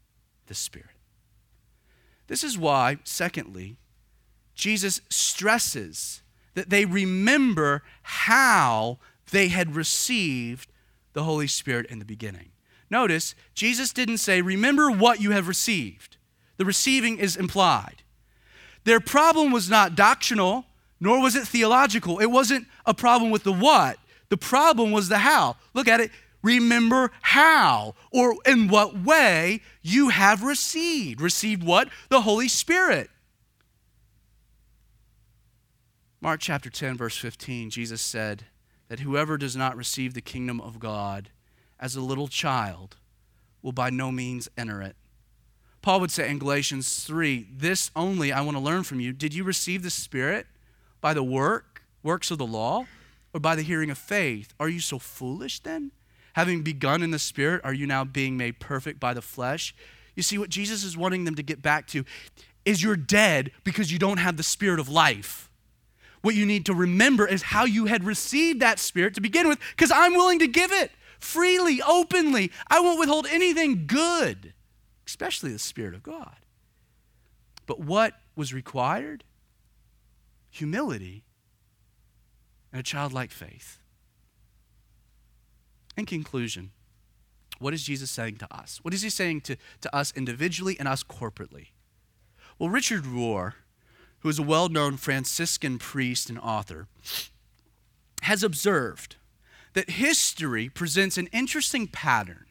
the 0.48 0.56
Spirit? 0.56 0.88
This 2.28 2.44
is 2.44 2.58
why, 2.58 2.98
secondly, 3.04 3.78
Jesus 4.56 5.02
stresses 5.10 6.22
that 6.54 6.70
they 6.70 6.86
remember 6.86 7.84
how 8.04 9.00
they 9.32 9.48
had 9.48 9.76
received 9.76 10.72
the 11.14 11.24
Holy 11.24 11.48
Spirit 11.48 11.88
in 11.88 12.00
the 12.00 12.06
beginning. 12.06 12.52
Notice, 12.90 13.36
Jesus 13.54 13.94
didn't 13.94 14.18
say, 14.18 14.42
Remember 14.42 14.92
what 14.92 15.22
you 15.22 15.32
have 15.32 15.48
received. 15.48 16.18
The 16.58 16.66
receiving 16.66 17.18
is 17.18 17.36
implied. 17.36 18.04
Their 18.84 19.00
problem 19.00 19.52
was 19.52 19.70
not 19.70 19.96
doctrinal, 19.96 20.66
nor 21.02 21.20
was 21.20 21.36
it 21.36 21.48
theological. 21.48 22.20
It 22.20 22.28
wasn't 22.28 22.68
a 22.86 22.94
problem 22.94 23.32
with 23.32 23.44
the 23.44 23.52
what, 23.52 23.98
the 24.30 24.38
problem 24.38 24.92
was 24.92 25.10
the 25.10 25.18
how. 25.18 25.58
Look 25.74 25.90
at 25.90 26.00
it. 26.00 26.12
Remember 26.44 27.12
how 27.22 27.96
or 28.12 28.36
in 28.46 28.68
what 28.68 28.98
way 29.00 29.62
you 29.82 30.10
have 30.10 30.44
received. 30.44 31.20
Received 31.20 31.64
what? 31.64 31.90
The 32.10 32.22
Holy 32.22 32.48
Spirit. 32.48 33.10
Mark 36.22 36.40
chapter 36.40 36.70
10, 36.70 36.98
verse 36.98 37.18
15, 37.18 37.72
Jesus 37.72 38.02
said 38.02 38.46
that 38.88 39.00
whoever 39.00 39.38
does 39.38 39.56
not 39.56 39.76
receive 39.76 40.14
the 40.14 40.22
kingdom 40.22 40.62
of 40.62 40.80
God 40.80 41.30
as 41.80 41.96
a 41.96 42.02
little 42.02 42.28
child 42.28 42.98
will 43.64 43.72
by 43.72 43.90
no 43.90 44.12
means 44.12 44.48
enter 44.56 44.82
it. 44.82 44.96
Paul 45.82 46.00
would 46.00 46.12
say 46.12 46.30
in 46.30 46.38
Galatians 46.38 47.04
3, 47.04 47.48
This 47.52 47.90
only 47.96 48.32
I 48.32 48.42
want 48.42 48.56
to 48.56 48.64
learn 48.64 48.84
from 48.84 49.00
you. 49.00 49.14
Did 49.14 49.34
you 49.34 49.44
receive 49.44 49.82
the 49.82 49.90
Spirit 49.90 50.46
by 51.02 51.14
the 51.14 51.24
work, 51.24 51.84
works 52.04 52.32
of 52.32 52.38
the 52.38 52.46
law, 52.46 52.86
or 53.34 53.40
by 53.40 53.56
the 53.56 53.64
hearing 53.64 53.90
of 53.90 53.98
faith? 53.98 54.54
Are 54.60 54.70
you 54.70 54.80
so 54.80 55.00
foolish 55.00 55.60
then? 55.60 55.92
Having 56.34 56.62
begun 56.62 57.04
in 57.04 57.12
the 57.12 57.20
Spirit, 57.20 57.62
are 57.64 57.74
you 57.74 57.86
now 57.86 58.06
being 58.06 58.38
made 58.38 58.60
perfect 58.60 59.00
by 59.00 59.14
the 59.14 59.22
flesh? 59.22 59.76
You 60.16 60.24
see, 60.24 60.38
what 60.38 60.50
Jesus 60.50 60.84
is 60.84 60.96
wanting 60.96 61.26
them 61.26 61.36
to 61.36 61.44
get 61.44 61.62
back 61.62 61.88
to 61.88 62.06
is 62.64 62.84
you're 62.84 62.96
dead 62.96 63.52
because 63.64 63.92
you 63.92 64.00
don't 64.00 64.18
have 64.18 64.38
the 64.38 64.44
Spirit 64.44 64.80
of 64.80 64.88
life. 64.88 65.50
What 66.22 66.36
you 66.36 66.46
need 66.46 66.68
to 66.68 66.74
remember 66.74 67.28
is 67.28 67.42
how 67.42 67.66
you 67.66 67.88
had 67.88 68.04
received 68.04 68.60
that 68.60 68.78
Spirit 68.78 69.16
to 69.16 69.22
begin 69.22 69.48
with, 69.48 69.60
because 69.72 69.92
I'm 69.92 70.14
willing 70.14 70.40
to 70.40 70.48
give 70.48 70.72
it 70.72 70.92
freely, 71.20 71.82
openly. 71.82 72.52
I 72.68 72.80
won't 72.80 73.00
withhold 73.00 73.26
anything 73.30 73.88
good, 73.88 74.54
especially 75.08 75.52
the 75.52 75.60
Spirit 75.60 75.96
of 75.96 76.04
God. 76.04 76.36
But 77.66 77.80
what 77.80 78.14
was 78.36 78.54
required? 78.54 79.24
Humility 80.52 81.24
and 82.72 82.80
a 82.80 82.84
childlike 82.84 83.32
faith. 83.32 83.80
In 85.98 86.06
conclusion, 86.06 86.72
what 87.60 87.74
is 87.74 87.84
Jesus 87.84 88.10
saying 88.10 88.38
to 88.38 88.54
us? 88.54 88.80
What 88.82 88.94
is 88.94 89.02
he 89.02 89.10
saying 89.10 89.42
to, 89.42 89.56
to 89.82 89.96
us 89.96 90.14
individually 90.16 90.78
and 90.80 90.88
us 90.88 91.04
corporately? 91.04 91.68
Well, 92.58 92.70
Richard 92.70 93.04
Rohr, 93.04 93.54
who 94.20 94.30
is 94.30 94.40
a 94.40 94.44
well 94.44 94.70
known 94.70 94.98
Franciscan 94.98 95.78
priest 95.78 96.30
and 96.30 96.40
author, 96.40 96.88
has 98.24 98.44
observed 98.44 99.18
that 99.74 99.92
history 99.92 100.70
presents 100.70 101.18
an 101.18 101.28
interesting 101.28 101.88
pattern 101.88 102.46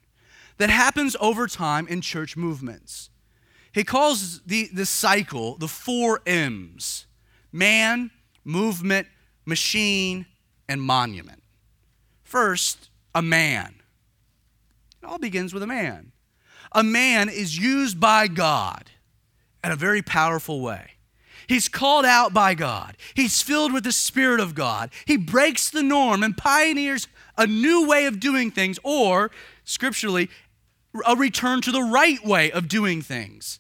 that 0.58 0.70
happens 0.70 1.16
over 1.20 1.46
time 1.46 1.86
in 1.88 2.00
church 2.00 2.36
movements. 2.36 3.10
He 3.72 3.84
calls 3.84 4.40
the, 4.40 4.68
the 4.72 4.86
cycle 4.86 5.56
the 5.56 5.68
four 5.68 6.20
M's 6.26 7.06
man, 7.52 8.10
movement, 8.44 9.06
machine, 9.44 10.26
and 10.68 10.80
monument. 10.80 11.42
First, 12.22 12.90
a 13.14 13.22
man. 13.22 13.74
It 15.02 15.06
all 15.06 15.18
begins 15.18 15.52
with 15.52 15.62
a 15.62 15.66
man. 15.66 16.12
A 16.72 16.84
man 16.84 17.28
is 17.28 17.58
used 17.58 17.98
by 17.98 18.28
God 18.28 18.90
in 19.64 19.72
a 19.72 19.76
very 19.76 20.02
powerful 20.02 20.60
way. 20.60 20.92
He's 21.48 21.68
called 21.68 22.04
out 22.04 22.32
by 22.32 22.54
God. 22.54 22.96
He's 23.14 23.42
filled 23.42 23.72
with 23.72 23.82
the 23.82 23.90
Spirit 23.90 24.38
of 24.38 24.54
God. 24.54 24.90
He 25.04 25.16
breaks 25.16 25.68
the 25.68 25.82
norm 25.82 26.22
and 26.22 26.36
pioneers 26.36 27.08
a 27.36 27.46
new 27.46 27.88
way 27.88 28.06
of 28.06 28.20
doing 28.20 28.52
things, 28.52 28.78
or 28.84 29.32
scripturally, 29.64 30.30
a 31.04 31.16
return 31.16 31.60
to 31.62 31.72
the 31.72 31.82
right 31.82 32.24
way 32.24 32.52
of 32.52 32.68
doing 32.68 33.02
things. 33.02 33.58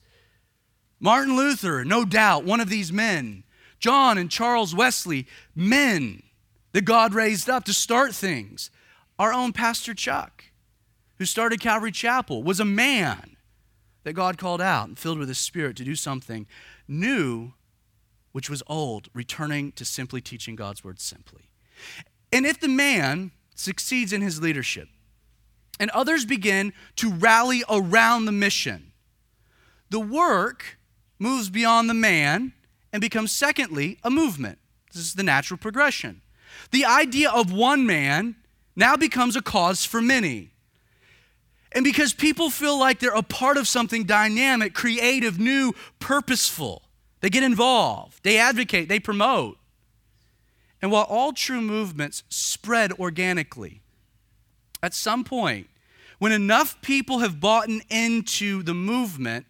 Martin 1.00 1.34
Luther, 1.34 1.84
no 1.84 2.04
doubt, 2.04 2.44
one 2.44 2.60
of 2.60 2.68
these 2.68 2.92
men. 2.92 3.42
John 3.80 4.18
and 4.18 4.30
Charles 4.30 4.74
Wesley, 4.74 5.26
men 5.54 6.22
that 6.72 6.84
God 6.84 7.14
raised 7.14 7.50
up 7.50 7.64
to 7.64 7.72
start 7.72 8.14
things. 8.14 8.70
Our 9.18 9.32
own 9.32 9.52
Pastor 9.52 9.94
Chuck, 9.94 10.44
who 11.18 11.24
started 11.24 11.60
Calvary 11.60 11.92
Chapel, 11.92 12.42
was 12.42 12.60
a 12.60 12.64
man 12.64 13.36
that 14.04 14.12
God 14.12 14.38
called 14.38 14.60
out 14.60 14.88
and 14.88 14.98
filled 14.98 15.18
with 15.18 15.28
His 15.28 15.38
Spirit 15.38 15.76
to 15.76 15.84
do 15.84 15.94
something 15.94 16.46
new, 16.86 17.52
which 18.32 18.48
was 18.48 18.62
old, 18.66 19.08
returning 19.12 19.72
to 19.72 19.84
simply 19.84 20.20
teaching 20.20 20.56
God's 20.56 20.84
Word 20.84 21.00
simply. 21.00 21.50
And 22.32 22.46
if 22.46 22.60
the 22.60 22.68
man 22.68 23.32
succeeds 23.54 24.12
in 24.12 24.22
his 24.22 24.40
leadership 24.40 24.88
and 25.78 25.90
others 25.90 26.24
begin 26.24 26.72
to 26.96 27.10
rally 27.10 27.62
around 27.68 28.24
the 28.24 28.32
mission, 28.32 28.92
the 29.90 30.00
work 30.00 30.78
moves 31.18 31.50
beyond 31.50 31.90
the 31.90 31.94
man 31.94 32.52
and 32.92 33.00
becomes, 33.00 33.32
secondly, 33.32 33.98
a 34.02 34.10
movement. 34.10 34.58
This 34.92 35.02
is 35.02 35.14
the 35.14 35.22
natural 35.22 35.58
progression. 35.58 36.22
The 36.70 36.84
idea 36.84 37.30
of 37.30 37.52
one 37.52 37.86
man 37.86 38.36
now 38.74 38.96
becomes 38.96 39.36
a 39.36 39.42
cause 39.42 39.84
for 39.84 40.00
many. 40.00 40.50
And 41.72 41.84
because 41.84 42.12
people 42.12 42.50
feel 42.50 42.78
like 42.78 42.98
they're 42.98 43.10
a 43.10 43.22
part 43.22 43.56
of 43.56 43.68
something 43.68 44.04
dynamic, 44.04 44.74
creative, 44.74 45.38
new, 45.38 45.72
purposeful, 46.00 46.82
they 47.20 47.30
get 47.30 47.44
involved, 47.44 48.24
they 48.24 48.38
advocate, 48.38 48.88
they 48.88 48.98
promote. 48.98 49.58
And 50.82 50.90
while 50.90 51.04
all 51.08 51.32
true 51.32 51.60
movements 51.60 52.24
spread 52.28 52.92
organically, 52.94 53.82
at 54.82 54.94
some 54.94 55.24
point, 55.24 55.68
when 56.18 56.32
enough 56.32 56.80
people 56.82 57.20
have 57.20 57.40
bought 57.40 57.68
into 57.90 58.62
the 58.62 58.74
movement, 58.74 59.46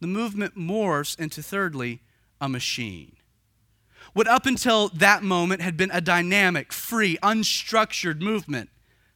the 0.00 0.06
movement 0.06 0.56
morphs 0.56 1.18
into, 1.18 1.42
thirdly, 1.42 2.00
a 2.40 2.48
machine. 2.48 3.16
What 4.12 4.28
up 4.28 4.46
until 4.46 4.88
that 4.88 5.22
moment 5.22 5.60
had 5.60 5.76
been 5.76 5.90
a 5.92 6.00
dynamic, 6.00 6.72
free, 6.72 7.18
unstructured 7.22 8.20
movement, 8.20 8.70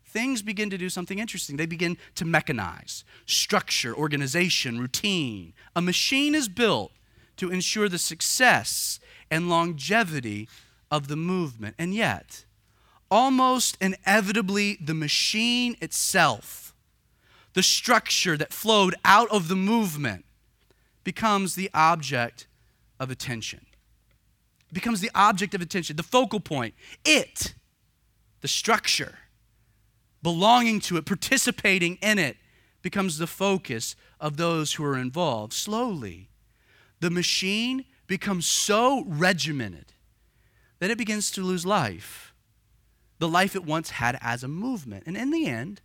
things 0.05 0.43
begin 0.43 0.70
to 0.70 0.79
do 0.79 0.89
something 0.89 1.18
interesting. 1.18 1.57
They 1.57 1.66
begin 1.66 1.97
to 2.16 2.25
mechanize, 2.25 3.05
structure, 3.27 3.95
organization, 3.95 4.79
routine. 4.79 5.55
A 5.75 5.81
machine 5.81 6.35
is 6.35 6.49
built 6.49 6.93
to 7.39 7.51
ensure 7.51 7.89
the 7.89 7.99
success 7.99 9.01
and 9.31 9.49
longevity 9.49 10.49
of 10.91 11.09
the 11.09 11.16
movement. 11.16 11.75
And 11.79 11.95
yet, 11.95 12.45
almost 13.11 13.79
inevitably, 13.81 14.79
the 14.81 14.95
machine 14.95 15.77
itself, 15.81 16.75
the 17.55 17.62
structure 17.62 18.37
that 18.37 18.53
flowed 18.53 18.95
out 19.05 19.31
of 19.31 19.49
the 19.49 19.57
movement, 19.57 20.27
becomes 21.05 21.55
the 21.55 21.70
object 21.75 22.47
of 23.03 23.11
attention. 23.11 23.66
It 24.70 24.74
becomes 24.74 25.00
the 25.00 25.11
object 25.14 25.55
of 25.55 25.61
attention, 25.61 25.96
the 25.96 26.03
focal 26.05 26.38
point. 26.40 26.74
It, 27.05 27.55
the 28.40 28.48
structure, 28.48 29.18
belonging 30.22 30.78
to 30.82 30.96
it, 30.96 31.05
participating 31.05 31.98
in 32.00 32.18
it, 32.18 32.36
becomes 32.80 33.18
the 33.18 33.26
focus 33.26 33.96
of 34.20 34.36
those 34.36 34.74
who 34.74 34.84
are 34.84 34.96
involved. 34.96 35.53
Slowly, 35.53 36.30
the 37.00 37.11
machine 37.11 37.84
becomes 38.07 38.46
so 38.46 39.05
regimented 39.07 39.92
that 40.78 40.90
it 40.90 40.98
begins 40.98 41.30
to 41.32 41.42
lose 41.42 41.66
life, 41.66 42.32
the 43.18 43.28
life 43.28 43.57
it 43.57 43.64
once 43.64 43.90
had 43.90 44.16
as 44.20 44.44
a 44.44 44.48
movement. 44.48 45.05
And 45.07 45.16
in 45.16 45.30
the 45.30 45.46
end, 45.46 45.80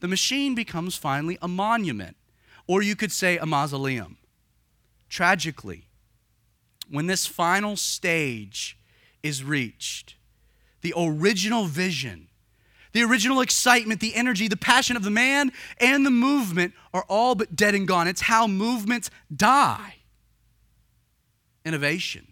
the 0.00 0.08
machine 0.08 0.54
becomes 0.54 0.96
finally 0.96 1.38
a 1.42 1.48
monument, 1.48 2.16
or 2.66 2.82
you 2.82 2.96
could 2.96 3.12
say 3.12 3.36
a 3.36 3.46
mausoleum. 3.46 4.16
Tragically, 5.08 5.85
when 6.90 7.06
this 7.06 7.26
final 7.26 7.76
stage 7.76 8.78
is 9.22 9.42
reached, 9.42 10.16
the 10.82 10.94
original 10.96 11.64
vision, 11.64 12.28
the 12.92 13.02
original 13.02 13.40
excitement, 13.40 14.00
the 14.00 14.14
energy, 14.14 14.48
the 14.48 14.56
passion 14.56 14.96
of 14.96 15.04
the 15.04 15.10
man 15.10 15.52
and 15.78 16.06
the 16.06 16.10
movement 16.10 16.72
are 16.94 17.04
all 17.08 17.34
but 17.34 17.54
dead 17.54 17.74
and 17.74 17.86
gone. 17.86 18.08
It's 18.08 18.22
how 18.22 18.46
movements 18.46 19.10
die. 19.34 19.96
Innovation 21.64 22.28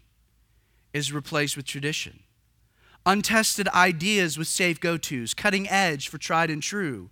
is 0.92 1.12
replaced 1.12 1.56
with 1.56 1.66
tradition. 1.66 2.20
Untested 3.04 3.68
ideas 3.68 4.38
with 4.38 4.46
safe 4.46 4.80
go 4.80 4.96
tos, 4.96 5.34
cutting 5.34 5.68
edge 5.68 6.08
for 6.08 6.16
tried 6.16 6.48
and 6.48 6.62
true. 6.62 7.10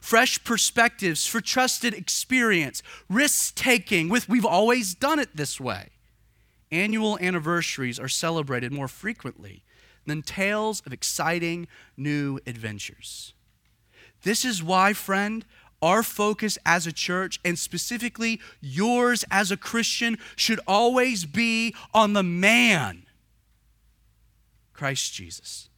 Fresh 0.00 0.44
perspectives 0.44 1.26
for 1.26 1.40
trusted 1.40 1.92
experience, 1.92 2.82
risk 3.10 3.54
taking 3.54 4.08
with 4.08 4.28
we've 4.28 4.46
always 4.46 4.94
done 4.94 5.18
it 5.18 5.36
this 5.36 5.60
way. 5.60 5.90
Annual 6.74 7.20
anniversaries 7.20 8.00
are 8.00 8.08
celebrated 8.08 8.72
more 8.72 8.88
frequently 8.88 9.62
than 10.06 10.22
tales 10.22 10.82
of 10.84 10.92
exciting 10.92 11.68
new 11.96 12.40
adventures. 12.48 13.32
This 14.24 14.44
is 14.44 14.60
why, 14.60 14.92
friend, 14.92 15.44
our 15.80 16.02
focus 16.02 16.58
as 16.66 16.84
a 16.84 16.92
church, 16.92 17.38
and 17.44 17.56
specifically 17.56 18.40
yours 18.60 19.24
as 19.30 19.52
a 19.52 19.56
Christian, 19.56 20.18
should 20.34 20.58
always 20.66 21.24
be 21.24 21.76
on 21.94 22.12
the 22.12 22.24
man 22.24 23.06
Christ 24.72 25.14
Jesus. 25.14 25.68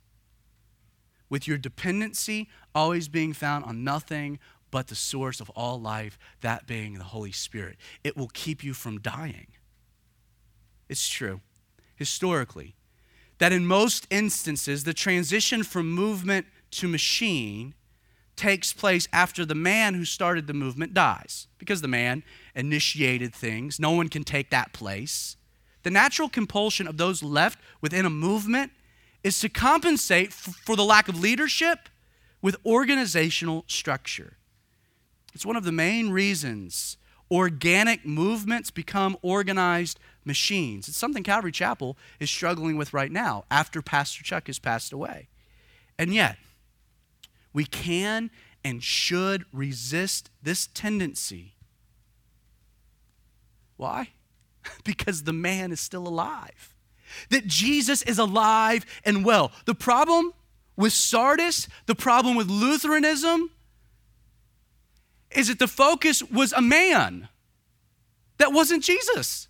With 1.28 1.47
your 1.47 1.59
dependency 1.59 2.49
always 2.74 3.09
being 3.09 3.34
found 3.34 3.66
on 3.66 3.84
nothing 3.84 4.38
but 4.70 4.86
the 4.86 4.94
source 4.94 5.42
of 5.42 5.51
all 5.51 5.78
life, 5.78 6.18
that 6.40 6.66
being 6.66 6.94
the 6.94 7.05
Holy 7.05 7.32
Spirit. 7.32 7.76
It 8.03 8.16
will 8.16 8.30
keep 8.32 8.64
you 8.64 8.72
from 8.72 9.01
dying. 9.01 9.49
It's 10.89 11.09
true, 11.09 11.41
historically, 11.95 12.74
that 13.39 13.53
in 13.53 13.66
most 13.66 14.07
instances, 14.11 14.84
the 14.84 14.95
transition 14.95 15.62
from 15.62 15.91
movement 15.91 16.47
to 16.72 16.89
machine 16.89 17.74
takes 18.37 18.72
place 18.72 19.09
after 19.12 19.45
the 19.45 19.55
man 19.55 19.95
who 19.95 20.05
started 20.05 20.47
the 20.47 20.55
movement 20.55 20.95
dies, 20.95 21.49
because 21.59 21.80
the 21.80 21.89
man 21.89 22.22
initiated 22.55 23.34
things. 23.34 23.80
No 23.80 23.93
one 23.93 24.09
can 24.09 24.24
take 24.24 24.51
that 24.51 24.72
place. 24.72 25.37
The 25.82 25.91
natural 25.91 26.28
compulsion 26.28 26.87
of 26.87 26.97
those 26.97 27.22
left 27.22 27.59
within 27.80 28.05
a 28.05 28.11
movement 28.11 28.72
is 29.22 29.39
to 29.41 29.49
compensate 29.49 30.32
for 30.32 30.76
the 30.76 30.84
lack 30.84 31.09
of 31.09 31.18
leadership 31.18 31.89
with 32.43 32.57
organizational 32.64 33.64
structure. 33.66 34.37
It's 35.34 35.47
one 35.47 35.57
of 35.57 35.64
the 35.64 35.72
main 35.72 36.11
reasons 36.11 36.97
organic 37.30 38.07
movements 38.07 38.70
become 38.70 39.16
organized 39.20 39.99
machines. 40.27 40.89
It's 40.89 40.97
something 40.97 41.22
Calvary 41.22 41.53
Chapel 41.53 41.97
is 42.20 42.31
struggling 42.31 42.77
with 42.77 42.93
right 42.93 43.12
now 43.12 43.45
after 43.51 43.83
Pastor 43.83 44.22
Chuck 44.22 44.47
has 44.49 44.59
passed 44.59 44.93
away. 44.93 45.29
And 45.99 46.12
yet, 46.12 46.37
we 47.53 47.64
can 47.64 48.31
and 48.64 48.83
should 48.83 49.45
resist 49.53 50.31
this 50.43 50.66
tendency. 50.66 51.55
Why? 53.77 54.11
because 54.85 55.22
the 55.22 55.33
man 55.33 55.72
is 55.72 55.81
still 55.81 56.07
alive 56.07 56.74
that 57.31 57.47
Jesus 57.47 58.03
is 58.03 58.18
alive 58.18 58.85
and 59.05 59.24
well. 59.24 59.53
The 59.64 59.74
problem 59.74 60.33
with 60.77 60.93
Sardis, 60.93 61.68
the 61.87 61.95
problem 61.95 62.37
with 62.37 62.49
Lutheranism, 62.49 63.51
is 65.31 65.49
that 65.49 65.59
the 65.59 65.68
focus 65.68 66.22
was 66.22 66.53
a 66.53 66.62
man 66.62 67.29
that 68.39 68.53
wasn't 68.53 68.85
Jesus. 68.85 69.49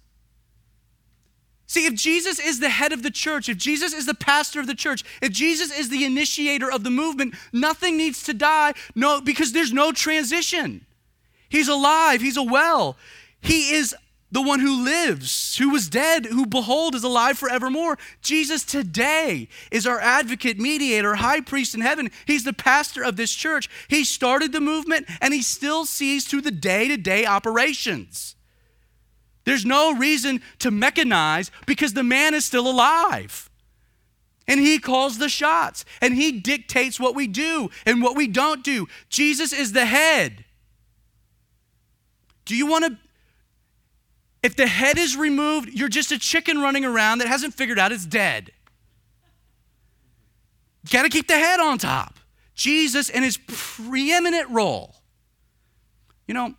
See, 1.66 1.86
if 1.86 1.94
Jesus 1.94 2.38
is 2.38 2.60
the 2.60 2.68
head 2.68 2.92
of 2.92 3.02
the 3.02 3.10
church, 3.10 3.48
if 3.48 3.58
Jesus 3.58 3.92
is 3.92 4.06
the 4.06 4.14
pastor 4.14 4.60
of 4.60 4.68
the 4.68 4.74
church, 4.74 5.04
if 5.20 5.32
Jesus 5.32 5.76
is 5.76 5.88
the 5.88 6.04
initiator 6.04 6.70
of 6.70 6.84
the 6.84 6.90
movement, 6.90 7.34
nothing 7.52 7.96
needs 7.96 8.22
to 8.24 8.34
die. 8.34 8.72
No, 8.94 9.20
because 9.20 9.52
there's 9.52 9.72
no 9.72 9.90
transition. 9.90 10.86
He's 11.48 11.68
alive, 11.68 12.20
he's 12.20 12.36
a 12.36 12.42
well. 12.42 12.96
He 13.40 13.72
is 13.72 13.94
the 14.30 14.42
one 14.42 14.60
who 14.60 14.84
lives, 14.84 15.56
who 15.56 15.70
was 15.70 15.88
dead, 15.88 16.26
who 16.26 16.46
behold 16.46 16.94
is 16.94 17.04
alive 17.04 17.38
forevermore. 17.38 17.98
Jesus 18.22 18.64
today 18.64 19.48
is 19.70 19.86
our 19.86 20.00
advocate, 20.00 20.58
mediator, 20.58 21.16
high 21.16 21.40
priest 21.40 21.74
in 21.74 21.80
heaven. 21.80 22.10
He's 22.26 22.44
the 22.44 22.52
pastor 22.52 23.02
of 23.02 23.16
this 23.16 23.32
church. 23.32 23.68
He 23.88 24.04
started 24.04 24.52
the 24.52 24.60
movement 24.60 25.06
and 25.20 25.34
he 25.34 25.42
still 25.42 25.84
sees 25.84 26.26
through 26.26 26.42
the 26.42 26.50
day 26.50 26.86
to 26.88 26.96
day 26.96 27.24
operations. 27.26 28.35
There's 29.46 29.64
no 29.64 29.94
reason 29.94 30.42
to 30.58 30.70
mechanize 30.70 31.50
because 31.66 31.94
the 31.94 32.02
man 32.02 32.34
is 32.34 32.44
still 32.44 32.68
alive. 32.68 33.48
And 34.48 34.60
he 34.60 34.78
calls 34.78 35.18
the 35.18 35.28
shots 35.28 35.84
and 36.00 36.14
he 36.14 36.32
dictates 36.32 37.00
what 37.00 37.14
we 37.14 37.26
do 37.28 37.70
and 37.86 38.02
what 38.02 38.16
we 38.16 38.26
don't 38.26 38.62
do. 38.62 38.88
Jesus 39.08 39.52
is 39.52 39.72
the 39.72 39.86
head. 39.86 40.44
Do 42.44 42.54
you 42.56 42.66
want 42.66 42.84
to 42.84 42.98
If 44.42 44.56
the 44.56 44.66
head 44.66 44.98
is 44.98 45.16
removed, 45.16 45.70
you're 45.72 45.88
just 45.88 46.12
a 46.12 46.18
chicken 46.18 46.60
running 46.60 46.84
around 46.84 47.18
that 47.18 47.28
hasn't 47.28 47.54
figured 47.54 47.78
out 47.78 47.92
it's 47.92 48.06
dead. 48.06 48.50
You 50.84 50.90
got 50.90 51.02
to 51.02 51.08
keep 51.08 51.28
the 51.28 51.34
head 51.34 51.60
on 51.60 51.78
top. 51.78 52.18
Jesus 52.54 53.10
and 53.10 53.24
his 53.24 53.38
preeminent 53.46 54.50
role. 54.50 54.94
You 56.26 56.34
know, 56.34 56.54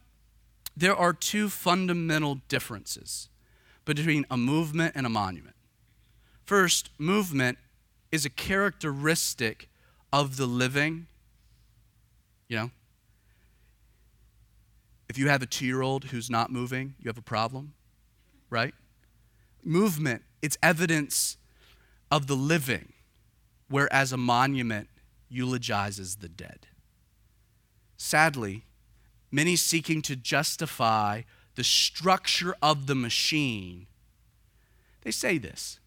there 0.77 0.95
are 0.95 1.11
two 1.11 1.49
fundamental 1.49 2.35
differences 2.47 3.29
between 3.83 4.27
a 4.29 4.37
movement 4.37 4.93
and 4.95 5.07
a 5.07 5.09
monument. 5.09 5.55
First, 6.45 6.91
movement 6.99 7.57
is 8.11 8.25
a 8.25 8.29
characteristic 8.29 9.69
of 10.13 10.37
the 10.37 10.45
living. 10.45 11.07
You 12.47 12.57
know, 12.57 12.71
if 15.09 15.17
you 15.17 15.29
have 15.29 15.41
a 15.41 15.47
two 15.47 15.65
year 15.65 15.81
old 15.81 16.05
who's 16.05 16.29
not 16.29 16.51
moving, 16.51 16.93
you 16.99 17.09
have 17.09 17.17
a 17.17 17.23
problem, 17.23 17.73
right? 18.51 18.75
Movement, 19.63 20.21
it's 20.43 20.57
evidence 20.61 21.37
of 22.11 22.27
the 22.27 22.35
living, 22.35 22.93
whereas 23.67 24.13
a 24.13 24.17
monument 24.17 24.89
eulogizes 25.27 26.17
the 26.17 26.29
dead. 26.29 26.67
Sadly, 27.97 28.65
many 29.31 29.55
seeking 29.55 30.01
to 30.03 30.15
justify 30.15 31.21
the 31.55 31.63
structure 31.63 32.55
of 32.61 32.87
the 32.87 32.95
machine, 32.95 33.87
they 35.01 35.11
say 35.11 35.37
this. 35.37 35.79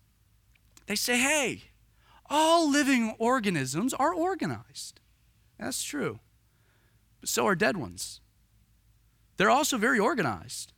They 0.86 0.96
say, 0.96 1.18
hey, 1.18 1.62
all 2.28 2.70
living 2.70 3.14
organisms 3.18 3.94
are 3.94 4.14
organized. 4.14 5.00
That's 5.58 5.82
true. 5.82 6.20
But 7.20 7.28
so 7.28 7.46
are 7.46 7.54
dead 7.54 7.76
ones. 7.76 8.20
They're 9.36 9.50
also 9.50 9.78
very 9.78 9.98
organized. 9.98 10.72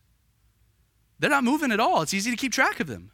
They're 1.18 1.30
not 1.30 1.44
moving 1.44 1.72
at 1.72 1.80
all. 1.80 2.02
It's 2.02 2.14
easy 2.14 2.30
to 2.30 2.36
keep 2.36 2.52
track 2.52 2.80
of 2.80 2.86
them. 2.86 3.12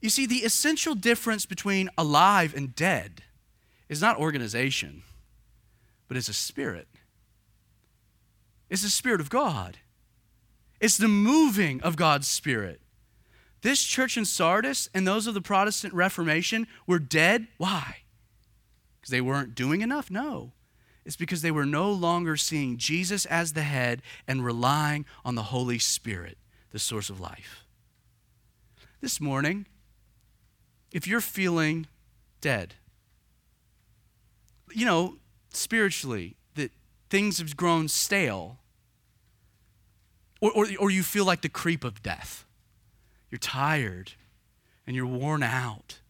You 0.00 0.10
see, 0.10 0.26
the 0.26 0.38
essential 0.38 0.94
difference 0.94 1.46
between 1.46 1.90
alive 1.96 2.54
and 2.54 2.74
dead 2.74 3.22
is 3.88 4.00
not 4.00 4.16
organization, 4.18 5.02
but 6.06 6.16
it's 6.16 6.28
a 6.28 6.34
spirit. 6.34 6.88
It's 8.70 8.82
the 8.82 8.90
Spirit 8.90 9.20
of 9.20 9.30
God. 9.30 9.78
It's 10.80 10.96
the 10.96 11.08
moving 11.08 11.80
of 11.82 11.96
God's 11.96 12.28
Spirit. 12.28 12.80
This 13.62 13.82
church 13.82 14.16
in 14.16 14.24
Sardis 14.24 14.88
and 14.94 15.06
those 15.06 15.26
of 15.26 15.34
the 15.34 15.40
Protestant 15.40 15.92
Reformation 15.92 16.66
were 16.86 16.98
dead. 16.98 17.48
Why? 17.56 17.98
Because 19.00 19.10
they 19.10 19.20
weren't 19.20 19.54
doing 19.54 19.80
enough? 19.80 20.10
No. 20.10 20.52
It's 21.04 21.16
because 21.16 21.42
they 21.42 21.50
were 21.50 21.66
no 21.66 21.90
longer 21.90 22.36
seeing 22.36 22.76
Jesus 22.76 23.24
as 23.26 23.54
the 23.54 23.62
head 23.62 24.02
and 24.28 24.44
relying 24.44 25.06
on 25.24 25.34
the 25.34 25.44
Holy 25.44 25.78
Spirit, 25.78 26.36
the 26.70 26.78
source 26.78 27.08
of 27.10 27.18
life. 27.18 27.64
This 29.00 29.20
morning, 29.20 29.66
if 30.92 31.06
you're 31.06 31.20
feeling 31.20 31.86
dead, 32.40 32.74
you 34.72 34.84
know, 34.84 35.16
spiritually, 35.50 36.36
that 36.54 36.72
things 37.08 37.38
have 37.38 37.56
grown 37.56 37.88
stale, 37.88 38.57
or, 40.40 40.50
or, 40.52 40.66
or 40.78 40.90
you 40.90 41.02
feel 41.02 41.24
like 41.24 41.42
the 41.42 41.48
creep 41.48 41.84
of 41.84 42.02
death. 42.02 42.44
You're 43.30 43.38
tired 43.38 44.12
and 44.86 44.94
you're 44.96 45.06
worn 45.06 45.42
out. 45.42 46.00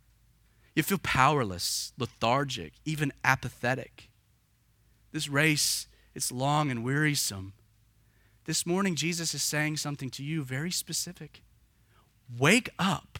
You 0.74 0.82
feel 0.82 0.98
powerless, 0.98 1.92
lethargic, 1.98 2.74
even 2.84 3.12
apathetic. 3.24 4.08
This 5.12 5.28
race, 5.28 5.88
it's 6.14 6.30
long 6.30 6.70
and 6.70 6.84
wearisome. 6.84 7.54
This 8.44 8.64
morning, 8.64 8.94
Jesus 8.94 9.34
is 9.34 9.42
saying 9.42 9.78
something 9.78 10.10
to 10.10 10.22
you 10.22 10.42
very 10.42 10.70
specific. 10.70 11.42
Wake 12.38 12.70
up 12.78 13.18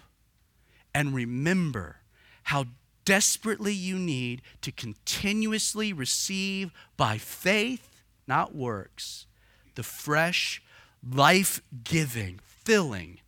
and 0.95 1.15
remember 1.15 1.97
how 2.45 2.67
desperately 3.05 3.73
you 3.73 3.99
need 3.99 4.43
to 4.63 4.71
continuously 4.71 5.93
receive 5.93 6.71
by 6.97 7.19
faith, 7.19 8.03
not 8.27 8.55
works, 8.55 9.27
the 9.75 9.83
fresh, 9.83 10.63
life 11.07 11.61
giving, 11.85 12.41
filling 12.43 13.21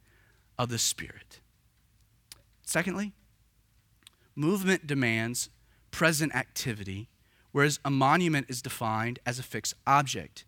of 0.59 0.69
the 0.69 0.79
Spirit. 0.79 1.41
Secondly, 2.63 3.13
movement 4.35 4.87
demands 4.87 5.51
present 5.91 6.35
activity, 6.35 7.09
whereas 7.53 7.81
a 7.85 7.91
monument 7.91 8.47
is 8.49 8.63
defined 8.63 9.19
as 9.27 9.39
a 9.39 9.43
fixed 9.43 9.75
object. 9.87 10.45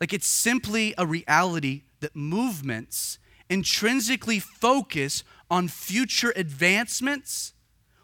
Like 0.00 0.12
it's 0.12 0.26
simply 0.26 0.94
a 0.96 1.06
reality 1.06 1.82
that 2.00 2.14
movements 2.14 3.18
intrinsically 3.50 4.38
focus 4.38 5.24
on 5.50 5.68
future 5.68 6.32
advancements 6.36 7.54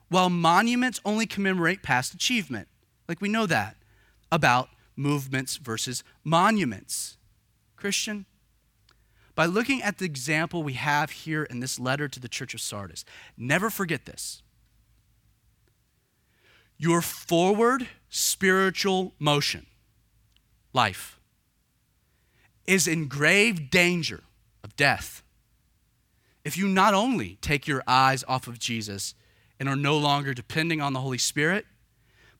while 0.08 0.30
monuments 0.30 1.00
only 1.04 1.26
commemorate 1.26 1.82
past 1.82 2.14
achievement. 2.14 2.68
Like 3.08 3.20
we 3.20 3.28
know 3.28 3.46
that 3.46 3.76
about 4.30 4.68
movements 4.96 5.56
versus 5.56 6.02
monuments. 6.22 7.16
Christian, 7.76 8.26
by 9.34 9.46
looking 9.46 9.82
at 9.82 9.98
the 9.98 10.04
example 10.04 10.62
we 10.62 10.74
have 10.74 11.10
here 11.10 11.44
in 11.44 11.60
this 11.60 11.78
letter 11.78 12.08
to 12.08 12.20
the 12.20 12.28
church 12.28 12.54
of 12.54 12.60
Sardis, 12.60 13.04
never 13.36 13.70
forget 13.70 14.06
this. 14.06 14.42
Your 16.76 17.00
forward 17.02 17.88
spiritual 18.08 19.14
motion, 19.18 19.66
life, 20.72 21.18
is 22.66 22.86
in 22.86 23.08
grave 23.08 23.70
danger 23.70 24.22
of 24.62 24.76
death 24.76 25.22
if 26.44 26.58
you 26.58 26.68
not 26.68 26.94
only 26.94 27.38
take 27.40 27.66
your 27.66 27.82
eyes 27.86 28.22
off 28.28 28.46
of 28.46 28.58
Jesus 28.58 29.14
and 29.58 29.68
are 29.68 29.76
no 29.76 29.96
longer 29.96 30.34
depending 30.34 30.80
on 30.80 30.92
the 30.92 31.00
Holy 31.00 31.18
Spirit. 31.18 31.64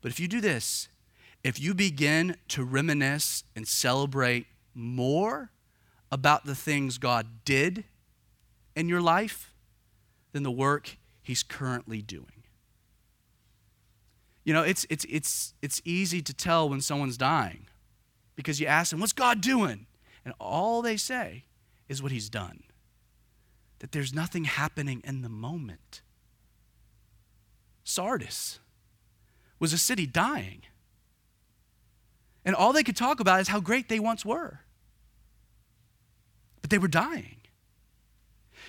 But 0.01 0.11
if 0.11 0.19
you 0.19 0.27
do 0.27 0.39
this, 0.39 0.87
if 1.43 1.59
you 1.59 1.73
begin 1.73 2.37
to 2.49 2.63
reminisce 2.63 3.43
and 3.55 3.67
celebrate 3.67 4.45
more 4.73 5.51
about 6.11 6.45
the 6.45 6.55
things 6.55 6.97
God 6.97 7.27
did 7.45 7.83
in 8.75 8.89
your 8.89 9.01
life 9.01 9.53
than 10.31 10.43
the 10.43 10.51
work 10.51 10.97
He's 11.21 11.41
currently 11.41 12.01
doing. 12.01 12.43
You 14.43 14.53
know, 14.53 14.61
it's, 14.61 14.85
it's, 14.89 15.05
it's, 15.09 15.55
it's 15.61 15.81
easy 15.83 16.21
to 16.21 16.33
tell 16.33 16.69
when 16.69 16.81
someone's 16.81 17.17
dying 17.17 17.65
because 18.35 18.59
you 18.59 18.67
ask 18.67 18.91
them, 18.91 18.99
What's 18.99 19.13
God 19.13 19.41
doing? 19.41 19.87
And 20.23 20.33
all 20.39 20.81
they 20.81 20.97
say 20.97 21.45
is 21.89 22.01
what 22.03 22.11
He's 22.11 22.29
done. 22.29 22.63
That 23.79 23.91
there's 23.91 24.13
nothing 24.13 24.43
happening 24.43 25.01
in 25.03 25.21
the 25.21 25.29
moment. 25.29 26.01
Sardis 27.83 28.59
was 29.59 29.73
a 29.73 29.77
city 29.77 30.05
dying. 30.05 30.61
And 32.43 32.55
all 32.55 32.73
they 32.73 32.83
could 32.83 32.95
talk 32.95 33.19
about 33.19 33.39
is 33.39 33.47
how 33.47 33.59
great 33.59 33.89
they 33.89 33.99
once 33.99 34.23
were. 34.23 34.59
But 36.65 36.71
they 36.71 36.79
were 36.79 36.87
dying. 36.87 37.35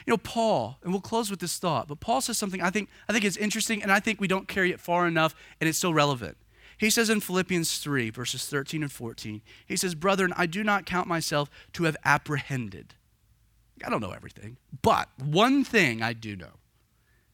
You 0.05 0.11
know, 0.11 0.19
Paul, 0.19 0.77
and 0.83 0.93
we'll 0.93 1.01
close 1.01 1.31
with 1.31 1.41
this 1.41 1.57
thought, 1.57 1.89
but 1.89 1.99
Paul 1.99 2.21
says 2.21 2.37
something 2.37 2.61
I 2.61 2.69
think, 2.69 2.91
I 3.09 3.15
think 3.15 3.25
is 3.25 3.39
interesting, 3.39 3.83
and 3.83 3.91
I 3.91 4.01
think 4.01 4.21
we 4.21 4.29
don't 4.29 4.47
carry 4.47 4.71
it 4.71 4.81
far 4.81 5.07
enough, 5.07 5.35
and 5.59 5.67
it's 5.67 5.79
still 5.79 5.95
relevant. 5.95 6.37
He 6.77 6.91
says 6.91 7.09
in 7.09 7.23
Philippians 7.23 7.79
3, 7.79 8.11
verses 8.11 8.45
13 8.45 8.83
and 8.83 8.93
14, 8.93 9.41
he 9.65 9.77
says, 9.77 9.95
Brethren, 9.95 10.35
I 10.37 10.45
do 10.45 10.63
not 10.63 10.85
count 10.85 11.09
myself 11.09 11.49
to 11.73 11.85
have 11.85 11.97
apprehended. 12.05 12.93
I 13.83 13.89
don't 13.89 14.03
know 14.03 14.13
everything, 14.13 14.59
but 14.83 15.09
one 15.19 15.65
thing 15.65 16.03
I 16.03 16.13
do 16.13 16.37
know. 16.37 16.59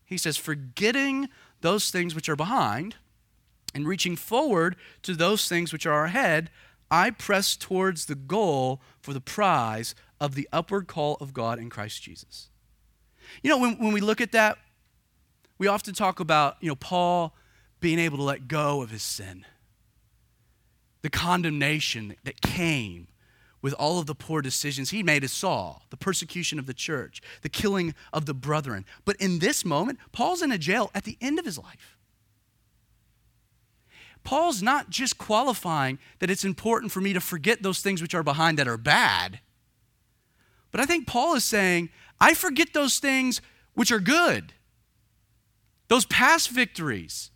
He 0.05 0.17
says, 0.17 0.37
forgetting 0.37 1.29
those 1.61 1.91
things 1.91 2.15
which 2.15 2.29
are 2.29 2.37
behind 2.37 2.95
and 3.75 3.89
reaching 3.89 4.15
forward 4.15 4.77
to 5.03 5.17
those 5.17 5.49
things 5.49 5.73
which 5.73 5.87
are 5.87 6.05
ahead, 6.05 6.51
I 6.93 7.09
press 7.09 7.57
towards 7.57 8.05
the 8.05 8.15
goal 8.15 8.83
for 9.01 9.15
the 9.15 9.21
prize 9.21 9.95
of 10.23 10.37
the 10.37 10.49
upward 10.53 10.87
call 10.87 11.16
of 11.20 11.35
God 11.35 11.59
in 11.59 11.68
Christ 11.68 12.01
Jesus. 12.01 12.49
You 13.43 13.51
know, 13.51 13.59
when, 13.59 13.77
when 13.79 13.93
we 13.93 14.01
look 14.01 14.20
at 14.20 14.31
that, 14.33 14.57
we 15.59 15.66
often 15.66 15.95
talk 15.95 16.20
about, 16.20 16.57
you 16.61 16.68
know, 16.68 16.77
Paul 16.77 17.35
being 17.81 17.99
able 17.99 18.18
to 18.18 18.23
let 18.23 18.47
go 18.47 18.83
of 18.83 18.91
his 18.91 19.03
sin, 19.03 19.45
the 21.03 21.11
condemnation 21.11 22.14
that 22.23 22.41
came 22.41 23.09
with 23.61 23.73
all 23.75 23.99
of 23.99 24.07
the 24.07 24.14
poor 24.14 24.41
decisions 24.41 24.91
he 24.91 25.03
made 25.03 25.25
as 25.25 25.33
Saul, 25.33 25.83
the 25.91 25.97
persecution 25.97 26.61
of 26.61 26.66
the 26.66 26.75
church, 26.75 27.20
the 27.43 27.49
killing 27.49 27.93
of 28.12 28.27
the 28.27 28.35
brethren. 28.35 28.85
But 29.05 29.16
in 29.16 29.41
this 29.41 29.64
moment, 29.64 29.99
Paul's 30.12 30.41
in 30.41 30.53
a 30.53 30.59
jail 30.59 30.93
at 30.95 31.03
the 31.03 31.18
end 31.20 31.41
of 31.41 31.45
his 31.45 31.59
life. 31.59 31.97
Paul's 34.23 34.62
not 34.62 34.89
just 34.89 35.18
qualifying 35.18 35.99
that 36.20 36.31
it's 36.31 36.45
important 36.45 36.93
for 36.93 37.01
me 37.01 37.12
to 37.12 37.20
forget 37.20 37.64
those 37.64 37.81
things 37.81 38.01
which 38.01 38.14
are 38.14 38.23
behind 38.23 38.57
that 38.61 38.68
are 38.68 38.77
bad, 38.77 39.41
but 40.73 40.81
I 40.81 40.87
think 40.87 41.07
Paul 41.07 41.35
is 41.35 41.45
saying, 41.45 41.91
I 42.20 42.35
forget 42.35 42.73
those 42.73 42.99
things 42.99 43.41
which 43.75 43.93
are 43.93 44.01
good, 44.01 44.53
those 45.89 46.07
past 46.07 46.51
victories. 46.51 47.31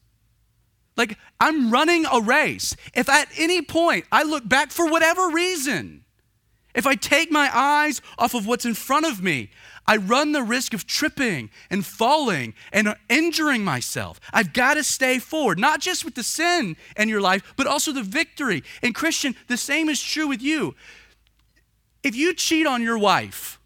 Like, 0.97 1.18
I'm 1.39 1.70
running 1.70 2.07
a 2.11 2.20
race. 2.20 2.74
If 2.95 3.09
at 3.09 3.28
any 3.37 3.61
point 3.61 4.07
I 4.11 4.22
look 4.22 4.49
back 4.49 4.70
for 4.70 4.91
whatever 4.91 5.28
reason, 5.28 6.05
if 6.74 6.87
I 6.87 6.95
take 6.95 7.30
my 7.30 7.51
eyes 7.53 8.01
off 8.18 8.34
of 8.34 8.47
what's 8.47 8.64
in 8.64 8.74
front 8.74 9.07
of 9.07 9.22
me, 9.22 9.51
I 9.87 9.97
run 9.97 10.32
the 10.32 10.43
risk 10.43 10.74
of 10.74 10.87
tripping 10.87 11.51
and 11.70 11.87
falling 11.87 12.55
and 12.72 12.97
injuring 13.09 13.64
myself. 13.64 14.20
I've 14.32 14.53
got 14.53 14.74
to 14.74 14.84
stay 14.84 15.18
forward, 15.18 15.59
not 15.59 15.80
just 15.80 16.05
with 16.05 16.14
the 16.14 16.22
sin 16.22 16.76
in 16.97 17.09
your 17.09 17.20
life, 17.20 17.55
but 17.57 17.66
also 17.66 17.93
the 17.93 18.03
victory. 18.03 18.62
And, 18.82 18.95
Christian, 18.95 19.37
the 19.49 19.57
same 19.57 19.89
is 19.89 20.03
true 20.03 20.26
with 20.26 20.43
you. 20.43 20.74
If 22.07 22.14
you 22.14 22.34
cheat 22.34 22.68
on 22.68 22.82
your 22.82 22.96
wife 22.96 23.59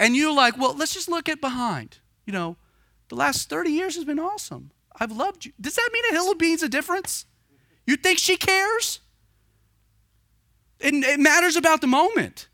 and 0.00 0.16
you're 0.16 0.34
like, 0.34 0.58
well, 0.58 0.74
let's 0.74 0.94
just 0.94 1.08
look 1.08 1.28
at 1.28 1.40
behind, 1.40 1.98
you 2.24 2.32
know, 2.32 2.56
the 3.08 3.14
last 3.14 3.48
30 3.48 3.70
years 3.70 3.94
has 3.94 4.04
been 4.04 4.18
awesome. 4.18 4.72
I've 4.98 5.12
loved 5.12 5.44
you. 5.44 5.52
Does 5.60 5.76
that 5.76 5.90
mean 5.92 6.02
a 6.10 6.12
hill 6.12 6.32
of 6.32 6.38
beans 6.38 6.64
a 6.64 6.68
difference? 6.68 7.24
You 7.86 7.94
think 7.94 8.18
she 8.18 8.36
cares? 8.36 8.98
It, 10.80 10.92
it 10.92 11.20
matters 11.20 11.54
about 11.54 11.82
the 11.82 11.86
moment. 11.86 12.48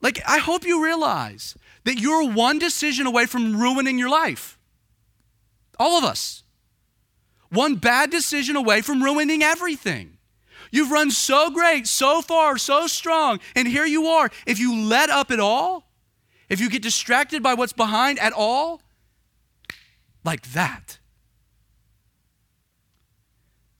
Like, 0.00 0.20
I 0.26 0.38
hope 0.38 0.66
you 0.66 0.84
realize 0.84 1.56
that 1.84 2.00
you're 2.00 2.28
one 2.28 2.58
decision 2.58 3.06
away 3.06 3.26
from 3.26 3.60
ruining 3.60 3.96
your 3.96 4.10
life. 4.10 4.58
All 5.78 5.98
of 5.98 6.02
us. 6.02 6.42
One 7.50 7.76
bad 7.76 8.10
decision 8.10 8.56
away 8.56 8.80
from 8.80 9.04
ruining 9.04 9.44
everything. 9.44 10.18
You've 10.72 10.90
run 10.90 11.10
so 11.10 11.50
great, 11.50 11.86
so 11.86 12.22
far, 12.22 12.56
so 12.58 12.86
strong, 12.86 13.38
and 13.54 13.68
here 13.68 13.84
you 13.84 14.06
are. 14.06 14.30
If 14.46 14.58
you 14.58 14.74
let 14.74 15.10
up 15.10 15.30
at 15.30 15.38
all, 15.38 15.92
if 16.48 16.60
you 16.60 16.70
get 16.70 16.82
distracted 16.82 17.42
by 17.42 17.54
what's 17.54 17.74
behind 17.74 18.18
at 18.18 18.32
all, 18.32 18.80
like 20.24 20.50
that, 20.52 20.98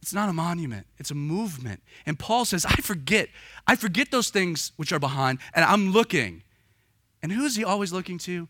it's 0.03 0.13
not 0.13 0.29
a 0.29 0.33
monument, 0.35 0.87
it's 0.99 1.11
a 1.11 1.15
movement. 1.15 1.83
And 2.05 2.19
Paul 2.19 2.45
says, 2.45 2.67
I 2.67 2.77
forget. 2.77 3.31
I 3.67 3.75
forget 3.75 4.11
those 4.11 4.29
things 4.29 4.73
which 4.77 4.93
are 4.93 4.99
behind, 4.99 5.39
and 5.55 5.65
I'm 5.65 5.93
looking. 5.93 6.43
And 7.23 7.33
who 7.33 7.45
is 7.45 7.57
he 7.57 7.65
always 7.65 7.93
looking 7.93 8.19
to? 8.19 8.49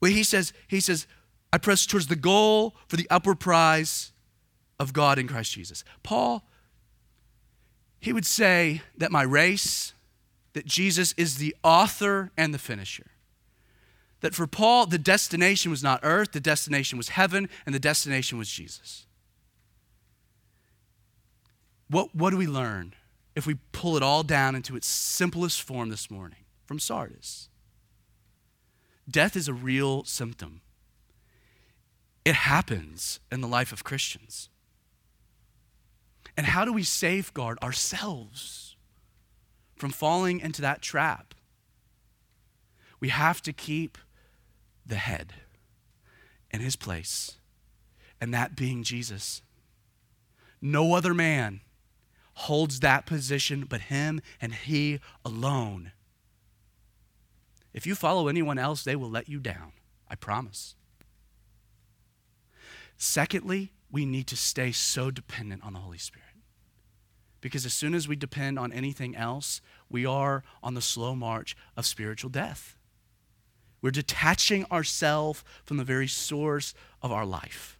Well, 0.00 0.10
he 0.10 0.24
says, 0.24 0.52
he 0.68 0.80
says, 0.80 1.06
I 1.52 1.58
press 1.58 1.86
towards 1.86 2.08
the 2.08 2.16
goal 2.16 2.76
for 2.88 2.96
the 2.96 3.06
upward 3.08 3.40
prize 3.40 4.12
of 4.78 4.92
God 4.92 5.18
in 5.18 5.26
Christ 5.26 5.52
Jesus. 5.52 5.84
Paul, 6.02 6.46
he 8.04 8.12
would 8.12 8.26
say 8.26 8.82
that 8.98 9.10
my 9.10 9.22
race, 9.22 9.94
that 10.52 10.66
Jesus 10.66 11.14
is 11.16 11.36
the 11.36 11.56
author 11.64 12.30
and 12.36 12.52
the 12.52 12.58
finisher. 12.58 13.06
That 14.20 14.34
for 14.34 14.46
Paul, 14.46 14.84
the 14.84 14.98
destination 14.98 15.70
was 15.70 15.82
not 15.82 16.00
earth, 16.02 16.32
the 16.32 16.38
destination 16.38 16.98
was 16.98 17.08
heaven, 17.08 17.48
and 17.64 17.74
the 17.74 17.80
destination 17.80 18.36
was 18.36 18.50
Jesus. 18.50 19.06
What, 21.88 22.14
what 22.14 22.28
do 22.28 22.36
we 22.36 22.46
learn 22.46 22.92
if 23.34 23.46
we 23.46 23.56
pull 23.72 23.96
it 23.96 24.02
all 24.02 24.22
down 24.22 24.54
into 24.54 24.76
its 24.76 24.86
simplest 24.86 25.62
form 25.62 25.88
this 25.88 26.10
morning 26.10 26.44
from 26.66 26.78
Sardis? 26.78 27.48
Death 29.10 29.34
is 29.34 29.48
a 29.48 29.54
real 29.54 30.04
symptom. 30.04 30.60
It 32.22 32.34
happens 32.34 33.18
in 33.32 33.40
the 33.40 33.48
life 33.48 33.72
of 33.72 33.82
Christians. 33.82 34.50
And 36.36 36.46
how 36.46 36.64
do 36.64 36.72
we 36.72 36.82
safeguard 36.82 37.58
ourselves 37.62 38.76
from 39.76 39.90
falling 39.90 40.40
into 40.40 40.62
that 40.62 40.82
trap? 40.82 41.34
We 43.00 43.08
have 43.10 43.42
to 43.42 43.52
keep 43.52 43.98
the 44.86 44.96
head 44.96 45.34
in 46.50 46.60
his 46.60 46.76
place, 46.76 47.38
and 48.20 48.32
that 48.32 48.56
being 48.56 48.82
Jesus. 48.82 49.42
No 50.60 50.94
other 50.94 51.14
man 51.14 51.60
holds 52.34 52.80
that 52.80 53.06
position 53.06 53.64
but 53.68 53.82
him 53.82 54.20
and 54.40 54.54
he 54.54 55.00
alone. 55.24 55.92
If 57.72 57.86
you 57.86 57.94
follow 57.94 58.28
anyone 58.28 58.58
else, 58.58 58.82
they 58.82 58.96
will 58.96 59.10
let 59.10 59.28
you 59.28 59.40
down. 59.40 59.72
I 60.08 60.14
promise. 60.14 60.74
Secondly, 62.96 63.72
we 63.94 64.04
need 64.04 64.26
to 64.26 64.36
stay 64.36 64.72
so 64.72 65.08
dependent 65.12 65.64
on 65.64 65.72
the 65.72 65.78
Holy 65.78 65.98
Spirit. 65.98 66.26
Because 67.40 67.64
as 67.64 67.72
soon 67.72 67.94
as 67.94 68.08
we 68.08 68.16
depend 68.16 68.58
on 68.58 68.72
anything 68.72 69.14
else, 69.14 69.60
we 69.88 70.04
are 70.04 70.42
on 70.64 70.74
the 70.74 70.80
slow 70.80 71.14
march 71.14 71.56
of 71.76 71.86
spiritual 71.86 72.28
death. 72.28 72.76
We're 73.80 73.92
detaching 73.92 74.64
ourselves 74.72 75.44
from 75.64 75.76
the 75.76 75.84
very 75.84 76.08
source 76.08 76.74
of 77.02 77.12
our 77.12 77.24
life. 77.24 77.78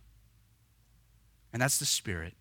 And 1.53 1.61
that's 1.61 1.79
the 1.79 1.85
Spirit. 1.85 2.35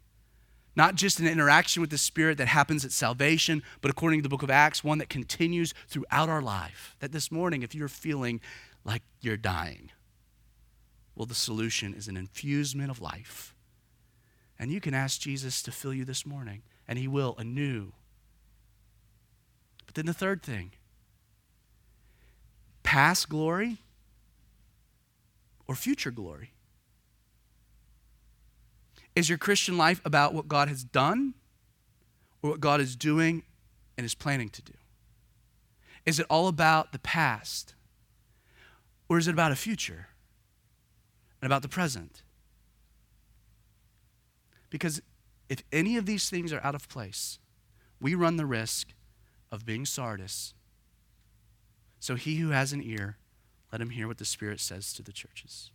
Not 0.76 0.94
just 0.94 1.20
an 1.20 1.28
interaction 1.28 1.82
with 1.82 1.90
the 1.90 1.98
Spirit 1.98 2.38
that 2.38 2.50
happens 2.50 2.86
at 2.86 2.92
salvation, 2.92 3.64
but 3.82 3.90
according 3.90 4.20
to 4.20 4.24
the 4.24 4.30
book 4.30 4.44
of 4.44 4.52
Acts, 4.52 4.84
one 4.84 5.00
that 5.00 5.10
continues 5.10 5.74
throughout 5.88 6.30
our 6.30 6.42
life. 6.44 6.96
That 7.00 7.12
this 7.12 7.32
morning, 7.32 7.64
if 7.64 7.74
you're 7.74 7.88
feeling 7.88 8.40
like 8.86 9.02
you're 9.22 9.36
dying, 9.36 9.90
well, 11.16 11.26
the 11.26 11.34
solution 11.34 11.96
is 11.96 12.08
an 12.08 12.18
infusement 12.18 12.92
of 12.92 13.02
life. 13.02 13.53
And 14.60 14.72
you 14.72 14.80
can 14.80 14.94
ask 14.94 15.20
Jesus 15.20 15.62
to 15.64 15.72
fill 15.72 15.94
you 15.94 16.06
this 16.06 16.26
morning, 16.26 16.62
and 16.88 16.98
He 17.00 17.08
will 17.08 17.36
anew. 17.38 17.94
But 19.86 19.96
then 19.96 20.06
the 20.06 20.14
third 20.14 20.42
thing 20.42 20.72
past 22.84 23.30
glory 23.30 23.80
or 25.68 25.76
future 25.76 26.12
glory. 26.12 26.52
Is 29.16 29.30
your 29.30 29.38
Christian 29.38 29.78
life 29.78 30.02
about 30.06 30.34
what 30.34 30.48
God 30.48 30.68
has 30.68 30.84
done 30.84 31.36
or 32.42 32.52
what 32.52 32.60
God 32.60 32.82
is 32.82 32.96
doing 32.96 33.44
and 33.98 34.06
is 34.06 34.16
planning 34.16 34.50
to 34.50 34.62
do? 34.62 34.74
Is 36.06 36.20
it 36.20 36.26
all 36.30 36.48
about 36.48 36.92
the 36.92 37.00
past 37.00 37.76
or 39.08 39.18
is 39.18 39.28
it 39.28 39.32
about 39.32 39.52
a 39.52 39.56
future 39.56 40.08
and 41.42 41.48
about 41.48 41.62
the 41.62 41.68
present? 41.68 42.24
Because 44.74 45.04
if 45.50 45.62
any 45.72 45.98
of 45.98 46.08
these 46.08 46.32
things 46.32 46.52
are 46.52 46.60
out 46.64 46.74
of 46.74 46.90
place, 46.90 47.38
we 48.02 48.16
run 48.16 48.38
the 48.38 48.46
risk 48.48 48.88
of 49.52 49.68
being 49.68 49.86
Sardis. 49.86 50.56
So 52.00 52.16
he 52.16 52.38
who 52.38 52.50
has 52.50 52.74
an 52.74 52.82
ear, 52.82 53.18
let 53.72 53.82
him 53.82 53.92
hear 53.92 54.08
what 54.08 54.18
the 54.18 54.26
Spirit 54.26 54.60
says 54.60 54.92
to 54.94 55.04
the 55.04 55.12
churches. 55.12 55.70